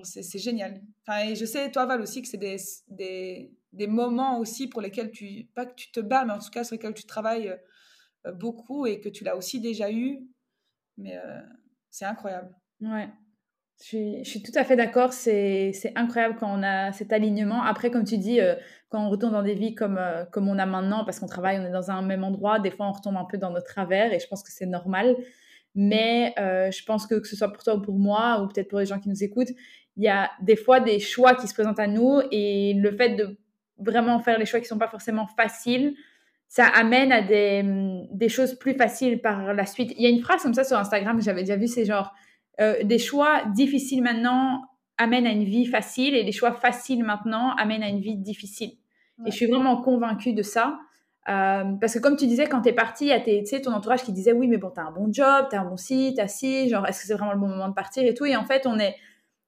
c'est 0.03 0.39
génial. 0.39 0.81
Enfin, 1.03 1.29
et 1.29 1.35
je 1.35 1.45
sais, 1.45 1.71
toi, 1.71 1.87
Val, 1.87 2.01
aussi, 2.01 2.23
que 2.23 2.29
c'est 2.29 2.37
des, 2.37 2.57
des, 2.89 3.53
des, 3.73 3.87
moments 3.87 4.39
aussi 4.39 4.69
pour 4.69 4.81
lesquels 4.81 5.11
tu, 5.11 5.49
pas 5.55 5.67
que 5.67 5.75
tu 5.75 5.91
te 5.91 6.01
bats, 6.01 6.25
mais 6.25 6.33
en 6.33 6.39
tout 6.39 6.51
cas 6.51 6.65
sur 6.65 6.75
lesquels 6.75 6.95
tu 6.95 7.05
travailles 7.05 7.57
euh, 8.27 8.33
beaucoup 8.33 8.87
et 8.87 9.01
que 9.01 9.09
tu 9.09 9.25
l'as 9.25 9.37
aussi 9.37 9.61
déjà 9.61 9.91
eu. 9.91 10.27
Mais 10.97 11.17
euh, 11.17 11.41
c'est 11.91 12.05
incroyable. 12.05 12.55
Ouais. 12.81 13.09
Je 13.81 14.23
suis, 14.25 14.43
tout 14.43 14.53
à 14.57 14.65
fait 14.65 14.75
d'accord. 14.75 15.13
C'est 15.13 15.93
incroyable 15.95 16.37
quand 16.39 16.53
on 16.53 16.63
a 16.65 16.93
cet 16.93 17.13
alignement. 17.13 17.63
Après, 17.63 17.91
comme 17.91 18.05
tu 18.05 18.19
dis, 18.19 18.41
euh, 18.41 18.57
quand 18.89 19.07
on 19.07 19.09
retourne 19.09 19.33
dans 19.33 19.43
des 19.43 19.55
vies 19.55 19.75
comme, 19.75 19.99
euh, 19.99 20.25
comme 20.25 20.49
on 20.49 20.59
a 20.59 20.67
maintenant, 20.67 21.05
parce 21.05 21.21
qu'on 21.21 21.27
travaille, 21.27 21.61
on 21.61 21.65
est 21.65 21.71
dans 21.71 21.91
un 21.91 22.03
même 22.03 22.25
endroit, 22.25 22.59
des 22.59 22.73
fois 22.73 22.89
on 22.89 22.93
retombe 22.93 23.17
un 23.17 23.25
peu 23.25 23.39
dans 23.39 23.51
notre 23.51 23.67
travers 23.67 24.13
et 24.13 24.19
je 24.19 24.27
pense 24.27 24.43
que 24.43 24.51
c'est 24.51 24.67
normal. 24.67 25.17
Mais 25.77 26.35
euh, 26.41 26.73
je 26.73 26.83
pense 26.85 27.07
que 27.07 27.15
que 27.15 27.29
ce 27.29 27.37
soit 27.37 27.53
pour 27.53 27.63
toi 27.63 27.77
ou 27.77 27.81
pour 27.81 27.99
moi, 27.99 28.43
ou 28.43 28.49
peut-être 28.49 28.69
pour 28.69 28.81
les 28.81 28.87
gens 28.87 28.99
qui 28.99 29.09
nous 29.09 29.23
écoutent, 29.23 29.53
il 29.97 30.03
y 30.03 30.09
a 30.09 30.31
des 30.43 30.57
fois 30.57 30.81
des 30.81 30.99
choix 30.99 31.37
qui 31.37 31.47
se 31.47 31.55
présentent 31.55 31.79
à 31.79 31.87
nous 31.87 32.21
et 32.33 32.75
le 32.75 32.97
fait 32.97 33.11
de 33.11 33.39
vraiment 33.79 34.19
faire 34.19 34.39
les 34.39 34.47
choix 34.47 34.59
qui 34.59 34.65
ne 34.65 34.71
sont 34.71 34.79
pas 34.79 34.89
forcément 34.89 35.29
faciles, 35.37 35.95
ça 36.49 36.67
amène 36.67 37.13
à 37.13 37.23
des, 37.23 37.63
des 38.11 38.29
choses 38.29 38.55
plus 38.59 38.75
faciles 38.75 39.21
par 39.21 39.55
la 39.55 39.67
suite. 39.67 39.93
Il 39.97 40.03
y 40.03 40.07
a 40.07 40.11
une 40.11 40.21
phrase 40.21 40.43
comme 40.43 40.55
ça 40.55 40.65
sur 40.65 40.79
Instagram, 40.79 41.21
j'avais 41.23 41.43
déjà 41.43 41.57
vu, 41.57 41.69
c'est 41.69 41.85
genre 41.85 42.13
euh, 42.61 42.83
des 42.83 42.99
choix 42.99 43.45
difficiles 43.55 44.03
maintenant 44.03 44.63
amènent 44.97 45.27
à 45.27 45.31
une 45.31 45.45
vie 45.45 45.67
facile 45.67 46.15
et 46.15 46.25
des 46.25 46.33
choix 46.33 46.53
faciles 46.53 47.05
maintenant 47.05 47.55
amènent 47.57 47.83
à 47.83 47.89
une 47.89 48.01
vie 48.01 48.17
difficile. 48.17 48.73
Et 49.27 49.31
je 49.31 49.37
suis 49.37 49.47
vraiment 49.47 49.81
convaincue 49.83 50.33
de 50.33 50.43
ça. 50.43 50.79
Euh, 51.29 51.65
parce 51.81 51.95
que 51.95 51.99
comme 51.99 52.17
tu 52.17 52.27
disais, 52.27 52.47
quand 52.47 52.63
tu 52.63 52.71
es 52.71 52.73
parti, 52.73 53.07
il 53.07 53.09
y 53.09 53.55
a 53.55 53.61
ton 53.61 53.73
entourage 53.73 54.03
qui 54.03 54.13
disait 54.13 54.33
oui, 54.33 54.49
mais 54.49 54.57
bon, 54.57 54.71
tu 54.71 54.81
as 54.81 54.85
un 54.85 54.93
bon 54.93 55.13
job, 55.13 55.47
tu 55.51 55.57
as 55.57 55.61
un 55.61 55.65
bon 55.65 55.77
site, 55.77 56.17
tu 56.17 56.23
as 56.23 56.29
si, 56.29 56.69
genre, 56.69 56.87
est-ce 56.87 57.01
que 57.01 57.07
c'est 57.07 57.15
vraiment 57.15 57.33
le 57.33 57.39
bon 57.39 57.49
moment 57.49 57.69
de 57.69 57.75
partir 57.75 58.05
et 58.05 58.15
tout? 58.15 58.25
Et 58.25 58.37
en 58.37 58.45
fait, 58.45 58.67
on 58.67 58.79
est 58.79 58.95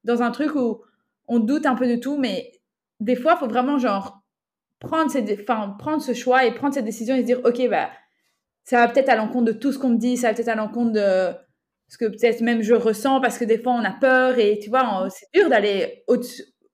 dans 0.04 0.22
un 0.22 0.30
truc 0.30 0.54
où 0.54 0.82
on 1.26 1.38
doute 1.38 1.66
un 1.66 1.74
peu 1.74 1.88
de 1.88 1.96
tout, 1.96 2.18
mais 2.18 2.52
des 2.98 3.16
fois, 3.16 3.34
il 3.36 3.38
faut 3.38 3.48
vraiment, 3.48 3.78
genre, 3.78 4.22
prendre, 4.78 5.76
prendre 5.78 6.02
ce 6.02 6.12
choix 6.12 6.44
et 6.44 6.52
prendre 6.52 6.74
cette 6.74 6.84
décision 6.84 7.14
et 7.14 7.20
se 7.20 7.26
dire, 7.26 7.40
OK, 7.44 7.68
bah, 7.70 7.90
ça 8.64 8.84
va 8.84 8.92
peut-être 8.92 9.08
à 9.08 9.16
l'encontre 9.16 9.46
de 9.46 9.52
tout 9.52 9.72
ce 9.72 9.78
qu'on 9.78 9.90
me 9.90 9.98
dit, 9.98 10.16
ça 10.16 10.28
va 10.28 10.34
peut-être 10.34 10.48
à 10.48 10.54
l'encontre 10.54 10.92
de 10.92 11.32
ce 11.90 11.98
que 11.98 12.04
peut-être 12.04 12.40
même 12.40 12.62
je 12.62 12.74
ressens 12.74 13.20
parce 13.20 13.36
que 13.36 13.44
des 13.44 13.58
fois 13.58 13.72
on 13.72 13.84
a 13.84 13.90
peur 13.90 14.38
et 14.38 14.60
tu 14.60 14.70
vois, 14.70 15.08
c'est 15.10 15.26
dur 15.34 15.50
d'aller 15.50 16.04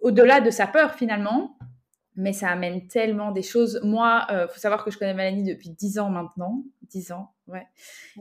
au-delà 0.01 0.41
de 0.43 0.51
sa 0.51 0.67
peur 0.67 0.95
finalement, 0.95 1.57
mais 2.17 2.35
ça 2.35 2.49
amène 2.51 2.87
tellement 2.87 3.33
des 3.33 3.43
choses. 3.43 3.81
Moi, 3.83 4.27
euh, 4.31 4.47
faut 4.47 4.61
savoir 4.61 4.85
que 4.85 4.91
je 4.91 4.99
connais 4.99 5.15
Mélanie 5.15 5.45
depuis 5.45 5.71
10 5.71 5.99
ans 5.99 6.11
maintenant, 6.11 6.63
10 6.91 7.13
ans, 7.13 7.31
ouais. 7.47 7.67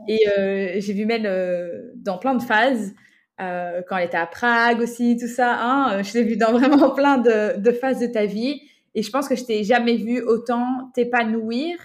Et 0.07 0.21
euh, 0.29 0.75
j'ai 0.77 0.93
vu 0.93 1.05
Mel 1.05 1.25
euh, 1.25 1.91
dans 1.97 2.17
plein 2.17 2.33
de 2.33 2.41
phases. 2.41 2.93
quand 3.37 3.97
elle 3.97 4.05
était 4.05 4.15
à 4.15 4.25
Prague 4.25 4.79
aussi, 4.79 5.17
tout 5.17 5.27
ça, 5.27 5.53
hein, 5.59 6.01
je 6.01 6.13
l'ai 6.13 6.23
vu 6.23 6.37
dans 6.37 6.53
vraiment 6.53 6.91
plein 6.95 7.17
de, 7.17 7.59
de, 7.59 7.71
phases 7.71 7.99
de 7.99 8.07
ta 8.07 8.25
vie. 8.25 8.61
Et 8.93 9.03
je 9.03 9.11
pense 9.11 9.27
que 9.27 9.35
je 9.35 9.43
t'ai 9.43 9.65
jamais 9.65 9.97
vu 9.97 10.21
autant 10.21 10.91
t'épanouir 10.93 11.75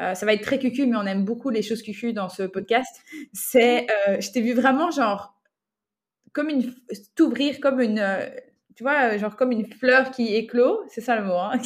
euh, 0.00 0.14
ça 0.14 0.26
va 0.26 0.32
être 0.32 0.42
très 0.42 0.58
cucu, 0.58 0.86
mais 0.86 0.96
on 0.96 1.06
aime 1.06 1.24
beaucoup 1.24 1.50
les 1.50 1.62
choses 1.62 1.82
cucu 1.82 2.12
dans 2.12 2.28
ce 2.28 2.44
podcast. 2.44 3.00
C'est, 3.32 3.86
euh, 4.08 4.20
je 4.20 4.30
t'ai 4.30 4.40
vu 4.40 4.54
vraiment 4.54 4.90
genre 4.90 5.38
comme 6.32 6.48
une 6.48 6.72
t'ouvrir 7.14 7.60
comme 7.60 7.80
une, 7.80 7.98
euh, 7.98 8.26
tu 8.74 8.82
vois, 8.84 9.16
genre 9.18 9.36
comme 9.36 9.52
une 9.52 9.66
fleur 9.66 10.10
qui 10.10 10.34
éclot, 10.34 10.82
c'est 10.88 11.02
ça 11.02 11.16
le 11.16 11.24
mot, 11.24 11.36
hein, 11.36 11.58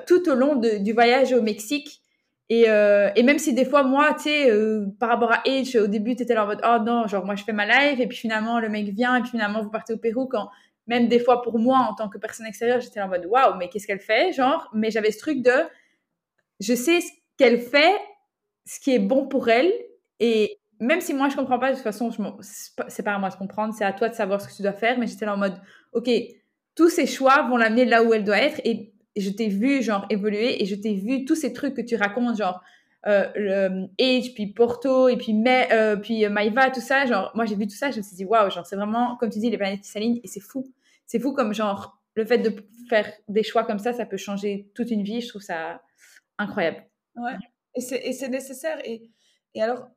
tout 0.06 0.28
au 0.30 0.34
long 0.34 0.56
du 0.56 0.92
voyage 0.92 1.32
au 1.32 1.42
Mexique. 1.42 2.00
Et, 2.48 2.62
et, 2.62 3.22
même 3.22 3.38
si 3.38 3.54
des 3.54 3.64
fois, 3.64 3.84
moi, 3.84 4.12
tu 4.14 4.22
sais, 4.24 4.50
par 4.98 5.08
rapport 5.10 5.30
à 5.30 5.40
Age, 5.46 5.76
au 5.76 5.86
début, 5.86 6.16
tu 6.16 6.24
étais 6.24 6.34
là 6.34 6.42
en 6.42 6.48
mode, 6.48 6.60
oh 6.64 6.78
non, 6.84 7.06
genre 7.06 7.24
moi 7.24 7.36
je 7.36 7.44
fais 7.44 7.52
ma 7.52 7.64
live, 7.64 8.00
et 8.00 8.08
puis 8.08 8.18
finalement 8.18 8.58
le 8.58 8.68
mec 8.68 8.88
vient, 8.88 9.14
et 9.16 9.20
puis 9.20 9.30
finalement 9.30 9.62
vous 9.62 9.70
partez 9.70 9.92
au 9.92 9.98
Pérou 9.98 10.26
quand 10.26 10.48
même 10.90 11.06
des 11.08 11.20
fois 11.20 11.40
pour 11.40 11.58
moi 11.58 11.78
en 11.78 11.94
tant 11.94 12.08
que 12.08 12.18
personne 12.18 12.46
extérieure, 12.46 12.80
j'étais 12.80 12.98
là 12.98 13.06
en 13.06 13.08
mode 13.08 13.24
waouh, 13.24 13.56
mais 13.56 13.68
qu'est-ce 13.68 13.86
qu'elle 13.86 14.00
fait, 14.00 14.32
genre, 14.32 14.68
mais 14.74 14.90
j'avais 14.90 15.12
ce 15.12 15.18
truc 15.18 15.42
de 15.42 15.52
je 16.60 16.74
sais 16.74 17.00
ce 17.00 17.08
qu'elle 17.36 17.60
fait, 17.60 17.96
ce 18.66 18.78
qui 18.80 18.94
est 18.94 18.98
bon 18.98 19.26
pour 19.26 19.48
elle. 19.48 19.72
Et 20.20 20.58
même 20.78 21.00
si 21.00 21.14
moi 21.14 21.28
je 21.28 21.36
comprends 21.36 21.58
pas, 21.58 21.70
de 21.70 21.74
toute 21.74 21.82
façon, 21.82 22.10
c'est 22.88 23.02
pas 23.02 23.14
à 23.14 23.18
moi 23.18 23.30
de 23.30 23.34
comprendre, 23.34 23.74
c'est 23.76 23.84
à 23.84 23.92
toi 23.92 24.08
de 24.08 24.14
savoir 24.14 24.40
ce 24.40 24.48
que 24.48 24.54
tu 24.54 24.62
dois 24.62 24.72
faire. 24.72 24.98
Mais 24.98 25.06
j'étais 25.06 25.26
là 25.26 25.34
en 25.34 25.38
mode, 25.38 25.60
ok, 25.92 26.10
tous 26.74 26.90
ces 26.90 27.06
choix 27.06 27.48
vont 27.48 27.56
l'amener 27.56 27.84
là 27.84 28.02
où 28.02 28.14
elle 28.14 28.24
doit 28.24 28.38
être. 28.38 28.60
Et 28.64 28.92
je 29.16 29.30
t'ai 29.30 29.48
vu 29.48 29.82
genre 29.82 30.06
évoluer 30.10 30.62
et 30.62 30.66
je 30.66 30.74
t'ai 30.74 30.94
vu 30.94 31.24
tous 31.24 31.34
ces 31.34 31.52
trucs 31.52 31.74
que 31.74 31.82
tu 31.82 31.96
racontes, 31.96 32.36
genre 32.36 32.60
euh, 33.06 33.26
le 33.34 33.86
Age, 33.98 34.34
puis 34.34 34.48
Porto, 34.48 35.08
et 35.08 35.16
puis, 35.16 35.34
euh, 35.46 35.96
puis 35.96 36.28
Maïva, 36.28 36.70
tout 36.70 36.80
ça. 36.80 37.06
Genre, 37.06 37.30
moi 37.34 37.46
j'ai 37.46 37.56
vu 37.56 37.66
tout 37.66 37.76
ça, 37.76 37.90
je 37.90 37.98
me 37.98 38.02
suis 38.02 38.16
dit, 38.16 38.24
waouh, 38.24 38.50
genre 38.50 38.66
c'est 38.66 38.76
vraiment, 38.76 39.16
comme 39.16 39.30
tu 39.30 39.38
dis, 39.38 39.50
les 39.50 39.58
planètes 39.58 39.80
qui 39.80 39.88
s'alignent 39.88 40.20
et 40.22 40.28
c'est 40.28 40.40
fou. 40.40 40.70
C'est 41.06 41.18
fou 41.18 41.32
comme 41.32 41.54
genre 41.54 41.98
le 42.14 42.24
fait 42.24 42.38
de 42.38 42.54
faire 42.88 43.10
des 43.28 43.42
choix 43.42 43.64
comme 43.64 43.78
ça, 43.78 43.92
ça 43.92 44.04
peut 44.04 44.16
changer 44.16 44.70
toute 44.74 44.90
une 44.90 45.02
vie. 45.02 45.20
Je 45.20 45.28
trouve 45.28 45.42
ça 45.42 45.80
incroyable. 46.40 46.86
Ouais. 47.16 47.36
Et 47.74 47.80
c'est 47.80 48.28
nécessaire. 48.28 48.80
Et, 48.84 49.10
et 49.54 49.62
alors, 49.62 49.88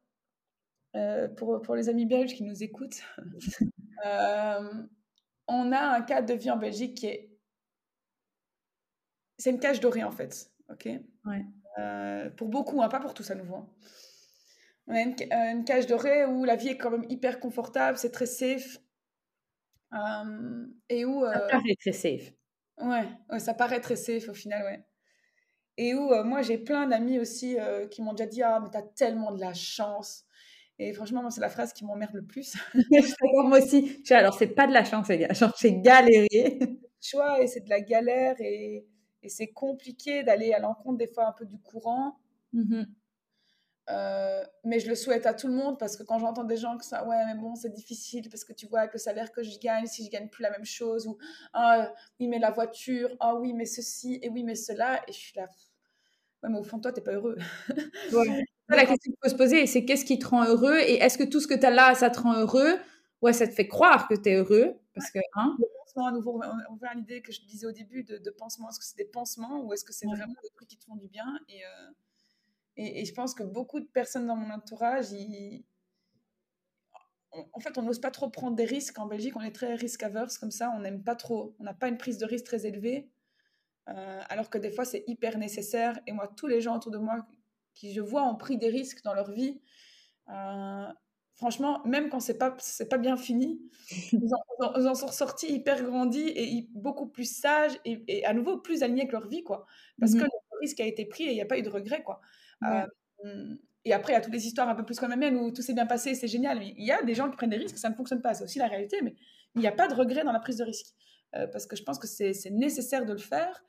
euh, 0.95 1.27
pour, 1.27 1.61
pour, 1.61 1.75
les 1.75 1.89
amis 1.89 2.05
belges 2.05 2.33
qui 2.33 2.43
nous 2.43 2.63
écoutent, 2.63 3.01
euh, 4.05 4.83
on 5.47 5.71
a 5.71 5.79
un 5.79 6.01
cadre 6.01 6.27
de 6.27 6.33
vie 6.33 6.51
en 6.51 6.57
Belgique 6.57 6.97
qui 6.97 7.07
est. 7.07 7.29
C'est 9.37 9.49
une 9.49 9.59
cage 9.59 9.79
dorée 9.79 10.03
en 10.03 10.11
fait. 10.11 10.51
OK? 10.69 10.87
Ouais. 11.25 11.45
Euh, 11.79 12.29
pour 12.31 12.49
beaucoup, 12.49 12.81
hein, 12.83 12.89
pas 12.89 12.99
pour 12.99 13.13
tous 13.13 13.31
à 13.31 13.35
nouveau. 13.35 13.55
Hein. 13.55 13.69
On 14.85 14.93
a 14.93 15.01
une, 15.01 15.15
une, 15.31 15.65
cage 15.65 15.87
dorée 15.87 16.25
où 16.25 16.43
la 16.43 16.55
vie 16.55 16.67
est 16.67 16.77
quand 16.77 16.91
même 16.91 17.05
hyper 17.09 17.39
confortable, 17.39 17.97
c'est 17.97 18.11
très 18.11 18.25
safe. 18.25 18.77
et 20.89 21.05
où. 21.05 21.25
ça 21.25 21.47
paraît 21.49 21.75
très 21.79 21.93
safe. 21.93 22.33
Ouais, 22.77 23.07
ouais, 23.29 23.39
ça 23.39 23.53
paraît 23.53 23.81
très 23.81 23.95
safe 23.95 24.29
au 24.29 24.33
final, 24.33 24.63
ouais. 24.63 24.85
Et 25.77 25.93
où 25.95 26.11
euh, 26.13 26.23
moi, 26.23 26.41
j'ai 26.41 26.57
plein 26.57 26.87
d'amis 26.87 27.19
aussi 27.19 27.59
euh, 27.59 27.87
qui 27.87 28.01
m'ont 28.01 28.13
déjà 28.13 28.27
dit 28.27 28.43
Ah, 28.43 28.59
mais 28.61 28.69
t'as 28.71 28.81
tellement 28.81 29.31
de 29.31 29.39
la 29.39 29.53
chance. 29.53 30.25
Et 30.79 30.93
franchement, 30.93 31.21
moi, 31.21 31.31
c'est 31.31 31.41
la 31.41 31.49
phrase 31.49 31.73
qui 31.73 31.85
m'emmerde 31.85 32.13
le 32.13 32.25
plus. 32.25 32.55
moi 33.45 33.59
aussi. 33.59 34.03
Alors, 34.11 34.33
c'est 34.33 34.47
pas 34.47 34.67
de 34.67 34.73
la 34.73 34.83
chance, 34.83 35.07
les 35.07 35.19
gars. 35.19 35.33
Genre, 35.33 35.53
j'ai 35.59 35.79
galéré. 35.79 36.59
Choix, 37.01 37.41
et 37.41 37.47
c'est 37.47 37.61
de 37.61 37.69
la 37.69 37.81
galère. 37.81 38.35
Et, 38.39 38.85
et 39.21 39.29
c'est 39.29 39.47
compliqué 39.47 40.23
d'aller 40.23 40.53
à 40.53 40.59
l'encontre 40.59 40.97
des 40.97 41.07
fois 41.07 41.27
un 41.27 41.33
peu 41.33 41.45
du 41.45 41.59
courant. 41.59 42.17
Mmh 42.53 42.83
Euh, 43.89 44.43
mais 44.63 44.79
je 44.79 44.87
le 44.87 44.95
souhaite 44.95 45.25
à 45.25 45.33
tout 45.33 45.47
le 45.47 45.53
monde 45.53 45.77
parce 45.77 45.97
que 45.97 46.03
quand 46.03 46.17
j'entends 46.17 46.45
des 46.45 46.55
gens 46.55 46.77
que 46.77 46.85
ça, 46.85 47.05
ouais, 47.05 47.25
mais 47.25 47.35
bon, 47.35 47.55
c'est 47.55 47.73
difficile 47.73 48.29
parce 48.29 48.45
que 48.45 48.53
tu 48.53 48.65
vois 48.67 48.87
que 48.87 48.93
le 48.93 48.99
salaire 48.99 49.31
que 49.31 49.43
je 49.43 49.59
gagne, 49.59 49.87
si 49.87 50.05
je 50.05 50.09
gagne 50.09 50.29
plus 50.29 50.41
la 50.41 50.51
même 50.51 50.65
chose, 50.65 51.05
ou 51.05 51.17
ah, 51.51 51.91
oui, 52.19 52.27
mais 52.27 52.39
la 52.39 52.51
voiture, 52.51 53.09
ah 53.19 53.35
oui, 53.35 53.53
mais 53.53 53.65
ceci, 53.65 54.19
et 54.21 54.29
oui, 54.29 54.43
mais 54.43 54.55
cela, 54.55 55.01
et 55.07 55.11
je 55.11 55.17
suis 55.17 55.33
là, 55.35 55.49
ouais, 56.43 56.49
mais 56.49 56.59
au 56.59 56.63
fond, 56.63 56.79
toi, 56.79 56.93
t'es 56.93 57.01
pas 57.01 57.11
heureux. 57.11 57.37
la 58.69 58.85
question 58.85 59.11
qu'il 59.11 59.19
faut 59.21 59.29
se 59.29 59.35
poser, 59.35 59.67
c'est 59.67 59.83
qu'est-ce 59.83 60.05
qui 60.05 60.17
te 60.17 60.27
rend 60.27 60.45
heureux 60.45 60.77
et 60.79 60.95
est-ce 60.95 61.17
que 61.17 61.25
tout 61.25 61.41
ce 61.41 61.47
que 61.47 61.53
tu 61.53 61.65
as 61.65 61.71
là, 61.71 61.93
ça 61.93 62.09
te 62.09 62.19
rend 62.21 62.35
heureux? 62.35 62.79
Ouais, 63.21 63.33
ça 63.33 63.47
te 63.47 63.53
fait 63.53 63.67
croire 63.67 64.07
que 64.07 64.15
tu 64.15 64.29
es 64.29 64.35
heureux 64.35 64.75
parce 64.95 65.11
que, 65.11 65.19
hein? 65.35 65.57
À 65.95 66.11
nouveau, 66.11 66.41
on 66.43 66.73
revient 66.73 66.87
à 66.89 66.93
l'idée 66.95 67.21
que 67.21 67.31
je 67.31 67.41
disais 67.41 67.67
au 67.67 67.71
début 67.71 68.03
de, 68.03 68.17
de 68.17 68.31
pansement. 68.31 68.69
Est-ce 68.69 68.79
que 68.79 68.85
c'est 68.85 68.97
des 68.97 69.05
pansements 69.05 69.61
ou 69.61 69.73
est-ce 69.73 69.83
que 69.83 69.93
c'est 69.93 70.07
vraiment 70.07 70.33
des 70.41 70.49
trucs 70.55 70.67
qui 70.67 70.77
te 70.77 70.85
font 70.85 70.95
du 70.95 71.07
bien? 71.07 71.39
Et, 71.47 71.63
euh, 71.63 71.91
et, 72.75 73.05
je 73.05 73.13
pense 73.13 73.33
que 73.33 73.43
beaucoup 73.43 73.79
de 73.79 73.85
personnes 73.85 74.27
dans 74.27 74.35
mon 74.35 74.51
entourage, 74.51 75.07
en 77.53 77.59
fait, 77.59 77.77
on 77.77 77.81
n'ose 77.81 77.99
pas 77.99 78.11
trop 78.11 78.29
prendre 78.29 78.55
des 78.55 78.65
risques. 78.65 78.99
En 78.99 79.07
Belgique, 79.07 79.35
on 79.35 79.41
est 79.41 79.51
très 79.51 79.75
risk-averse 79.75 80.37
comme 80.37 80.51
ça. 80.51 80.71
On 80.75 80.79
n'aime 80.79 81.03
pas 81.03 81.15
trop. 81.15 81.55
On 81.59 81.63
n'a 81.63 81.73
pas 81.73 81.87
une 81.87 81.97
prise 81.97 82.17
de 82.17 82.25
risque 82.25 82.45
très 82.45 82.65
élevée. 82.65 83.09
Euh, 83.89 84.21
alors 84.29 84.49
que 84.49 84.57
des 84.57 84.71
fois, 84.71 84.85
c'est 84.85 85.03
hyper 85.07 85.37
nécessaire. 85.37 85.99
Et 86.07 86.11
moi, 86.11 86.31
tous 86.35 86.47
les 86.47 86.61
gens 86.61 86.75
autour 86.75 86.91
de 86.91 86.97
moi 86.97 87.25
qui, 87.73 87.93
je 87.93 88.01
vois, 88.01 88.23
ont 88.23 88.35
pris 88.35 88.57
des 88.57 88.69
risques 88.69 89.03
dans 89.03 89.13
leur 89.13 89.31
vie. 89.31 89.61
Euh, 90.29 90.87
franchement, 91.35 91.81
même 91.85 92.09
quand 92.09 92.19
c'est 92.19 92.37
pas, 92.37 92.55
c'est 92.59 92.87
pas 92.87 92.97
bien 92.97 93.17
fini, 93.17 93.59
ils 94.13 94.87
en, 94.87 94.95
sont 94.95 95.11
sortis 95.11 95.51
hyper 95.51 95.83
grandis 95.83 96.31
et 96.35 96.69
beaucoup 96.73 97.07
plus 97.07 97.29
sages 97.29 97.77
et, 97.83 98.25
à 98.25 98.33
nouveau 98.33 98.57
plus 98.57 98.83
alignés 98.83 99.01
avec 99.01 99.11
leur 99.11 99.27
vie, 99.27 99.43
quoi. 99.43 99.65
Parce 99.99 100.13
mmh 100.13 100.19
que 100.19 100.23
le 100.23 100.59
risque 100.61 100.79
a 100.79 100.85
été 100.85 101.05
pris 101.05 101.23
et 101.23 101.31
il 101.31 101.35
n'y 101.35 101.41
a 101.41 101.45
pas 101.45 101.57
eu 101.57 101.63
de 101.63 101.69
regret, 101.69 102.03
quoi. 102.03 102.21
Euh, 102.65 103.55
et 103.85 103.93
après, 103.93 104.13
il 104.13 104.15
y 104.15 104.17
a 104.17 104.21
toutes 104.21 104.33
les 104.33 104.47
histoires 104.47 104.69
un 104.69 104.75
peu 104.75 104.83
plus 104.83 104.99
comme 104.99 105.09
la 105.09 105.15
mienne 105.15 105.35
où 105.35 105.51
tout 105.51 105.61
s'est 105.61 105.73
bien 105.73 105.85
passé, 105.85 106.15
c'est 106.15 106.27
génial. 106.27 106.59
Mais 106.59 106.73
il 106.77 106.85
y 106.85 106.91
a 106.91 107.01
des 107.03 107.15
gens 107.15 107.29
qui 107.29 107.35
prennent 107.35 107.49
des 107.49 107.57
risques, 107.57 107.77
ça 107.77 107.89
ne 107.89 107.95
fonctionne 107.95 108.21
pas. 108.21 108.33
C'est 108.33 108.43
aussi 108.43 108.59
la 108.59 108.67
réalité, 108.67 109.01
mais 109.01 109.15
il 109.55 109.61
n'y 109.61 109.67
a 109.67 109.71
pas 109.71 109.87
de 109.87 109.93
regret 109.93 110.23
dans 110.23 110.31
la 110.31 110.39
prise 110.39 110.57
de 110.57 110.63
risque. 110.63 110.93
Euh, 111.35 111.47
parce 111.47 111.65
que 111.65 111.75
je 111.75 111.83
pense 111.83 111.99
que 111.99 112.07
c'est 112.07 112.33
nécessaire 112.51 113.05
de 113.05 113.13
le 113.13 113.19
faire 113.19 113.63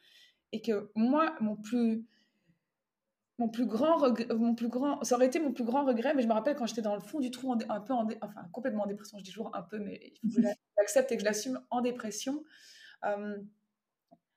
et 0.53 0.61
que 0.61 0.91
moi, 0.95 1.35
mon 1.41 1.57
plus, 1.57 2.05
mon 3.39 3.49
plus 3.49 3.67
grand 3.67 3.99
mon 4.37 4.55
plus 4.55 4.69
grand, 4.69 5.03
ça 5.03 5.17
aurait 5.17 5.27
été 5.27 5.41
mon 5.41 5.53
plus 5.53 5.65
grand 5.65 5.85
regret, 5.85 6.15
mais 6.15 6.23
je 6.23 6.29
me 6.29 6.33
rappelle 6.33 6.55
quand 6.57 6.67
j'étais 6.67 6.83
dans 6.83 6.95
le 6.95 7.01
fond 7.01 7.21
du 7.21 7.31
trou, 7.31 7.53
un 7.53 7.81
peu 7.81 7.93
en 7.93 8.07
enfin 8.23 8.45
complètement 8.53 8.85
en 8.85 8.87
dépression, 8.87 9.19
je 9.19 9.25
dis 9.25 9.31
toujours 9.31 9.57
un 9.57 9.63
peu, 9.63 9.79
mais 9.79 10.13
il 10.23 10.31
je 10.31 10.41
l'accepte 10.77 11.11
et 11.11 11.17
que 11.17 11.21
je 11.21 11.25
l'assume 11.25 11.61
en 11.71 11.81
dépression. 11.81 12.45
Euh, 13.05 13.37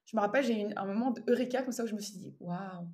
je 0.06 0.16
me 0.16 0.22
rappelle, 0.22 0.46
j'ai 0.46 0.62
eu 0.62 0.74
un 0.76 0.86
moment 0.86 1.12
de 1.12 1.22
eureka 1.28 1.64
comme 1.64 1.74
ça 1.74 1.84
où 1.84 1.88
je 1.88 1.94
me 1.94 2.00
suis 2.00 2.18
dit, 2.18 2.36
waouh, 2.40 2.88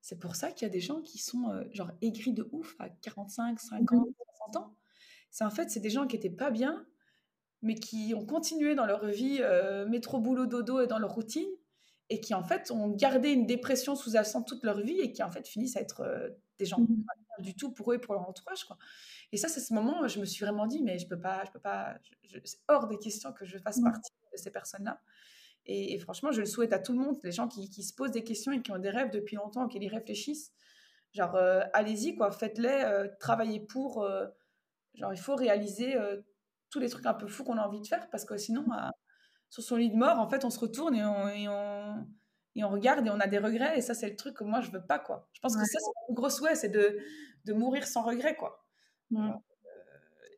c'est 0.00 0.18
pour 0.18 0.36
ça 0.36 0.50
qu'il 0.50 0.66
y 0.66 0.70
a 0.70 0.72
des 0.72 0.80
gens 0.80 1.00
qui 1.02 1.18
sont 1.18 1.50
euh, 1.50 1.64
genre 1.72 1.90
aigris 2.00 2.32
de 2.32 2.48
ouf 2.52 2.74
à 2.78 2.88
45, 2.88 3.60
50, 3.60 4.08
60 4.50 4.56
ans. 4.56 4.74
C'est 5.30 5.44
en 5.44 5.50
fait, 5.50 5.70
c'est 5.70 5.80
des 5.80 5.90
gens 5.90 6.06
qui 6.06 6.16
étaient 6.16 6.30
pas 6.30 6.50
bien, 6.50 6.86
mais 7.62 7.74
qui 7.74 8.14
ont 8.16 8.24
continué 8.24 8.74
dans 8.74 8.86
leur 8.86 9.06
vie 9.06 9.38
euh, 9.40 9.86
métro, 9.86 10.18
boulot, 10.18 10.46
dodo 10.46 10.80
et 10.80 10.86
dans 10.86 10.98
leur 10.98 11.14
routine, 11.14 11.48
et 12.08 12.20
qui 12.20 12.34
en 12.34 12.42
fait 12.42 12.70
ont 12.70 12.88
gardé 12.88 13.30
une 13.30 13.46
dépression 13.46 13.94
sous-jacente 13.94 14.48
toute 14.48 14.64
leur 14.64 14.80
vie 14.80 14.98
et 15.00 15.12
qui 15.12 15.22
en 15.22 15.30
fait 15.30 15.46
finissent 15.46 15.76
à 15.76 15.80
être 15.80 16.00
euh, 16.00 16.30
des 16.58 16.64
gens 16.64 16.80
mmh. 16.80 17.04
pas 17.04 17.42
du 17.42 17.54
tout 17.54 17.70
pour 17.70 17.92
eux 17.92 17.96
et 17.96 17.98
pour 17.98 18.14
leur 18.14 18.28
entourage. 18.28 18.64
Quoi. 18.64 18.78
Et 19.32 19.36
ça, 19.36 19.48
c'est 19.48 19.60
ce 19.60 19.72
moment 19.72 20.00
où 20.00 20.08
je 20.08 20.18
me 20.18 20.24
suis 20.24 20.44
vraiment 20.44 20.66
dit, 20.66 20.82
mais 20.82 20.98
je 20.98 21.06
peux 21.06 21.20
pas, 21.20 21.44
je 21.44 21.52
peux 21.52 21.60
pas, 21.60 21.96
c'est 22.44 22.58
hors 22.68 22.88
des 22.88 22.98
questions 22.98 23.32
que 23.32 23.44
je 23.44 23.58
fasse 23.58 23.78
mmh. 23.78 23.84
partie 23.84 24.12
de 24.32 24.36
ces 24.36 24.50
personnes-là. 24.50 25.00
Et, 25.66 25.98
franchement, 25.98 26.32
je 26.32 26.40
le 26.40 26.46
souhaite 26.46 26.72
à 26.72 26.78
tout 26.78 26.92
le 26.92 26.98
monde, 26.98 27.18
les 27.22 27.32
gens 27.32 27.46
qui, 27.46 27.82
se 27.82 27.94
posent 27.94 28.10
des 28.10 28.24
questions 28.24 28.52
et 28.52 28.62
qui 28.62 28.72
ont 28.72 28.78
des 28.78 28.90
rêves 28.90 29.10
depuis 29.10 29.36
longtemps, 29.36 29.68
qui 29.68 29.78
y 29.78 29.88
réfléchissent. 29.88 30.52
Genre, 31.12 31.34
euh, 31.34 31.60
allez-y, 31.72 32.16
quoi, 32.16 32.30
faites-les, 32.30 32.82
euh, 32.84 33.08
travaillez 33.18 33.60
pour. 33.60 34.02
Euh, 34.02 34.26
genre, 34.94 35.12
il 35.12 35.20
faut 35.20 35.36
réaliser 35.36 35.96
tous 36.70 36.80
les 36.80 36.88
trucs 36.88 37.06
un 37.06 37.14
peu 37.14 37.26
fous 37.26 37.44
qu'on 37.44 37.58
a 37.58 37.66
envie 37.66 37.80
de 37.80 37.86
faire 37.86 38.08
parce 38.10 38.24
que 38.24 38.36
sinon, 38.36 38.64
sur 39.48 39.62
son 39.62 39.76
lit 39.76 39.90
de 39.90 39.96
mort, 39.96 40.18
en 40.18 40.28
fait, 40.28 40.44
on 40.44 40.50
se 40.50 40.58
retourne 40.58 40.94
et 40.94 41.04
on, 41.04 41.28
et 41.28 41.48
on, 41.48 42.06
et 42.56 42.64
on 42.64 42.70
regarde 42.70 43.06
et 43.06 43.10
on 43.10 43.20
a 43.20 43.26
des 43.26 43.38
regrets. 43.38 43.78
Et 43.78 43.80
ça, 43.80 43.94
c'est 43.94 44.08
le 44.08 44.16
truc 44.16 44.36
que 44.36 44.44
moi, 44.44 44.60
je 44.60 44.70
veux 44.70 44.84
pas, 44.84 44.98
quoi. 44.98 45.28
Je 45.32 45.40
pense 45.40 45.56
que 45.56 45.64
ça, 45.64 45.78
c'est 45.78 46.08
mon 46.08 46.14
gros 46.14 46.30
souhait, 46.30 46.54
c'est 46.54 46.68
de, 46.68 46.98
de 47.44 47.52
mourir 47.52 47.86
sans 47.86 48.02
regret, 48.02 48.36
quoi. 48.36 48.64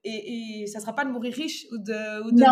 et, 0.04 0.62
et 0.62 0.66
ça 0.66 0.80
sera 0.80 0.94
pas 0.94 1.04
de 1.04 1.10
mourir 1.10 1.34
riche 1.34 1.66
ou 1.72 1.78
de, 1.78 2.22
ou 2.22 2.32
de 2.32 2.44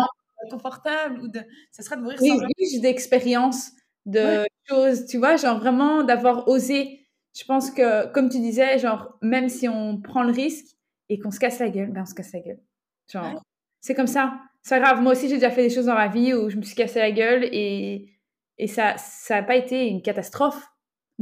confortable 0.49 1.19
ou 1.21 1.27
de 1.27 1.41
ça 1.71 1.83
sera 1.83 1.95
de 1.95 2.01
mourir 2.01 2.19
oui, 2.21 2.31
riche 2.57 2.81
d'expérience 2.81 3.71
de 4.05 4.45
choses 4.67 5.05
tu 5.05 5.17
vois 5.17 5.35
genre 5.35 5.59
vraiment 5.59 6.03
d'avoir 6.03 6.47
osé. 6.47 7.07
Je 7.37 7.45
pense 7.45 7.71
que 7.71 8.11
comme 8.11 8.29
tu 8.29 8.39
disais 8.39 8.79
genre 8.79 9.17
même 9.21 9.49
si 9.49 9.67
on 9.67 10.01
prend 10.01 10.23
le 10.23 10.33
risque 10.33 10.75
et 11.09 11.19
qu'on 11.19 11.31
se 11.31 11.39
casse 11.39 11.59
la 11.59 11.69
gueule 11.69 11.91
ben 11.91 12.01
on 12.01 12.05
se 12.05 12.13
casse 12.13 12.33
la 12.33 12.39
gueule. 12.39 12.59
Genre 13.11 13.41
c'est 13.81 13.95
comme 13.95 14.07
ça. 14.07 14.39
C'est 14.63 14.79
grave. 14.79 15.01
Moi 15.01 15.13
aussi 15.13 15.27
j'ai 15.27 15.35
déjà 15.35 15.49
fait 15.51 15.63
des 15.63 15.73
choses 15.73 15.85
dans 15.85 15.95
ma 15.95 16.07
vie 16.07 16.33
où 16.33 16.49
je 16.49 16.57
me 16.57 16.61
suis 16.61 16.75
cassé 16.75 16.99
la 16.99 17.11
gueule 17.11 17.43
et 17.51 18.13
et 18.57 18.67
ça 18.67 18.97
ça 18.97 19.35
n'a 19.35 19.43
pas 19.43 19.55
été 19.55 19.87
une 19.87 20.01
catastrophe 20.01 20.70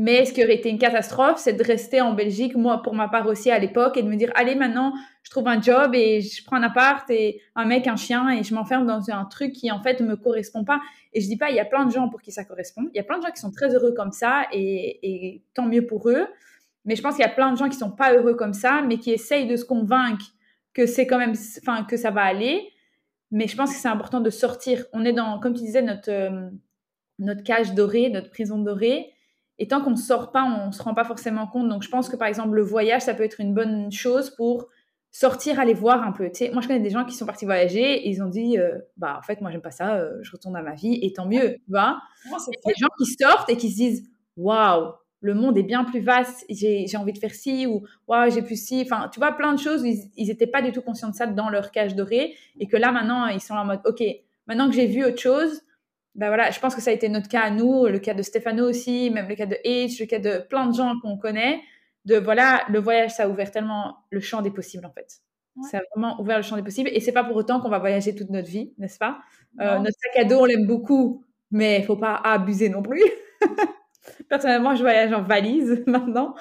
mais 0.01 0.23
ce 0.23 0.31
qui 0.31 0.41
aurait 0.41 0.55
été 0.55 0.69
une 0.69 0.77
catastrophe, 0.77 1.39
c'est 1.39 1.51
de 1.51 1.61
rester 1.61 1.99
en 1.99 2.13
Belgique, 2.13 2.55
moi 2.55 2.81
pour 2.81 2.95
ma 2.95 3.09
part 3.09 3.27
aussi 3.27 3.51
à 3.51 3.59
l'époque, 3.59 3.97
et 3.97 4.01
de 4.01 4.07
me 4.07 4.15
dire, 4.15 4.31
allez 4.33 4.55
maintenant, 4.55 4.93
je 5.23 5.29
trouve 5.29 5.45
un 5.49 5.61
job 5.61 5.93
et 5.93 6.21
je 6.21 6.41
prends 6.45 6.55
un 6.55 6.63
appart 6.63 7.09
et 7.09 7.41
un 7.53 7.65
mec, 7.65 7.85
un 7.85 7.97
chien, 7.97 8.29
et 8.29 8.41
je 8.43 8.55
m'enferme 8.55 8.87
dans 8.87 9.09
un 9.09 9.25
truc 9.25 9.51
qui 9.51 9.69
en 9.69 9.83
fait 9.83 9.99
ne 9.99 10.07
me 10.07 10.15
correspond 10.15 10.63
pas. 10.63 10.79
Et 11.11 11.19
je 11.19 11.27
dis 11.27 11.35
pas, 11.35 11.49
il 11.49 11.57
y 11.57 11.59
a 11.59 11.65
plein 11.65 11.85
de 11.85 11.91
gens 11.91 12.07
pour 12.07 12.21
qui 12.21 12.31
ça 12.31 12.45
correspond. 12.45 12.83
Il 12.93 12.95
y 12.95 13.01
a 13.01 13.03
plein 13.03 13.17
de 13.17 13.23
gens 13.23 13.31
qui 13.31 13.41
sont 13.41 13.51
très 13.51 13.75
heureux 13.75 13.93
comme 13.93 14.13
ça, 14.13 14.45
et, 14.53 15.43
tant 15.53 15.65
mieux 15.65 15.85
pour 15.85 16.07
eux. 16.07 16.27
Mais 16.85 16.95
je 16.95 17.01
pense 17.01 17.15
qu'il 17.15 17.25
y 17.25 17.27
a 17.27 17.33
plein 17.33 17.51
de 17.51 17.57
gens 17.57 17.67
qui 17.67 17.77
sont 17.77 17.91
pas 17.91 18.13
heureux 18.13 18.35
comme 18.35 18.53
ça, 18.53 18.81
mais 18.81 18.99
qui 18.99 19.11
essayent 19.11 19.47
de 19.47 19.57
se 19.57 19.65
convaincre 19.65 20.27
que 20.73 20.85
c'est 20.85 21.07
quand 21.07 21.17
même, 21.17 21.33
enfin 21.61 21.83
que 21.83 21.97
ça 21.97 22.09
va 22.09 22.21
aller. 22.21 22.69
Mais 23.31 23.49
je 23.49 23.57
pense 23.57 23.71
que 23.71 23.75
c'est 23.75 23.89
important 23.89 24.21
de 24.21 24.29
sortir. 24.29 24.85
On 24.93 25.03
est 25.03 25.11
dans, 25.11 25.41
comme 25.41 25.55
tu 25.55 25.63
disais, 25.63 25.81
notre 25.81 26.09
euh, 26.09 26.49
notre 27.17 27.43
cage 27.43 27.73
dorée, 27.73 28.09
notre 28.09 28.29
prison 28.29 28.59
dorée 28.59 29.11
et 29.59 29.67
tant 29.67 29.81
qu'on 29.81 29.91
ne 29.91 29.95
sort 29.97 30.31
pas, 30.31 30.43
on 30.43 30.67
ne 30.67 30.71
se 30.71 30.81
rend 30.81 30.93
pas 30.93 31.03
forcément 31.03 31.45
compte. 31.45 31.67
Donc, 31.69 31.83
je 31.83 31.89
pense 31.89 32.09
que 32.09 32.15
par 32.15 32.27
exemple, 32.27 32.55
le 32.55 32.63
voyage, 32.63 33.03
ça 33.03 33.13
peut 33.13 33.23
être 33.23 33.41
une 33.41 33.53
bonne 33.53 33.91
chose 33.91 34.31
pour 34.31 34.69
sortir, 35.11 35.59
aller 35.59 35.73
voir 35.73 36.03
un 36.03 36.11
peu. 36.11 36.31
moi, 36.53 36.61
je 36.61 36.67
connais 36.67 36.79
des 36.79 36.89
gens 36.89 37.03
qui 37.03 37.15
sont 37.15 37.25
partis 37.25 37.45
voyager 37.45 38.05
et 38.05 38.09
ils 38.09 38.23
ont 38.23 38.29
dit 38.29 38.57
euh, 38.57 38.77
Bah, 38.97 39.17
en 39.19 39.21
fait, 39.21 39.41
moi, 39.41 39.51
j'aime 39.51 39.61
pas 39.61 39.71
ça, 39.71 39.97
euh, 39.97 40.17
je 40.21 40.31
retourne 40.31 40.55
à 40.55 40.61
ma 40.61 40.75
vie 40.75 40.99
et 41.01 41.11
tant 41.13 41.25
mieux. 41.25 41.55
Tu 41.55 41.71
vois 41.71 41.99
des 42.65 42.73
gens 42.77 42.87
qui 42.97 43.05
sortent 43.05 43.49
et 43.49 43.57
qui 43.57 43.69
se 43.69 43.75
disent 43.75 44.09
Waouh, 44.37 44.93
le 45.21 45.33
monde 45.33 45.57
est 45.57 45.63
bien 45.63 45.83
plus 45.83 45.99
vaste, 45.99 46.45
j'ai 46.49 46.87
envie 46.95 47.11
de 47.11 47.17
faire 47.17 47.33
ci 47.33 47.67
ou 47.67 47.83
Waouh, 48.07 48.31
j'ai 48.31 48.41
plus 48.41 48.63
ci. 48.63 48.81
Enfin, 48.85 49.09
tu 49.11 49.19
vois, 49.19 49.33
plein 49.33 49.53
de 49.53 49.59
choses. 49.59 49.83
Ils 49.83 50.27
n'étaient 50.27 50.47
pas 50.47 50.61
du 50.61 50.71
tout 50.71 50.81
conscients 50.81 51.09
de 51.09 51.15
ça 51.15 51.27
dans 51.27 51.49
leur 51.49 51.71
cage 51.71 51.95
dorée 51.95 52.35
et 52.59 52.67
que 52.67 52.77
là, 52.77 52.91
maintenant, 52.93 53.27
ils 53.27 53.41
sont 53.41 53.55
en 53.55 53.65
mode 53.65 53.81
Ok, 53.85 54.01
maintenant 54.47 54.69
que 54.69 54.75
j'ai 54.75 54.87
vu 54.87 55.03
autre 55.03 55.19
chose, 55.19 55.63
ben 56.15 56.27
voilà, 56.27 56.51
je 56.51 56.59
pense 56.59 56.75
que 56.75 56.81
ça 56.81 56.91
a 56.91 56.93
été 56.93 57.07
notre 57.09 57.27
cas 57.29 57.41
à 57.41 57.51
nous, 57.51 57.85
le 57.85 57.99
cas 57.99 58.13
de 58.13 58.21
Stefano 58.21 58.67
aussi, 58.69 59.09
même 59.11 59.27
le 59.27 59.35
cas 59.35 59.45
de 59.45 59.55
H, 59.65 59.99
le 59.99 60.05
cas 60.05 60.19
de 60.19 60.39
plein 60.49 60.67
de 60.67 60.75
gens 60.75 60.93
qu'on 61.01 61.17
connaît. 61.17 61.61
De 62.05 62.17
voilà, 62.17 62.63
le 62.69 62.79
voyage, 62.79 63.11
ça 63.11 63.23
a 63.23 63.27
ouvert 63.27 63.51
tellement 63.51 63.97
le 64.09 64.19
champ 64.19 64.41
des 64.41 64.51
possibles 64.51 64.85
en 64.85 64.91
fait. 64.91 65.21
Ça 65.69 65.79
a 65.79 65.81
vraiment 65.93 66.19
ouvert 66.21 66.37
le 66.37 66.43
champ 66.43 66.55
des 66.55 66.63
possibles. 66.63 66.89
Et 66.93 67.01
c'est 67.01 67.11
pas 67.11 67.23
pour 67.23 67.35
autant 67.35 67.59
qu'on 67.59 67.69
va 67.69 67.79
voyager 67.79 68.15
toute 68.15 68.29
notre 68.29 68.47
vie, 68.47 68.73
n'est-ce 68.77 68.97
pas? 68.97 69.19
Euh, 69.59 69.79
Notre 69.79 69.97
sac 69.99 70.23
à 70.23 70.23
dos, 70.23 70.39
on 70.39 70.45
l'aime 70.45 70.65
beaucoup, 70.65 71.25
mais 71.51 71.79
il 71.79 71.85
faut 71.85 71.97
pas 71.97 72.15
abuser 72.15 72.69
non 72.69 72.81
plus. 72.81 73.03
Personnellement, 74.29 74.75
je 74.75 74.81
voyage 74.81 75.13
en 75.13 75.21
valise 75.21 75.83
maintenant. 75.87 76.35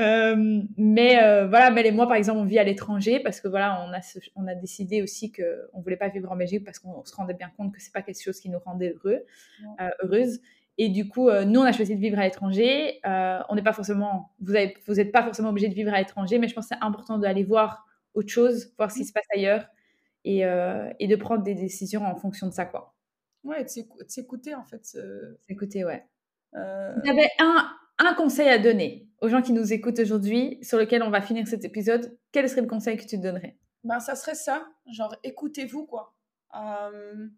Euh, 0.00 0.62
mais 0.76 1.22
euh, 1.22 1.46
voilà, 1.46 1.70
Mel 1.70 1.86
et 1.86 1.92
moi, 1.92 2.06
par 2.06 2.16
exemple, 2.16 2.38
on 2.38 2.44
vit 2.44 2.58
à 2.58 2.64
l'étranger 2.64 3.20
parce 3.20 3.40
que 3.40 3.48
voilà, 3.48 3.84
on 3.86 3.92
a, 3.92 4.00
on 4.34 4.46
a 4.46 4.54
décidé 4.54 5.02
aussi 5.02 5.30
qu'on 5.32 5.80
voulait 5.80 5.96
pas 5.96 6.08
vivre 6.08 6.30
en 6.32 6.36
Belgique 6.36 6.64
parce 6.64 6.78
qu'on 6.78 7.04
se 7.04 7.14
rendait 7.14 7.34
bien 7.34 7.50
compte 7.56 7.72
que 7.72 7.80
c'est 7.80 7.92
pas 7.92 8.02
quelque 8.02 8.22
chose 8.22 8.40
qui 8.40 8.50
nous 8.50 8.58
rendait 8.58 8.94
heureux, 8.94 9.24
euh, 9.80 9.90
heureuse. 10.02 10.40
Et 10.76 10.88
du 10.88 11.06
coup, 11.08 11.30
nous, 11.30 11.60
on 11.60 11.64
a 11.64 11.70
choisi 11.70 11.94
de 11.94 12.00
vivre 12.00 12.18
à 12.18 12.24
l'étranger. 12.24 12.98
on 13.04 13.54
n'est 13.54 13.62
pas 13.62 13.72
forcément, 13.72 14.32
vous 14.40 14.54
n'êtes 14.54 14.74
vous 14.88 14.98
êtes 14.98 15.12
pas 15.12 15.22
forcément 15.22 15.50
obligé 15.50 15.68
de 15.68 15.74
vivre 15.74 15.94
à 15.94 16.00
l'étranger, 16.00 16.40
mais 16.40 16.48
je 16.48 16.54
pense 16.54 16.68
que 16.68 16.74
c'est 16.74 16.84
important 16.84 17.16
d'aller 17.16 17.44
voir 17.44 17.86
autre 18.14 18.28
chose, 18.28 18.72
voir 18.76 18.90
ce 18.90 18.96
qui 18.96 19.04
se 19.04 19.12
passe 19.12 19.26
ailleurs 19.32 19.68
et, 20.24 20.40
et 20.40 21.06
de 21.06 21.14
prendre 21.14 21.44
des 21.44 21.54
décisions 21.54 22.04
en 22.04 22.16
fonction 22.16 22.48
de 22.48 22.52
ça, 22.52 22.64
quoi. 22.64 22.92
Ouais, 23.44 23.62
de 23.62 23.68
s'écouter 24.08 24.56
en 24.56 24.64
fait. 24.64 24.98
S'écouter, 25.46 25.84
ouais. 25.84 26.02
Vous 26.54 27.10
avez 27.10 27.28
un, 27.38 27.68
un 27.98 28.14
conseil 28.14 28.48
à 28.48 28.58
donner 28.58 29.08
aux 29.20 29.28
gens 29.28 29.42
qui 29.42 29.52
nous 29.52 29.72
écoutent 29.72 29.98
aujourd'hui, 29.98 30.58
sur 30.62 30.78
lequel 30.78 31.02
on 31.02 31.10
va 31.10 31.22
finir 31.22 31.46
cet 31.48 31.64
épisode, 31.64 32.18
quel 32.30 32.48
serait 32.48 32.60
le 32.60 32.66
conseil 32.66 32.96
que 32.96 33.04
tu 33.04 33.16
donnerais? 33.18 33.58
Ben, 33.82 34.00
ça 34.00 34.16
serait 34.16 34.34
ça, 34.34 34.66
genre 34.90 35.16
écoutez-vous 35.22 35.86
quoi. 35.86 36.14
Euh, 36.54 37.28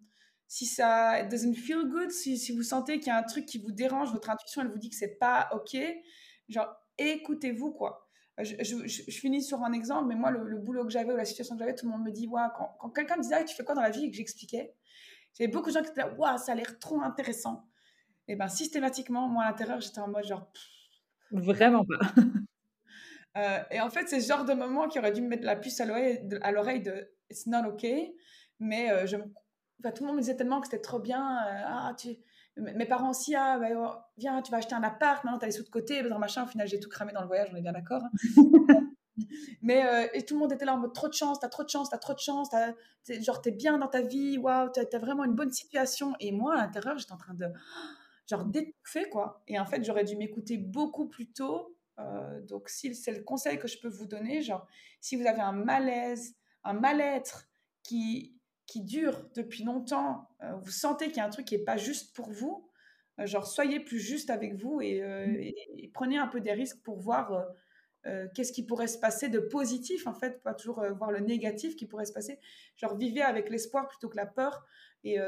si 0.48 0.66
ça 0.66 1.22
doesn't 1.24 1.54
feel 1.54 1.88
good, 1.88 2.10
si, 2.10 2.38
si 2.38 2.54
vous 2.54 2.62
sentez 2.62 2.98
qu'il 2.98 3.08
y 3.08 3.10
a 3.10 3.18
un 3.18 3.22
truc 3.22 3.46
qui 3.46 3.58
vous 3.58 3.72
dérange, 3.72 4.12
votre 4.12 4.30
intuition 4.30 4.62
elle 4.62 4.68
vous 4.68 4.78
dit 4.78 4.90
que 4.90 4.96
c'est 4.96 5.16
pas 5.18 5.48
ok, 5.52 5.76
genre 6.48 6.68
écoutez-vous 6.98 7.72
quoi. 7.72 8.08
Je, 8.38 8.54
je, 8.62 9.10
finis 9.12 9.42
sur 9.42 9.62
un 9.62 9.72
exemple, 9.72 10.08
mais 10.08 10.14
moi, 10.14 10.30
le, 10.30 10.58
boulot 10.58 10.84
que 10.84 10.90
j'avais 10.90 11.10
ou 11.10 11.16
la 11.16 11.24
situation 11.24 11.56
que 11.56 11.60
j'avais, 11.60 11.74
tout 11.74 11.86
le 11.86 11.92
monde 11.92 12.04
me 12.04 12.10
dit, 12.10 12.26
ouais, 12.26 12.42
quand, 12.54 12.76
quand 12.78 12.90
quelqu'un 12.90 13.16
me 13.16 13.22
disait, 13.22 13.36
ah, 13.36 13.44
tu 13.44 13.56
fais 13.56 13.64
quoi 13.64 13.74
dans 13.74 13.80
la 13.80 13.88
vie? 13.88 14.04
Et 14.04 14.10
que 14.10 14.16
j'expliquais, 14.16 14.74
j'avais 15.38 15.50
beaucoup 15.50 15.70
de 15.70 15.74
gens 15.74 15.82
qui 15.82 15.88
étaient 15.88 16.02
là, 16.02 16.12
ouais, 16.12 16.36
ça 16.36 16.52
a 16.52 16.54
l'air 16.54 16.78
trop 16.78 17.00
intéressant 17.00 17.66
et 18.28 18.36
ben 18.36 18.48
systématiquement, 18.48 19.28
moi 19.28 19.44
à 19.44 19.50
l'intérieur, 19.50 19.80
j'étais 19.80 20.00
en 20.00 20.08
mode 20.08 20.24
genre. 20.24 20.50
Vraiment 21.30 21.84
pas. 21.84 22.12
et 23.70 23.80
en 23.80 23.90
fait, 23.90 24.08
c'est 24.08 24.20
ce 24.20 24.28
genre 24.28 24.44
de 24.44 24.54
moment 24.54 24.88
qui 24.88 24.98
aurait 24.98 25.12
dû 25.12 25.22
me 25.22 25.28
mettre 25.28 25.44
la 25.44 25.56
puce 25.56 25.80
à 25.80 25.86
l'oreille 25.86 26.82
de 26.82 27.10
It's 27.30 27.46
not 27.46 27.66
okay. 27.66 28.14
Mais 28.60 29.06
je, 29.06 29.16
enfin, 29.16 29.92
tout 29.92 30.02
le 30.02 30.06
monde 30.06 30.16
me 30.16 30.20
disait 30.20 30.36
tellement 30.36 30.60
que 30.60 30.66
c'était 30.66 30.80
trop 30.80 31.00
bien. 31.00 31.38
ah, 31.66 31.94
tu 31.98 32.16
mes 32.56 32.86
parents 32.86 33.10
aussi, 33.10 33.34
ah, 33.34 33.58
bah, 33.58 33.68
oh, 33.76 33.90
viens, 34.16 34.40
tu 34.42 34.50
vas 34.50 34.58
acheter 34.58 34.74
un 34.74 34.82
appart, 34.82 35.22
maintenant 35.24 35.38
tu 35.38 35.44
as 35.44 35.48
les 35.48 35.52
sous 35.52 35.62
de 35.62 35.68
côté, 35.68 36.02
dans 36.02 36.18
machin. 36.18 36.44
Au 36.44 36.46
final, 36.46 36.66
j'ai 36.66 36.80
tout 36.80 36.88
cramé 36.88 37.12
dans 37.12 37.20
le 37.20 37.26
voyage, 37.26 37.48
on 37.52 37.56
est 37.56 37.62
bien 37.62 37.72
d'accord. 37.72 38.02
Hein. 38.02 38.10
Mais 39.62 39.86
euh, 39.86 40.08
et 40.12 40.24
tout 40.24 40.34
le 40.34 40.40
monde 40.40 40.52
était 40.52 40.66
là 40.66 40.74
en 40.74 40.78
mode 40.78 40.92
trop 40.92 41.08
de 41.08 41.14
chance, 41.14 41.40
t'as 41.40 41.48
trop 41.48 41.64
de 41.64 41.70
chance, 41.70 41.88
t'as 41.88 41.98
trop 41.98 42.12
de 42.12 42.18
chance, 42.18 42.50
genre 43.08 43.40
t'es 43.40 43.50
bien 43.50 43.78
dans 43.78 43.88
ta 43.88 44.02
vie, 44.02 44.36
waouh, 44.36 44.68
t'as 44.68 44.82
as 44.92 44.98
vraiment 44.98 45.24
une 45.24 45.34
bonne 45.34 45.50
situation. 45.50 46.14
Et 46.20 46.32
moi, 46.32 46.54
à 46.54 46.56
l'intérieur, 46.56 46.98
j'étais 46.98 47.12
en 47.12 47.18
train 47.18 47.34
de 47.34 47.46
genre 48.28 48.44
d'étouffer, 48.44 49.08
quoi. 49.08 49.42
Et 49.48 49.58
en 49.58 49.66
fait, 49.66 49.84
j'aurais 49.84 50.04
dû 50.04 50.16
m'écouter 50.16 50.56
beaucoup 50.56 51.08
plus 51.08 51.30
tôt. 51.32 51.76
Euh, 51.98 52.40
donc, 52.42 52.68
si 52.68 52.94
c'est 52.94 53.12
le 53.12 53.22
conseil 53.22 53.58
que 53.58 53.68
je 53.68 53.78
peux 53.78 53.88
vous 53.88 54.06
donner, 54.06 54.42
genre, 54.42 54.66
si 55.00 55.16
vous 55.16 55.26
avez 55.26 55.40
un 55.40 55.52
malaise, 55.52 56.36
un 56.64 56.74
mal-être 56.74 57.48
qui, 57.82 58.36
qui 58.66 58.82
dure 58.82 59.28
depuis 59.34 59.64
longtemps, 59.64 60.28
euh, 60.42 60.52
vous 60.56 60.70
sentez 60.70 61.06
qu'il 61.08 61.18
y 61.18 61.20
a 61.20 61.24
un 61.24 61.30
truc 61.30 61.46
qui 61.46 61.56
n'est 61.56 61.64
pas 61.64 61.76
juste 61.76 62.14
pour 62.14 62.30
vous, 62.30 62.68
euh, 63.20 63.26
genre 63.26 63.46
soyez 63.46 63.80
plus 63.80 64.00
juste 64.00 64.28
avec 64.30 64.54
vous 64.54 64.80
et, 64.80 65.02
euh, 65.02 65.26
mmh. 65.26 65.90
prenez 65.94 66.18
un 66.18 66.26
peu 66.26 66.40
des 66.40 66.52
risques 66.52 66.82
pour 66.82 66.98
voir 66.98 67.46
qu'est-ce 68.34 68.52
qui 68.52 68.64
pourrait 68.64 68.86
se 68.86 68.98
passer 68.98 69.28
de 69.28 69.38
positif 69.38 70.06
en 70.06 70.14
fait, 70.14 70.42
pas 70.42 70.54
toujours 70.54 70.84
voir 70.96 71.10
le 71.10 71.20
négatif 71.20 71.76
qui 71.76 71.86
pourrait 71.86 72.04
se 72.04 72.12
passer. 72.12 72.38
Genre 72.76 72.96
vivez 72.96 73.22
avec 73.22 73.50
l'espoir 73.50 73.88
plutôt 73.88 74.08
que 74.08 74.16
la 74.16 74.26
peur 74.26 74.64
et, 75.04 75.18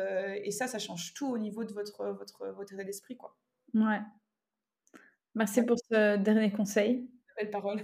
et, 0.44 0.50
ça, 0.50 0.66
ça 0.66 0.78
change 0.78 1.14
tout 1.14 1.28
au 1.28 1.38
niveau 1.38 1.64
de 1.64 1.72
votre, 1.72 2.06
votre, 2.10 2.46
votre 2.48 2.72
état 2.72 2.84
d'esprit. 2.84 3.16
quoi. 3.16 3.36
Ouais. 3.74 4.00
Merci 5.34 5.62
pour 5.62 5.76
ce 5.78 6.16
dernier 6.16 6.52
conseil 6.52 7.08
belle 7.38 7.50
parole. 7.50 7.80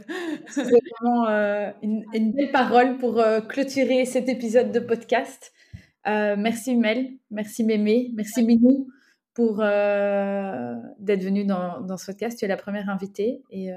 C'est 0.49 0.62
vraiment 0.62 1.28
euh, 1.28 1.70
une, 1.82 2.32
belle 2.32 2.51
parole 2.51 2.99
pour 2.99 3.20
euh, 3.20 3.40
clôturer 3.40 4.05
cet 4.05 4.28
épisode 4.28 4.72
de 4.72 4.80
podcast. 4.80 5.53
Euh, 6.07 6.36
merci 6.36 6.76
Mel, 6.76 7.12
merci 7.30 7.64
Mémé, 7.64 8.11
merci 8.14 8.42
Minou 8.42 8.88
pour 9.35 9.57
d'être 9.59 11.22
venu 11.22 11.45
dans, 11.45 11.80
dans, 11.80 11.97
ce 11.97 12.07
podcast. 12.07 12.39
Tu 12.39 12.45
es 12.45 12.49
la 12.49 12.57
première 12.57 12.89
invitée. 12.89 13.43
Et, 13.51 13.70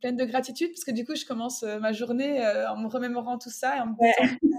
Pleine 0.00 0.16
de 0.16 0.24
gratitude 0.24 0.68
parce 0.68 0.84
que 0.84 0.90
du 0.90 1.04
coup, 1.04 1.14
je 1.14 1.24
commence 1.24 1.62
ma 1.62 1.92
journée 1.92 2.44
en 2.68 2.76
me 2.76 2.88
remémorant 2.88 3.38
tout 3.38 3.50
ça 3.50 3.76
et 3.76 3.80
en 3.80 3.86
me 3.86 3.92
disant 4.42 4.58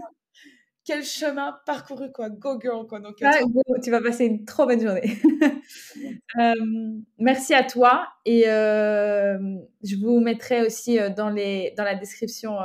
quel 0.85 1.03
chemin 1.03 1.57
parcouru, 1.65 2.11
quoi. 2.11 2.29
Go 2.29 2.59
girl, 2.59 2.85
quoi. 2.87 2.99
Donc, 2.99 3.15
ah, 3.23 3.39
tu 3.81 3.89
vas 3.89 4.01
passer 4.01 4.25
une 4.25 4.45
trop 4.45 4.65
bonne 4.65 4.81
journée. 4.81 5.17
Euh, 6.39 6.53
merci 7.19 7.53
à 7.53 7.63
toi. 7.63 8.07
Et 8.25 8.49
euh, 8.49 9.37
je 9.83 9.95
vous 9.95 10.19
mettrai 10.19 10.65
aussi 10.65 10.99
euh, 10.99 11.09
dans, 11.09 11.29
les, 11.29 11.73
dans 11.77 11.83
la 11.83 11.93
description, 11.93 12.57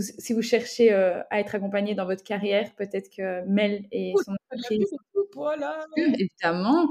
si, 0.00 0.32
vous, 0.32 0.42
cherchez 0.42 0.92
à 0.92 1.40
être 1.40 1.54
accompagné 1.54 1.94
dans 1.94 2.06
votre 2.06 2.22
carrière, 2.22 2.70
peut-être 2.76 3.10
que 3.14 3.44
Mel 3.46 3.84
et 3.92 4.12
son 4.24 4.32
entreprise. 4.32 4.94
Voilà. 5.34 5.86
Évidemment. 5.96 6.88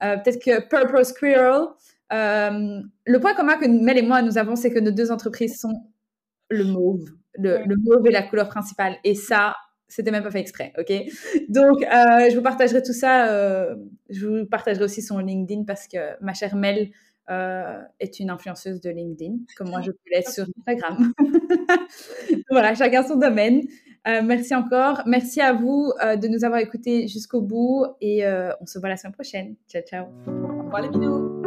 peut-être 0.00 0.42
que 0.42 0.60
Purple 0.68 1.04
Squirrel. 1.04 1.68
le 2.10 3.18
point 3.18 3.34
commun 3.34 3.56
que 3.56 3.66
Mel 3.66 3.98
et 3.98 4.02
moi 4.02 4.22
nous 4.22 4.38
avons, 4.38 4.56
c'est 4.56 4.70
que 4.70 4.78
nos 4.80 4.90
deux 4.90 5.10
entreprises 5.10 5.60
sont 5.60 5.84
le 6.48 6.64
mauve. 6.64 7.08
Le, 7.34 7.64
le 7.64 7.76
mauve 7.76 8.06
est 8.06 8.12
la 8.12 8.22
couleur 8.22 8.48
principale. 8.48 8.96
Et 9.04 9.14
ça, 9.14 9.54
c'était 9.90 10.12
même 10.12 10.22
pas 10.22 10.30
fait 10.30 10.40
exprès, 10.40 10.72
ok? 10.78 10.92
Donc, 11.48 11.82
euh, 11.82 12.30
je 12.30 12.36
vous 12.36 12.42
partagerai 12.42 12.82
tout 12.82 12.92
ça. 12.92 13.28
Euh, 13.28 13.74
je 14.08 14.26
vous 14.26 14.46
partagerai 14.46 14.84
aussi 14.84 15.02
son 15.02 15.18
LinkedIn 15.18 15.64
parce 15.64 15.88
que 15.88 15.98
ma 16.22 16.32
chère 16.32 16.54
Mel 16.54 16.90
euh, 17.30 17.80
est 18.00 18.20
une 18.20 18.30
influenceuse 18.30 18.80
de 18.80 18.90
LinkedIn, 18.90 19.36
comme 19.56 19.70
moi 19.70 19.80
je 19.80 19.90
peux 19.90 20.10
l'être 20.10 20.30
sur 20.30 20.44
Instagram. 20.58 21.12
voilà, 22.50 22.74
chacun 22.74 23.02
son 23.02 23.16
domaine. 23.16 23.62
merci 24.06 24.54
encore. 24.54 25.02
Merci 25.06 25.40
à 25.40 25.52
vous 25.52 25.92
de 26.00 26.28
nous 26.28 26.44
avoir 26.44 26.60
écoutés 26.60 27.06
jusqu'au 27.08 27.40
bout 27.40 27.86
et 28.00 28.24
on 28.60 28.66
se 28.66 28.78
voit 28.78 28.88
la 28.88 28.96
semaine 28.96 29.14
prochaine. 29.14 29.54
Ciao, 29.68 29.82
ciao. 29.82 30.06
Au 30.26 30.64
revoir 30.64 30.82
les 30.82 31.39